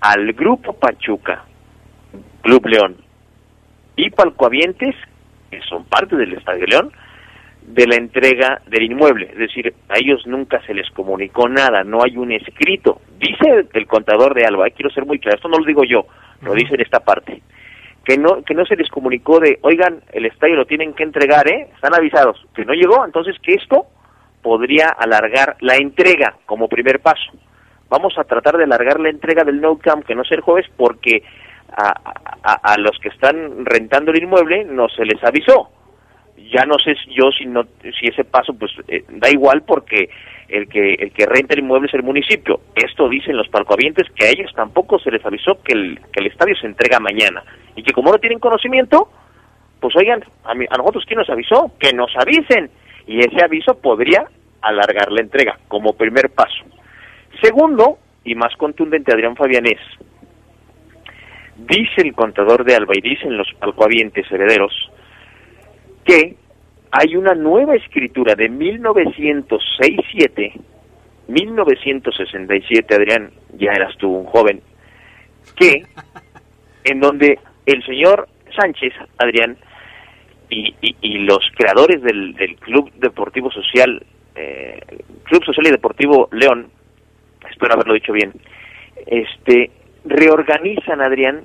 al 0.00 0.32
Grupo 0.32 0.74
Pachuca, 0.74 1.44
Club 2.42 2.66
León 2.66 2.96
y 3.96 4.10
Palcoavientes, 4.10 4.94
que 5.50 5.60
son 5.62 5.84
parte 5.84 6.16
del 6.16 6.34
Estadio 6.34 6.66
León, 6.66 6.92
de 7.62 7.86
la 7.86 7.96
entrega 7.96 8.60
del 8.66 8.84
inmueble. 8.84 9.28
Es 9.32 9.38
decir, 9.38 9.74
a 9.88 9.98
ellos 9.98 10.24
nunca 10.26 10.60
se 10.66 10.74
les 10.74 10.88
comunicó 10.90 11.48
nada, 11.48 11.82
no 11.82 12.02
hay 12.04 12.16
un 12.16 12.30
escrito. 12.32 13.00
Dice 13.18 13.66
el 13.72 13.86
contador 13.86 14.34
de 14.34 14.44
Alba, 14.44 14.68
eh, 14.68 14.72
quiero 14.76 14.90
ser 14.90 15.04
muy 15.06 15.18
claro, 15.18 15.36
esto 15.36 15.48
no 15.48 15.58
lo 15.58 15.64
digo 15.64 15.82
yo, 15.84 16.06
lo 16.42 16.52
dice 16.52 16.74
en 16.74 16.82
esta 16.82 17.00
parte, 17.00 17.42
que 18.06 18.16
no, 18.16 18.42
que 18.44 18.54
no 18.54 18.64
se 18.64 18.76
les 18.76 18.88
comunicó 18.88 19.40
de, 19.40 19.58
oigan, 19.62 20.00
el 20.12 20.26
estadio 20.26 20.54
lo 20.54 20.64
tienen 20.64 20.94
que 20.94 21.02
entregar, 21.02 21.46
¿eh? 21.50 21.68
Están 21.74 21.92
avisados, 21.94 22.40
que 22.54 22.64
no 22.64 22.72
llegó, 22.72 23.04
entonces 23.04 23.36
que 23.42 23.54
esto 23.54 23.86
podría 24.42 24.90
alargar 24.90 25.56
la 25.60 25.74
entrega 25.76 26.36
como 26.46 26.68
primer 26.68 27.00
paso. 27.00 27.32
Vamos 27.88 28.16
a 28.16 28.22
tratar 28.24 28.56
de 28.56 28.64
alargar 28.64 29.00
la 29.00 29.10
entrega 29.10 29.42
del 29.42 29.60
No 29.60 29.76
Camp, 29.78 30.04
que 30.06 30.14
no 30.14 30.22
sea 30.24 30.36
el 30.36 30.42
jueves, 30.42 30.66
porque 30.76 31.24
a, 31.76 31.92
a- 32.44 32.72
a 32.74 32.78
los 32.78 32.96
que 33.00 33.08
están 33.08 33.64
rentando 33.66 34.12
el 34.12 34.22
inmueble 34.22 34.64
no 34.64 34.88
se 34.88 35.04
les 35.04 35.22
avisó. 35.24 35.70
Ya 36.52 36.64
no 36.64 36.78
sé 36.78 36.94
si 36.94 37.14
yo 37.14 37.30
si 37.36 37.46
no 37.46 37.64
si 37.98 38.06
ese 38.08 38.24
paso 38.24 38.54
pues 38.54 38.70
eh, 38.88 39.04
da 39.08 39.28
igual 39.30 39.62
porque 39.66 40.08
el 40.48 40.68
que 40.68 40.94
el 40.94 41.10
que 41.12 41.26
renta 41.26 41.54
el 41.54 41.60
inmueble 41.60 41.88
es 41.88 41.94
el 41.94 42.02
municipio. 42.02 42.60
Esto 42.74 43.08
dicen 43.08 43.36
los 43.36 43.48
palcoavientes 43.48 44.08
que 44.14 44.26
a 44.26 44.30
ellos 44.30 44.52
tampoco 44.54 44.98
se 44.98 45.10
les 45.10 45.24
avisó 45.26 45.60
que 45.62 45.72
el, 45.72 45.98
que 46.12 46.20
el 46.20 46.26
estadio 46.28 46.54
se 46.56 46.66
entrega 46.66 47.00
mañana 47.00 47.42
y 47.74 47.82
que 47.82 47.92
como 47.92 48.12
no 48.12 48.18
tienen 48.18 48.38
conocimiento, 48.38 49.08
pues 49.80 49.96
oigan, 49.96 50.22
a, 50.44 50.54
mí- 50.54 50.66
a 50.70 50.76
nosotros 50.76 51.04
quién 51.06 51.18
nos 51.18 51.28
avisó, 51.30 51.72
que 51.80 51.92
nos 51.92 52.10
avisen 52.16 52.70
y 53.06 53.18
ese 53.20 53.44
aviso 53.44 53.78
podría 53.80 54.24
alargar 54.62 55.10
la 55.10 55.20
entrega 55.22 55.58
como 55.68 55.94
primer 55.96 56.30
paso. 56.30 56.64
Segundo, 57.42 57.98
y 58.24 58.34
más 58.34 58.54
contundente 58.56 59.12
Adrián 59.12 59.36
Fabianés, 59.36 59.78
dice 61.56 62.02
el 62.02 62.14
contador 62.14 62.64
de 62.64 62.74
Alba 62.74 62.92
y 62.96 63.00
dicen 63.00 63.36
los 63.36 63.48
palcoavientes 63.58 64.30
herederos 64.30 64.72
que 66.06 66.36
hay 66.92 67.16
una 67.16 67.34
nueva 67.34 67.74
escritura 67.74 68.34
de 68.34 68.48
1967, 68.48 70.52
1967, 71.28 72.94
Adrián, 72.94 73.30
ya 73.58 73.72
eras 73.72 73.94
tú 73.98 74.08
un 74.10 74.24
joven, 74.26 74.60
que 75.56 75.82
en 76.84 77.00
donde 77.00 77.38
el 77.66 77.84
señor 77.84 78.28
Sánchez, 78.58 78.92
Adrián, 79.18 79.56
y, 80.48 80.72
y- 80.80 80.96
y 81.00 81.18
los 81.18 81.40
creadores 81.56 82.00
del, 82.02 82.32
del 82.34 82.54
Club 82.56 82.90
Deportivo 82.94 83.50
Social, 83.50 84.04
eh, 84.36 84.78
Club 85.24 85.44
Social 85.44 85.66
y 85.66 85.70
Deportivo 85.72 86.28
León, 86.30 86.68
espero 87.50 87.74
haberlo 87.74 87.94
dicho 87.94 88.12
bien, 88.12 88.32
este 89.06 89.72
reorganizan, 90.04 91.00
Adrián, 91.00 91.42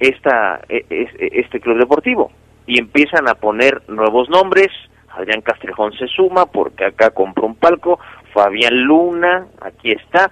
esta, 0.00 0.60
e- 0.68 0.84
es- 0.90 1.14
este 1.20 1.60
club 1.60 1.78
deportivo 1.78 2.32
y 2.66 2.78
empiezan 2.78 3.28
a 3.28 3.34
poner 3.34 3.82
nuevos 3.88 4.28
nombres. 4.28 4.68
Adrián 5.10 5.42
Castrejón 5.42 5.92
se 5.92 6.06
suma 6.08 6.46
porque 6.46 6.84
acá 6.84 7.10
compró 7.10 7.46
un 7.46 7.54
palco. 7.54 7.98
Fabián 8.32 8.74
Luna, 8.84 9.46
aquí 9.60 9.92
está. 9.92 10.30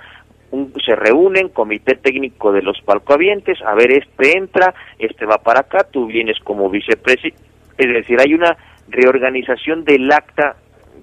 Un- 0.51 0.73
se 0.85 0.97
reúnen, 0.97 1.49
comité 1.49 1.95
técnico 1.95 2.53
de 2.53 2.63
los 2.63 2.81
palcoavientes. 2.83 3.61
A 3.63 3.75
ver, 3.75 3.93
este 3.93 4.37
entra, 4.37 4.75
este 4.99 5.25
va 5.25 5.39
para 5.39 5.61
acá, 5.61 5.87
tú 5.91 6.07
vienes 6.07 6.39
como 6.41 6.69
vicepresidente. 6.69 7.41
Es 7.79 7.89
decir, 7.93 8.21
hay 8.21 8.35
una 8.35 8.57
reorganización 8.89 9.85
del 9.85 10.11
acta 10.13 10.57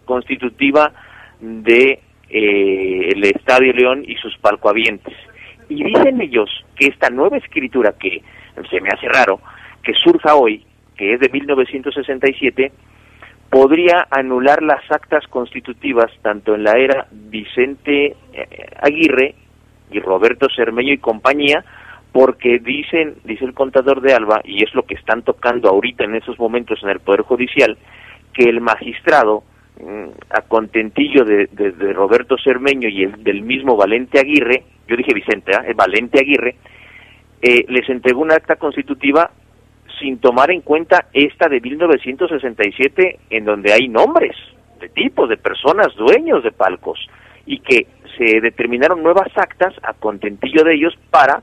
constitutiva 0.06 0.92
de 1.40 2.00
eh, 2.30 3.10
el 3.12 3.24
Estadio 3.24 3.74
León 3.74 4.04
y 4.06 4.16
sus 4.16 4.38
palcoavientes. 4.38 5.16
Y 5.70 5.84
dicen 5.84 6.20
ellos 6.22 6.50
que 6.76 6.88
esta 6.88 7.10
nueva 7.10 7.38
escritura 7.38 7.94
que 8.00 8.22
se 8.70 8.82
me 8.82 8.90
hace 8.90 9.08
raro, 9.08 9.40
que 9.84 9.94
surja 9.94 10.36
hoy, 10.36 10.66
que 11.00 11.14
es 11.14 11.20
de 11.22 11.30
1967, 11.30 12.74
podría 13.50 14.06
anular 14.12 14.62
las 14.62 14.82
actas 14.92 15.26
constitutivas 15.28 16.12
tanto 16.22 16.56
en 16.56 16.64
la 16.64 16.74
era 16.74 17.08
Vicente 17.10 18.18
eh, 18.34 18.66
Aguirre 18.82 19.34
y 19.92 20.00
Roberto 20.02 20.48
Cermeño 20.54 20.92
y 20.94 20.98
compañía, 20.98 21.64
porque 22.12 22.60
dicen, 22.60 23.16
dice 23.24 23.46
el 23.46 23.54
contador 23.54 24.02
de 24.02 24.14
Alba, 24.14 24.42
y 24.44 24.62
es 24.62 24.76
lo 24.76 24.84
que 24.84 24.96
están 24.96 25.22
tocando 25.22 25.70
ahorita 25.70 26.04
en 26.04 26.16
esos 26.16 26.38
momentos 26.38 26.80
en 26.84 26.90
el 26.90 27.00
Poder 27.00 27.22
Judicial, 27.22 27.78
que 28.34 28.44
el 28.50 28.60
magistrado, 28.60 29.44
mm, 29.82 30.10
a 30.32 30.42
contentillo 30.42 31.24
de, 31.24 31.48
de- 31.54 31.94
Roberto 31.94 32.36
Cermeño 32.44 32.90
y 32.90 33.04
el, 33.04 33.24
del 33.24 33.42
mismo 33.44 33.78
Valente 33.78 34.20
Aguirre, 34.20 34.64
yo 34.86 34.98
dije 34.98 35.14
Vicente. 35.14 35.54
Es 35.66 35.76
Valente 35.78 36.20
Aguirre, 36.20 36.56
eh, 37.42 37.64
les 37.70 37.88
entregó 37.90 38.20
una 38.22 38.36
acta 38.36 38.58
constitutiva 38.58 39.32
sin 40.00 40.20
tomar 40.20 40.52
en 40.52 40.62
cuenta 40.62 41.06
esta 41.14 41.48
de 41.48 41.60
1967 41.62 43.20
en 43.30 43.46
donde 43.46 43.74
hay 43.74 43.88
nombres 43.88 44.36
de 44.80 44.90
tipos, 44.90 45.30
de 45.30 45.38
personas 45.38 45.94
dueños 45.96 46.44
de 46.44 46.52
palcos 46.52 47.00
y 47.46 47.60
que 47.60 47.88
se 48.18 48.40
determinaron 48.42 49.04
nuevas 49.04 49.30
actas 49.36 49.74
a 49.84 49.94
contentillo 49.94 50.64
de 50.64 50.76
ellos 50.76 50.94
para 51.10 51.42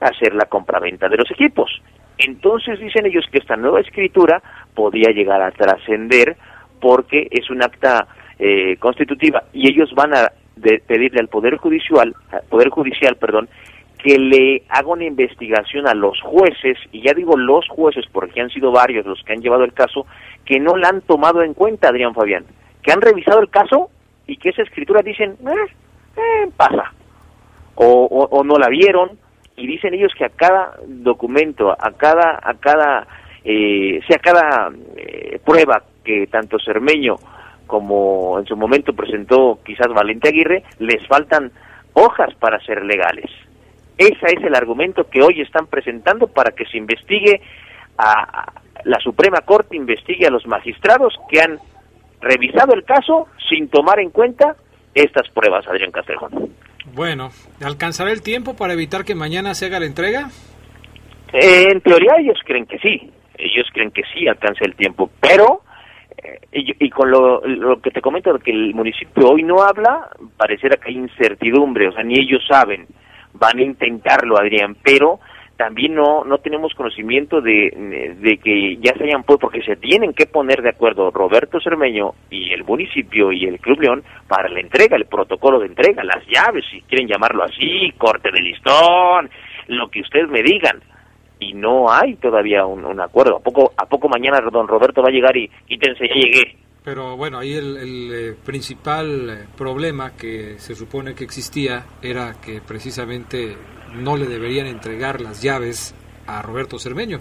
hacer 0.00 0.34
la 0.34 0.46
compraventa 0.46 1.08
de 1.08 1.16
los 1.16 1.30
equipos. 1.30 1.70
Entonces 2.18 2.78
dicen 2.78 3.06
ellos 3.06 3.26
que 3.30 3.38
esta 3.38 3.56
nueva 3.56 3.80
escritura 3.80 4.42
podía 4.74 5.10
llegar 5.10 5.42
a 5.42 5.50
trascender 5.50 6.36
porque 6.80 7.28
es 7.30 7.50
un 7.50 7.62
acta 7.62 8.06
eh, 8.38 8.76
constitutiva 8.78 9.44
y 9.52 9.68
ellos 9.68 9.92
van 9.94 10.14
a 10.14 10.32
de 10.56 10.82
pedirle 10.86 11.20
al 11.20 11.28
poder 11.28 11.56
judicial, 11.56 12.14
al 12.30 12.42
poder 12.48 12.70
judicial, 12.70 13.16
perdón, 13.16 13.48
que 14.02 14.18
le 14.18 14.62
haga 14.68 14.88
una 14.88 15.04
investigación 15.04 15.86
a 15.88 15.94
los 15.94 16.20
jueces, 16.20 16.78
y 16.92 17.02
ya 17.02 17.12
digo 17.14 17.36
los 17.36 17.66
jueces 17.68 18.04
porque 18.12 18.40
han 18.40 18.50
sido 18.50 18.70
varios 18.70 19.06
los 19.06 19.22
que 19.22 19.32
han 19.32 19.40
llevado 19.40 19.64
el 19.64 19.72
caso, 19.72 20.06
que 20.44 20.60
no 20.60 20.76
la 20.76 20.88
han 20.88 21.00
tomado 21.02 21.42
en 21.42 21.54
cuenta, 21.54 21.88
Adrián 21.88 22.14
Fabián, 22.14 22.44
que 22.82 22.92
han 22.92 23.00
revisado 23.00 23.40
el 23.40 23.50
caso 23.50 23.90
y 24.26 24.36
que 24.36 24.50
esa 24.50 24.62
escritura 24.62 25.02
dicen, 25.02 25.32
eh, 25.32 25.72
eh, 26.16 26.50
pasa, 26.56 26.92
o, 27.74 28.42
no 28.44 28.56
la 28.56 28.68
vieron, 28.68 29.18
y 29.56 29.66
dicen 29.66 29.94
ellos 29.94 30.12
que 30.16 30.24
a 30.24 30.30
cada 30.30 30.74
documento, 30.86 31.70
a 31.70 31.92
cada, 31.92 32.38
a 32.42 32.54
cada, 32.54 33.06
eh, 33.44 34.00
sea 34.06 34.18
cada 34.18 34.70
eh, 34.96 35.38
prueba 35.44 35.82
que 36.04 36.26
tanto 36.26 36.58
Cermeño 36.58 37.16
como 37.66 38.38
en 38.38 38.46
su 38.46 38.56
momento 38.56 38.92
presentó 38.92 39.58
quizás 39.64 39.88
Valente 39.88 40.28
Aguirre, 40.28 40.62
les 40.78 41.04
faltan 41.06 41.50
hojas 41.94 42.34
para 42.34 42.60
ser 42.60 42.84
legales. 42.84 43.30
Ese 43.98 44.26
es 44.26 44.44
el 44.44 44.54
argumento 44.54 45.08
que 45.08 45.22
hoy 45.22 45.40
están 45.40 45.66
presentando 45.66 46.26
para 46.26 46.52
que 46.52 46.66
se 46.66 46.76
investigue 46.76 47.40
a, 47.98 48.52
la 48.84 48.98
Suprema 49.00 49.40
Corte 49.40 49.76
investigue 49.76 50.26
a 50.26 50.30
los 50.30 50.46
magistrados 50.46 51.14
que 51.30 51.40
han 51.40 51.58
revisado 52.20 52.74
el 52.74 52.84
caso 52.84 53.26
sin 53.48 53.68
tomar 53.68 54.00
en 54.00 54.10
cuenta 54.10 54.56
estas 54.94 55.28
pruebas, 55.30 55.66
Adrián 55.66 55.92
Castrejón. 55.92 56.50
Bueno, 56.94 57.30
¿alcanzará 57.64 58.12
el 58.12 58.22
tiempo 58.22 58.54
para 58.54 58.74
evitar 58.74 59.04
que 59.04 59.14
mañana 59.14 59.54
se 59.54 59.66
haga 59.66 59.80
la 59.80 59.86
entrega? 59.86 60.30
Eh, 61.32 61.68
en 61.70 61.80
teoría 61.80 62.14
ellos 62.18 62.38
creen 62.44 62.66
que 62.66 62.78
sí, 62.78 63.10
ellos 63.36 63.66
creen 63.72 63.90
que 63.90 64.02
sí 64.14 64.28
alcanza 64.28 64.64
el 64.64 64.74
tiempo, 64.74 65.10
pero 65.20 65.62
y, 66.52 66.90
con 66.90 67.10
lo, 67.10 67.42
que 67.82 67.90
te 67.90 68.00
comento 68.00 68.32
de 68.32 68.40
que 68.40 68.50
el 68.50 68.74
municipio 68.74 69.30
hoy 69.30 69.42
no 69.42 69.62
habla, 69.62 70.08
pareciera 70.36 70.76
que 70.76 70.88
hay 70.88 70.96
incertidumbre, 70.96 71.88
o 71.88 71.92
sea, 71.92 72.02
ni 72.02 72.14
ellos 72.18 72.42
saben, 72.48 72.86
van 73.38 73.58
a 73.58 73.62
intentarlo, 73.62 74.38
Adrián, 74.38 74.76
pero 74.82 75.20
también 75.56 75.94
no 75.94 76.24
no 76.24 76.38
tenemos 76.38 76.74
conocimiento 76.74 77.40
de, 77.40 78.14
de 78.20 78.38
que 78.38 78.76
ya 78.76 78.92
se 78.94 79.04
hayan 79.04 79.22
puesto, 79.22 79.46
porque 79.46 79.62
se 79.62 79.76
tienen 79.76 80.12
que 80.12 80.26
poner 80.26 80.62
de 80.62 80.70
acuerdo 80.70 81.10
Roberto 81.10 81.58
Cermeño 81.60 82.12
y 82.30 82.52
el 82.52 82.64
municipio 82.64 83.32
y 83.32 83.44
el 83.44 83.58
Club 83.58 83.80
León 83.80 84.04
para 84.28 84.48
la 84.48 84.60
entrega, 84.60 84.96
el 84.96 85.06
protocolo 85.06 85.58
de 85.58 85.66
entrega, 85.66 86.04
las 86.04 86.26
llaves, 86.26 86.64
si 86.70 86.82
quieren 86.82 87.08
llamarlo 87.08 87.44
así, 87.44 87.92
corte 87.96 88.30
de 88.30 88.40
listón, 88.40 89.30
lo 89.68 89.88
que 89.88 90.00
ustedes 90.00 90.28
me 90.28 90.42
digan 90.42 90.80
y 91.38 91.52
no 91.52 91.90
hay 91.90 92.16
todavía 92.16 92.64
un, 92.64 93.00
acuerdo. 93.00 93.36
¿A 93.36 93.40
poco, 93.40 93.72
¿A 93.76 93.86
poco 93.86 94.08
mañana 94.08 94.40
don 94.50 94.68
Roberto 94.68 95.02
va 95.02 95.08
a 95.08 95.12
llegar 95.12 95.36
y 95.36 95.48
quítense, 95.66 96.08
ya 96.08 96.14
llegué? 96.14 96.56
Pero 96.86 97.16
bueno, 97.16 97.40
ahí 97.40 97.52
el, 97.52 98.10
eh, 98.12 98.36
principal 98.44 99.28
eh, 99.28 99.46
problema 99.56 100.12
que 100.12 100.54
se 100.60 100.76
supone 100.76 101.16
que 101.16 101.24
existía 101.24 101.84
era 102.00 102.40
que 102.40 102.60
precisamente 102.60 103.56
no 103.92 104.16
le 104.16 104.26
deberían 104.26 104.68
entregar 104.68 105.20
las 105.20 105.42
llaves 105.42 105.96
a 106.28 106.42
Roberto 106.42 106.78
Cermeño 106.78 107.18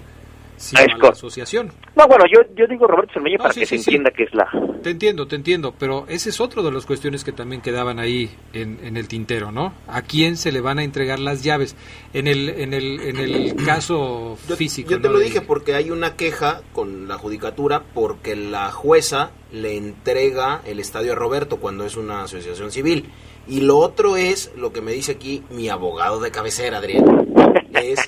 sí, 0.58 0.76
a 0.78 0.97
la 0.97 1.10
asociación. 1.10 1.72
No, 1.95 2.08
bueno, 2.08 2.26
yo, 2.32 2.41
yo 2.56 2.68
digo 2.68 2.88
Roberto 2.88 3.14
Cermeño 3.14 3.38
para 3.38 3.53
que 3.53 3.66
se 3.66 3.76
entienda 3.76 4.12
que 4.12 4.24
es 4.24 4.34
la... 4.34 4.47
Te 4.82 4.91
entiendo, 4.91 5.28
te 5.28 5.36
entiendo, 5.36 5.74
pero 5.78 6.06
ese 6.08 6.30
es 6.30 6.39
otro 6.39 6.62
de 6.64 6.72
las 6.72 6.86
cuestiones 6.86 7.24
que 7.24 7.32
también 7.32 7.62
quedaban 7.62 7.99
ahí 7.99 8.30
en, 8.53 8.80
en 8.84 8.97
el 8.97 9.08
tintero, 9.08 9.51
¿no? 9.51 9.74
¿A 9.88 10.01
quién 10.01 10.38
se 10.38 10.51
le 10.51 10.62
van 10.62 10.80
a 10.80 10.84
entregar 10.84 11.20
las 11.20 11.43
llaves? 11.43 11.76
En 12.14 12.28
el, 12.28 12.49
en 12.49 12.74
el, 12.74 12.99
en 12.99 13.18
el 13.18 13.56
caso 13.66 14.38
físico. 14.58 14.91
Yo 14.91 15.01
te 15.01 15.10
lo 15.10 15.20
dije 15.20 15.41
porque 15.41 15.74
hay 15.74 15.91
una 15.91 16.16
queja 16.16 16.62
con 16.74 17.08
la 17.08 17.18
judicatura 17.18 17.84
porque 17.93 18.36
la 18.36 18.72
jueza 18.72 19.32
le 19.51 19.78
entrega 19.78 20.62
el 20.66 20.80
estadio 20.80 21.14
a 21.14 21.16
Roberto 21.16 21.58
cuando 21.58 21.86
es 21.86 21.95
una 21.95 22.24
asociación 22.24 22.72
civil. 22.72 23.06
Y 23.47 23.62
lo 23.62 23.78
otro 23.78 24.18
es, 24.18 24.51
lo 24.56 24.74
que 24.74 24.82
me 24.82 24.91
dice 24.91 25.14
aquí 25.14 25.43
mi 25.49 25.70
abogado 25.70 26.20
de 26.20 26.32
cabecera, 26.32 26.80
Adrián, 26.80 27.06
es 27.74 27.99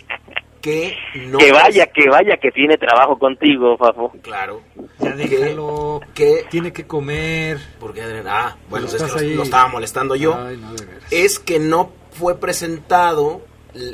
que 0.68 0.98
no 1.28 1.38
que 1.38 1.52
vaya, 1.54 1.88
que 1.88 2.10
vaya, 2.10 2.38
que 2.38 2.52
tiene 2.52 2.78
trabajo 2.78 3.18
contigo, 3.18 3.78
Fafo. 3.78 4.12
Claro. 4.22 4.62
Ya 5.00 5.16
déjalo. 5.16 6.02
Que, 6.14 6.46
tiene 6.50 6.74
que 6.74 6.86
comer. 6.86 7.58
Porque 7.80 8.02
ah, 8.28 8.58
bueno, 8.70 8.88
es 8.88 8.96
que 8.96 9.36
lo, 9.36 9.44
estaba 9.44 9.70
molestando 9.70 10.16
yo. 10.18 10.38
es 11.10 11.40
que 11.40 11.60
no 11.60 11.92
fue 12.12 12.38
presentado 12.38 13.42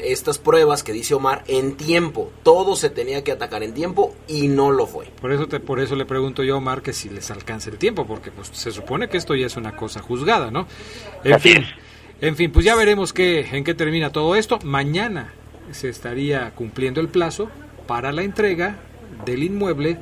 estas 0.04 0.40
pruebas 0.40 0.82
que 0.82 0.94
dice 0.94 1.14
Omar 1.14 1.44
en 1.48 1.78
tiempo. 1.78 2.32
Todo 2.42 2.76
se 2.76 2.90
tenía 2.90 3.24
que 3.24 3.32
atacar 3.32 3.62
en 3.62 3.76
tiempo 3.76 4.16
y 4.28 4.48
no 4.48 4.72
lo 4.72 4.88
fue. 4.88 5.06
Por 5.22 5.32
eso 5.32 5.48
te, 5.48 5.60
por 5.60 5.80
eso 5.80 5.96
le 5.96 6.06
pregunto 6.06 6.44
yo 6.44 6.56
a 6.56 6.58
Omar 6.58 6.82
que 6.82 6.94
si 6.94 7.08
les 7.10 7.30
alcanza 7.30 7.70
el 7.70 7.78
tiempo, 7.78 8.08
porque 8.08 8.32
pues 8.32 8.48
se 8.48 8.72
supone 8.72 9.10
que 9.10 9.18
esto 9.18 9.36
ya 9.36 9.46
es 9.46 9.58
una 9.58 9.76
cosa 9.76 10.02
juzgada, 10.02 10.50
¿no? 10.50 10.66
En 11.24 11.40
fin. 11.40 11.66
En 12.20 12.36
fin, 12.36 12.52
pues 12.52 12.66
ya 12.66 12.76
veremos 12.76 13.14
qué, 13.14 13.42
en 13.52 13.64
qué 13.64 13.76
termina 13.76 14.12
todo 14.12 14.36
esto. 14.36 14.58
Mañana 14.64 15.34
se 15.72 15.90
estaría 15.90 16.52
cumpliendo 16.52 17.02
el 17.02 17.10
plazo 17.10 17.50
para 17.88 18.12
la 18.12 18.24
entrega 18.24 18.78
del 19.26 19.44
inmueble 19.44 19.98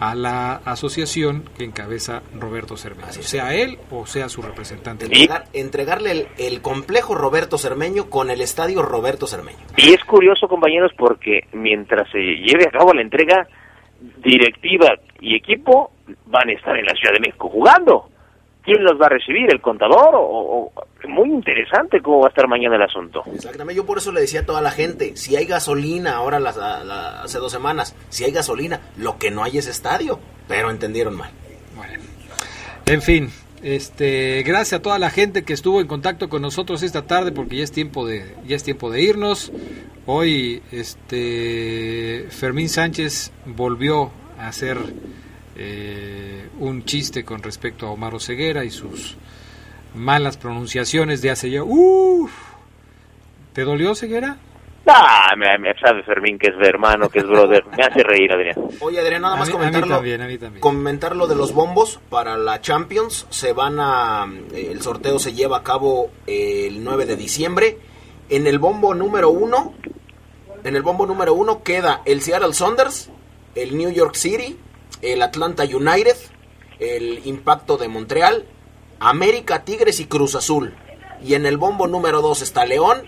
a 0.00 0.14
la 0.14 0.54
asociación 0.64 1.44
que 1.56 1.64
encabeza 1.64 2.22
Roberto 2.38 2.76
Cermeño, 2.76 3.10
sea 3.10 3.54
él 3.54 3.78
o 3.90 4.06
sea 4.06 4.28
su 4.28 4.42
representante. 4.42 5.06
entregarle 5.52 6.28
el, 6.38 6.62
complejo 6.62 7.14
Roberto 7.14 7.58
Cermeño 7.58 8.08
con 8.08 8.30
el 8.30 8.40
estadio 8.40 8.82
Roberto 8.82 9.26
Cermeño. 9.26 9.58
Y 9.76 9.92
es 9.92 10.04
curioso, 10.04 10.46
compañeros, 10.48 10.92
porque 10.96 11.40
mientras 11.52 12.08
se 12.10 12.18
lleve 12.18 12.66
a 12.68 12.70
cabo 12.70 12.92
la 12.94 13.02
entrega, 13.02 13.48
directiva 14.18 14.94
y 15.20 15.34
equipo 15.34 15.90
van 16.26 16.48
a 16.48 16.52
estar 16.52 16.76
en 16.76 16.86
la 16.86 16.94
Ciudad 16.94 17.14
de 17.14 17.20
México 17.20 17.48
jugando. 17.48 18.08
¿Quién 18.68 18.84
los 18.84 19.00
va 19.00 19.06
a 19.06 19.08
recibir? 19.08 19.50
¿El 19.50 19.62
contador? 19.62 20.10
O, 20.12 20.70
muy 21.08 21.30
interesante 21.30 22.02
cómo 22.02 22.20
va 22.20 22.26
a 22.26 22.28
estar 22.28 22.46
mañana 22.46 22.76
el 22.76 22.82
asunto. 22.82 23.22
Exactamente, 23.32 23.74
yo 23.74 23.86
por 23.86 23.96
eso 23.96 24.12
le 24.12 24.20
decía 24.20 24.40
a 24.40 24.44
toda 24.44 24.60
la 24.60 24.70
gente, 24.70 25.16
si 25.16 25.36
hay 25.36 25.46
gasolina, 25.46 26.16
ahora 26.16 26.36
hace 27.22 27.38
dos 27.38 27.50
semanas, 27.50 27.96
si 28.10 28.24
hay 28.24 28.30
gasolina, 28.30 28.80
lo 28.98 29.16
que 29.16 29.30
no 29.30 29.42
hay 29.42 29.56
es 29.56 29.68
estadio, 29.68 30.20
pero 30.48 30.70
entendieron 30.70 31.16
mal. 31.16 31.30
Bueno, 31.76 31.94
en 32.84 33.00
fin, 33.00 33.30
este, 33.62 34.42
gracias 34.42 34.80
a 34.80 34.82
toda 34.82 34.98
la 34.98 35.08
gente 35.08 35.44
que 35.44 35.54
estuvo 35.54 35.80
en 35.80 35.86
contacto 35.86 36.28
con 36.28 36.42
nosotros 36.42 36.82
esta 36.82 37.06
tarde, 37.06 37.32
porque 37.32 37.56
ya 37.56 37.64
es 37.64 37.72
tiempo 37.72 38.06
de, 38.06 38.34
ya 38.46 38.56
es 38.56 38.64
tiempo 38.64 38.90
de 38.90 39.00
irnos. 39.00 39.50
Hoy, 40.04 40.62
este, 40.72 42.26
Fermín 42.28 42.68
Sánchez 42.68 43.32
volvió 43.46 44.10
a 44.38 44.48
hacer 44.48 44.76
eh, 45.58 46.48
un 46.60 46.84
chiste 46.84 47.24
con 47.24 47.42
respecto 47.42 47.86
a 47.86 47.90
Omar 47.90 48.18
Ceguera 48.20 48.64
y 48.64 48.70
sus 48.70 49.16
malas 49.94 50.36
pronunciaciones 50.36 51.20
de 51.20 51.30
hace 51.30 51.50
ya. 51.50 51.62
Uf, 51.64 52.32
¿Te 53.52 53.64
dolió 53.64 53.94
Ceguera? 53.94 54.36
Ah, 54.86 55.34
me, 55.36 55.58
me, 55.58 55.74
sabe 55.78 56.02
Fermín 56.04 56.38
que 56.38 56.48
es 56.48 56.54
hermano, 56.66 57.08
que 57.10 57.18
es 57.18 57.26
brother. 57.26 57.64
Me 57.76 57.82
hace 57.82 58.02
reír, 58.02 58.32
Adrián. 58.32 58.56
Oye, 58.80 59.00
Adrián, 59.00 59.22
nada 59.22 59.36
más 59.36 59.50
comentarlo. 59.50 60.00
Comentar 60.60 61.16
lo 61.16 61.26
de 61.26 61.34
los 61.34 61.52
bombos 61.52 62.00
para 62.08 62.38
la 62.38 62.60
Champions. 62.60 63.26
Se 63.28 63.52
van 63.52 63.78
a. 63.80 64.26
Eh, 64.54 64.68
el 64.70 64.80
sorteo 64.80 65.18
se 65.18 65.34
lleva 65.34 65.58
a 65.58 65.62
cabo 65.62 66.10
el 66.26 66.84
9 66.84 67.04
de 67.04 67.16
diciembre. 67.16 67.78
En 68.30 68.46
el 68.46 68.58
bombo 68.58 68.94
número 68.94 69.30
uno. 69.30 69.74
En 70.64 70.74
el 70.74 70.82
bombo 70.82 71.04
número 71.06 71.34
uno 71.34 71.62
queda 71.62 72.02
el 72.04 72.20
Seattle 72.20 72.54
Saunders, 72.54 73.10
el 73.54 73.76
New 73.76 73.90
York 73.90 74.14
City, 74.14 74.56
el 75.02 75.22
Atlanta 75.22 75.64
United, 75.64 76.16
el 76.78 77.26
Impacto 77.26 77.76
de 77.76 77.88
Montreal, 77.88 78.46
América, 79.00 79.64
Tigres 79.64 80.00
y 80.00 80.06
Cruz 80.06 80.34
Azul. 80.34 80.74
Y 81.24 81.34
en 81.34 81.46
el 81.46 81.56
bombo 81.56 81.86
número 81.86 82.22
2 82.22 82.42
está 82.42 82.64
León, 82.64 83.02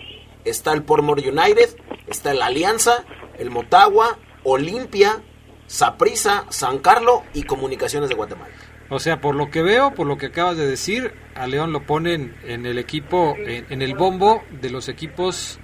está 0.45 0.73
el 0.73 0.83
Portmore 0.83 1.29
United, 1.29 1.69
está 2.07 2.31
el 2.31 2.41
Alianza, 2.41 3.05
el 3.37 3.49
Motagua, 3.49 4.17
Olimpia, 4.43 5.21
Saprisa, 5.67 6.45
San 6.49 6.79
Carlos 6.79 7.21
y 7.33 7.43
Comunicaciones 7.43 8.09
de 8.09 8.15
Guatemala. 8.15 8.53
O 8.89 8.99
sea, 8.99 9.21
por 9.21 9.35
lo 9.35 9.49
que 9.49 9.61
veo, 9.61 9.93
por 9.95 10.05
lo 10.05 10.17
que 10.17 10.25
acabas 10.27 10.57
de 10.57 10.67
decir, 10.67 11.13
a 11.35 11.47
León 11.47 11.71
lo 11.71 11.85
ponen 11.85 12.35
en 12.45 12.65
el 12.65 12.77
equipo, 12.77 13.35
en 13.37 13.81
el 13.81 13.95
bombo 13.95 14.43
de 14.59 14.69
los 14.69 14.89
equipos 14.89 15.59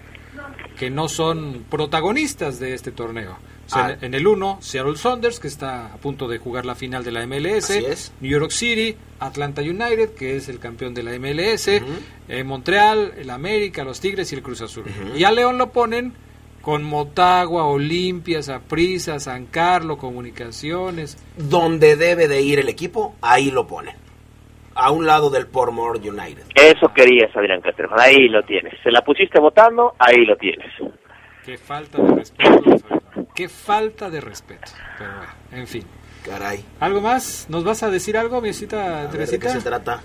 que 0.78 0.90
no 0.90 1.10
son 1.10 1.66
protagonistas 1.70 2.60
de 2.60 2.74
este 2.74 2.92
torneo. 2.92 3.38
Ah. 3.74 3.96
en, 4.02 4.14
el 4.14 4.26
1, 4.26 4.60
Seattle 4.62 4.96
Saunders, 4.96 5.40
que 5.40 5.48
está 5.48 5.94
a 5.94 5.98
punto 5.98 6.28
de 6.28 6.38
jugar 6.38 6.66
la 6.66 6.76
final 6.76 7.04
de 7.04 7.12
la 7.12 7.26
MLS. 7.26 8.12
New 8.22 8.32
York 8.32 8.52
City, 8.52 8.96
Atlanta 9.20 9.62
United, 9.62 10.14
que 10.16 10.36
es 10.36 10.50
el 10.50 10.60
campeón 10.60 10.94
de 10.94 11.04
la 11.04 11.12
MLS. 11.20 11.68
Eh, 12.30 12.44
Montreal, 12.44 13.14
el 13.18 13.30
América, 13.30 13.84
los 13.84 14.00
Tigres 14.00 14.32
y 14.32 14.36
el 14.36 14.42
Cruz 14.42 14.62
Azul. 14.62 14.86
Y 15.16 15.24
a 15.24 15.32
León 15.32 15.58
lo 15.58 15.72
ponen 15.72 16.14
con 16.62 16.84
Motagua, 16.84 17.66
Olimpia, 17.66 18.42
Saprissa, 18.42 19.20
San 19.20 19.46
Carlos, 19.46 19.98
Comunicaciones. 19.98 21.18
Donde 21.38 21.96
debe 21.96 22.28
de 22.28 22.42
ir 22.42 22.60
el 22.60 22.70
equipo, 22.70 23.16
ahí 23.22 23.52
lo 23.52 23.68
ponen. 23.68 23.96
A 24.76 24.92
un 24.92 25.06
lado 25.06 25.30
del 25.30 25.48
Portmore 25.48 26.00
United. 26.00 26.44
Eso 26.54 26.94
querías, 26.94 27.36
Adrián 27.36 27.62
Castro. 27.62 27.90
Ahí 27.98 28.28
lo 28.28 28.44
tienes. 28.44 28.74
Se 28.84 28.92
la 28.92 29.02
pusiste 29.02 29.40
votando, 29.40 29.96
ahí 29.98 30.24
lo 30.26 30.36
tienes. 30.36 30.72
Qué 31.46 31.58
falta 31.58 32.02
de 32.02 32.16
respeto. 32.16 32.78
Qué 33.38 33.50
falta 33.50 34.10
de 34.10 34.20
respeto. 34.20 34.72
Pero 34.98 35.12
bueno, 35.16 35.32
en 35.52 35.68
fin. 35.68 35.84
Caray. 36.26 36.66
¿Algo 36.80 37.02
más? 37.02 37.46
¿Nos 37.50 37.64
vas 37.64 37.84
a 37.84 37.92
decir 37.92 38.18
algo, 38.18 38.42
mi 38.42 38.50
Teresita? 38.50 39.06
¿De 39.06 39.38
qué 39.38 39.50
se 39.50 39.62
trata? 39.62 40.02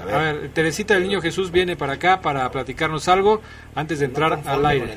A 0.00 0.04
ver. 0.06 0.14
a 0.14 0.18
ver, 0.18 0.48
Teresita 0.48 0.94
del 0.94 1.02
Niño 1.02 1.20
Jesús 1.20 1.50
viene 1.50 1.76
para 1.76 1.92
acá 1.92 2.22
para 2.22 2.50
platicarnos 2.50 3.06
algo 3.08 3.42
antes 3.74 3.98
de 3.98 4.06
entrar 4.06 4.40
al 4.46 4.64
aire. 4.64 4.96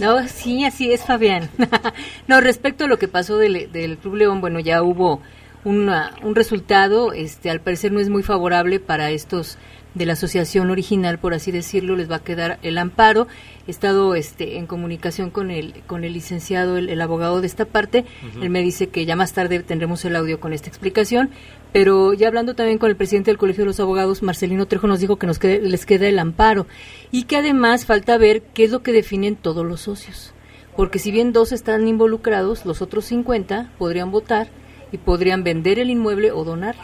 No, 0.00 0.26
sí, 0.26 0.64
así 0.64 0.90
es, 0.90 1.04
Fabián. 1.04 1.50
no, 2.28 2.40
respecto 2.40 2.84
a 2.84 2.88
lo 2.88 2.98
que 2.98 3.08
pasó 3.08 3.36
del, 3.36 3.70
del 3.70 3.98
Club 3.98 4.14
León, 4.14 4.40
bueno, 4.40 4.58
ya 4.58 4.82
hubo 4.82 5.20
una, 5.64 6.14
un 6.22 6.34
resultado, 6.34 7.12
este, 7.12 7.50
al 7.50 7.60
parecer 7.60 7.92
no 7.92 8.00
es 8.00 8.08
muy 8.08 8.22
favorable 8.22 8.80
para 8.80 9.10
estos 9.10 9.58
de 9.96 10.06
la 10.06 10.12
asociación 10.12 10.70
original, 10.70 11.18
por 11.18 11.34
así 11.34 11.50
decirlo, 11.50 11.96
les 11.96 12.10
va 12.10 12.16
a 12.16 12.22
quedar 12.22 12.58
el 12.62 12.78
amparo. 12.78 13.28
He 13.66 13.70
estado 13.70 14.14
este, 14.14 14.58
en 14.58 14.66
comunicación 14.66 15.30
con 15.30 15.50
el, 15.50 15.82
con 15.86 16.04
el 16.04 16.12
licenciado, 16.12 16.76
el, 16.76 17.00
abogado 17.00 17.40
de 17.40 17.48
esta 17.48 17.64
parte. 17.64 18.04
Él 18.40 18.50
me 18.50 18.62
dice 18.62 18.88
que 18.88 19.04
ya 19.06 19.16
más 19.16 19.32
tarde 19.32 19.58
tendremos 19.60 20.04
el 20.04 20.14
audio 20.14 20.38
con 20.38 20.52
esta 20.52 20.68
explicación. 20.68 21.30
Pero 21.72 22.14
ya 22.14 22.28
hablando 22.28 22.54
también 22.54 22.78
con 22.78 22.90
el 22.90 22.96
presidente 22.96 23.30
del 23.30 23.38
Colegio 23.38 23.64
de 23.64 23.66
los 23.66 23.80
Abogados, 23.80 24.22
Marcelino 24.22 24.66
Trejo, 24.66 24.86
nos 24.86 25.00
dijo 25.00 25.16
que 25.16 25.26
nos 25.26 25.42
les 25.42 25.84
queda 25.84 26.06
el 26.06 26.18
amparo 26.18 26.66
y 27.10 27.24
que 27.24 27.36
además 27.36 27.86
falta 27.86 28.16
ver 28.18 28.42
qué 28.54 28.64
es 28.64 28.70
lo 28.70 28.82
que 28.82 28.92
definen 28.92 29.34
todos 29.36 29.66
los 29.66 29.80
socios. 29.80 30.32
Porque 30.76 30.98
si 30.98 31.10
bien 31.10 31.32
dos 31.32 31.52
están 31.52 31.88
involucrados, 31.88 32.66
los 32.66 32.82
otros 32.82 33.06
50 33.06 33.72
podrían 33.78 34.10
votar 34.10 34.48
y 34.92 34.98
podrían 34.98 35.42
vender 35.42 35.78
el 35.78 35.90
inmueble 35.90 36.30
o 36.30 36.44
donarlo. 36.44 36.82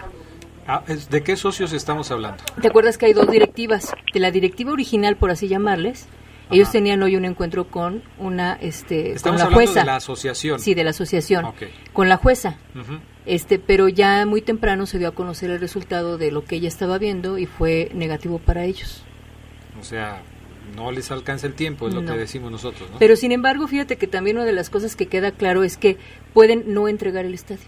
Ah, 0.66 0.82
¿De 1.10 1.22
qué 1.22 1.36
socios 1.36 1.72
estamos 1.72 2.10
hablando? 2.10 2.42
¿Te 2.60 2.68
acuerdas 2.68 2.96
que 2.96 3.06
hay 3.06 3.12
dos 3.12 3.30
directivas? 3.30 3.92
De 4.12 4.20
la 4.20 4.30
directiva 4.30 4.72
original, 4.72 5.16
por 5.16 5.30
así 5.30 5.48
llamarles, 5.48 6.06
ellos 6.52 6.70
tenían 6.70 7.02
hoy 7.02 7.16
un 7.16 7.24
encuentro 7.24 7.68
con 7.68 8.02
una 8.18 8.54
este 8.54 9.12
Estamos 9.12 9.42
con 9.42 9.50
la 9.50 9.56
jueza. 9.56 9.80
de 9.80 9.86
la 9.86 9.96
asociación. 9.96 10.60
Sí, 10.60 10.74
de 10.74 10.84
la 10.84 10.90
asociación. 10.90 11.46
Con 11.92 12.08
la 12.08 12.16
jueza. 12.16 12.58
Este, 13.24 13.58
pero 13.58 13.88
ya 13.88 14.26
muy 14.26 14.42
temprano 14.42 14.86
se 14.86 14.98
dio 14.98 15.08
a 15.08 15.12
conocer 15.12 15.50
el 15.50 15.60
resultado 15.60 16.18
de 16.18 16.32
lo 16.32 16.44
que 16.44 16.56
ella 16.56 16.68
estaba 16.68 16.98
viendo 16.98 17.38
y 17.38 17.46
fue 17.46 17.90
negativo 17.94 18.38
para 18.38 18.64
ellos. 18.64 19.04
O 19.80 19.84
sea, 19.84 20.22
no 20.76 20.90
les 20.90 21.10
alcanza 21.10 21.46
el 21.46 21.54
tiempo, 21.54 21.88
es 21.88 21.94
lo 21.94 22.04
que 22.04 22.12
decimos 22.12 22.50
nosotros, 22.50 22.90
¿no? 22.90 22.98
Pero 22.98 23.16
sin 23.16 23.32
embargo, 23.32 23.66
fíjate 23.68 23.96
que 23.96 24.06
también 24.06 24.36
una 24.36 24.46
de 24.46 24.52
las 24.52 24.70
cosas 24.70 24.96
que 24.96 25.06
queda 25.06 25.30
claro 25.32 25.64
es 25.64 25.76
que 25.76 25.98
pueden 26.32 26.74
no 26.74 26.88
entregar 26.88 27.24
el 27.24 27.34
estadio 27.34 27.66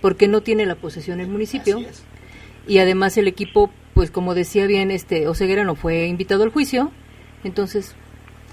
porque 0.00 0.28
no 0.28 0.40
tiene 0.40 0.66
la 0.66 0.76
posesión 0.76 1.20
el 1.20 1.28
municipio 1.28 1.80
y 2.66 2.78
además 2.78 3.16
el 3.16 3.28
equipo 3.28 3.70
pues 3.94 4.10
como 4.10 4.34
decía 4.34 4.66
bien 4.66 4.90
este 4.90 5.26
Oseguera 5.28 5.64
no 5.64 5.74
fue 5.74 6.06
invitado 6.06 6.44
al 6.44 6.50
juicio 6.50 6.90
entonces 7.46 7.94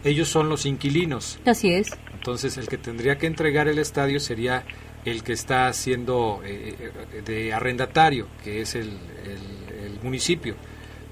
ellos 0.03 0.27
son 0.27 0.49
los 0.49 0.65
inquilinos 0.65 1.39
así 1.45 1.73
es 1.73 1.91
entonces 2.13 2.57
el 2.57 2.67
que 2.67 2.77
tendría 2.77 3.17
que 3.17 3.27
entregar 3.27 3.67
el 3.67 3.79
estadio 3.79 4.19
sería 4.19 4.63
el 5.05 5.23
que 5.23 5.33
está 5.33 5.67
haciendo 5.67 6.41
eh, 6.45 6.75
eh, 7.13 7.21
de 7.25 7.53
arrendatario 7.53 8.27
que 8.43 8.61
es 8.61 8.75
el, 8.75 8.89
el 8.89 9.99
municipio 10.01 10.55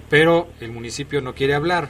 pero 0.09 0.49
el 0.59 0.71
municipio 0.71 1.21
no 1.21 1.34
quiere 1.34 1.53
hablar 1.53 1.89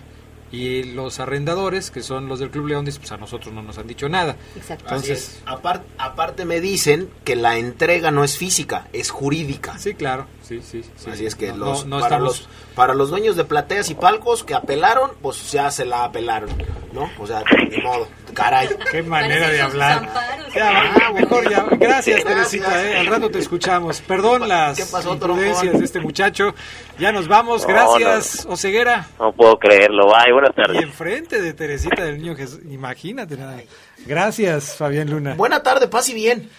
y 0.52 0.84
los 0.84 1.20
arrendadores, 1.20 1.92
que 1.92 2.04
son 2.04 2.28
los 2.28 2.40
del 2.40 2.50
Club 2.50 2.68
León, 2.68 2.86
pues 2.86 3.12
a 3.12 3.18
nosotros 3.18 3.54
no 3.54 3.64
nos 3.64 3.78
han 3.78 3.88
dicho 3.88 4.10
nada. 4.10 4.36
Exacto. 4.56 4.86
Entonces, 4.86 5.42
aparte, 5.46 5.88
aparte 5.98 6.46
me 6.46 6.60
dicen 6.60 7.10
que 7.24 7.36
la 7.36 7.58
entrega 7.58 8.12
no 8.12 8.24
es 8.24 8.38
física, 8.38 8.88
es 8.92 9.10
jurídica. 9.10 9.78
Sí, 9.78 9.94
claro. 9.94 10.28
Sí, 10.42 10.62
sí, 10.62 10.84
Así 11.10 11.26
es 11.26 11.36
que 11.36 11.54
los, 11.54 11.86
para, 11.86 12.20
los, 12.20 12.48
para 12.76 12.94
los 12.94 13.10
dueños 13.10 13.36
de 13.36 13.46
plateas 13.46 13.90
y 13.90 13.96
palcos 13.96 14.44
que 14.44 14.54
apelaron, 14.54 15.12
pues 15.22 15.52
ya 15.52 15.70
se 15.72 15.86
la 15.86 16.04
apelaron, 16.04 16.50
¿no? 16.94 17.10
O 17.20 17.28
sea, 17.28 17.44
de 17.70 17.82
modo, 17.82 18.08
caray. 18.34 18.70
Qué 18.92 19.04
manera 19.04 19.50
de 19.50 19.62
hablar. 19.62 20.10
Ya, 20.54 21.12
mejor 21.14 21.50
ya. 21.50 21.66
Gracias, 21.80 22.24
Teresita, 22.24 22.84
¿eh? 22.84 22.98
al 22.98 23.06
rato 23.06 23.30
te 23.30 23.40
escuchamos. 23.40 24.02
Perdón 24.02 24.48
las 24.48 24.80
imprudencias 25.06 25.78
de 25.78 25.86
este 25.86 26.00
muchacho. 26.00 26.56
Ya 26.98 27.12
nos 27.12 27.28
vamos, 27.28 27.66
gracias, 27.66 28.46
Oseguera. 28.46 29.08
No 29.20 29.32
puedo 29.32 29.58
creerlo, 29.58 30.08
bye, 30.08 30.34
buenas 30.34 30.56
tardes. 30.56 30.82
Y 30.82 30.84
enfrente 30.84 31.42
de 31.42 31.54
Teresita 31.54 32.04
del 32.04 32.18
Niño 32.18 32.36
Jesús, 32.36 32.60
imagínate 32.70 33.38
nada. 33.38 33.62
Gracias, 34.06 34.76
Fabián 34.76 35.10
Luna. 35.10 35.36
Buena 35.36 35.62
tarde, 35.64 35.88
paz 35.88 36.10
y 36.10 36.14
bien. 36.14 36.50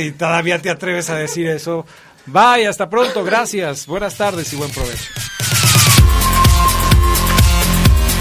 Y 0.00 0.10
todavía 0.12 0.60
te 0.60 0.70
atreves 0.70 1.10
a 1.10 1.16
decir 1.16 1.48
eso. 1.48 1.86
Bye, 2.32 2.66
hasta 2.66 2.88
pronto, 2.88 3.24
gracias. 3.24 3.86
Buenas 3.86 4.16
tardes 4.16 4.52
y 4.52 4.56
buen 4.56 4.70
provecho. 4.70 5.10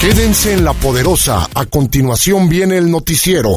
Quédense 0.01 0.53
en 0.53 0.64
la 0.64 0.74
poderosa. 0.74 1.49
A 1.55 1.66
continuación 1.66 2.49
viene 2.49 2.78
el 2.78 2.91
noticiero. 2.91 3.49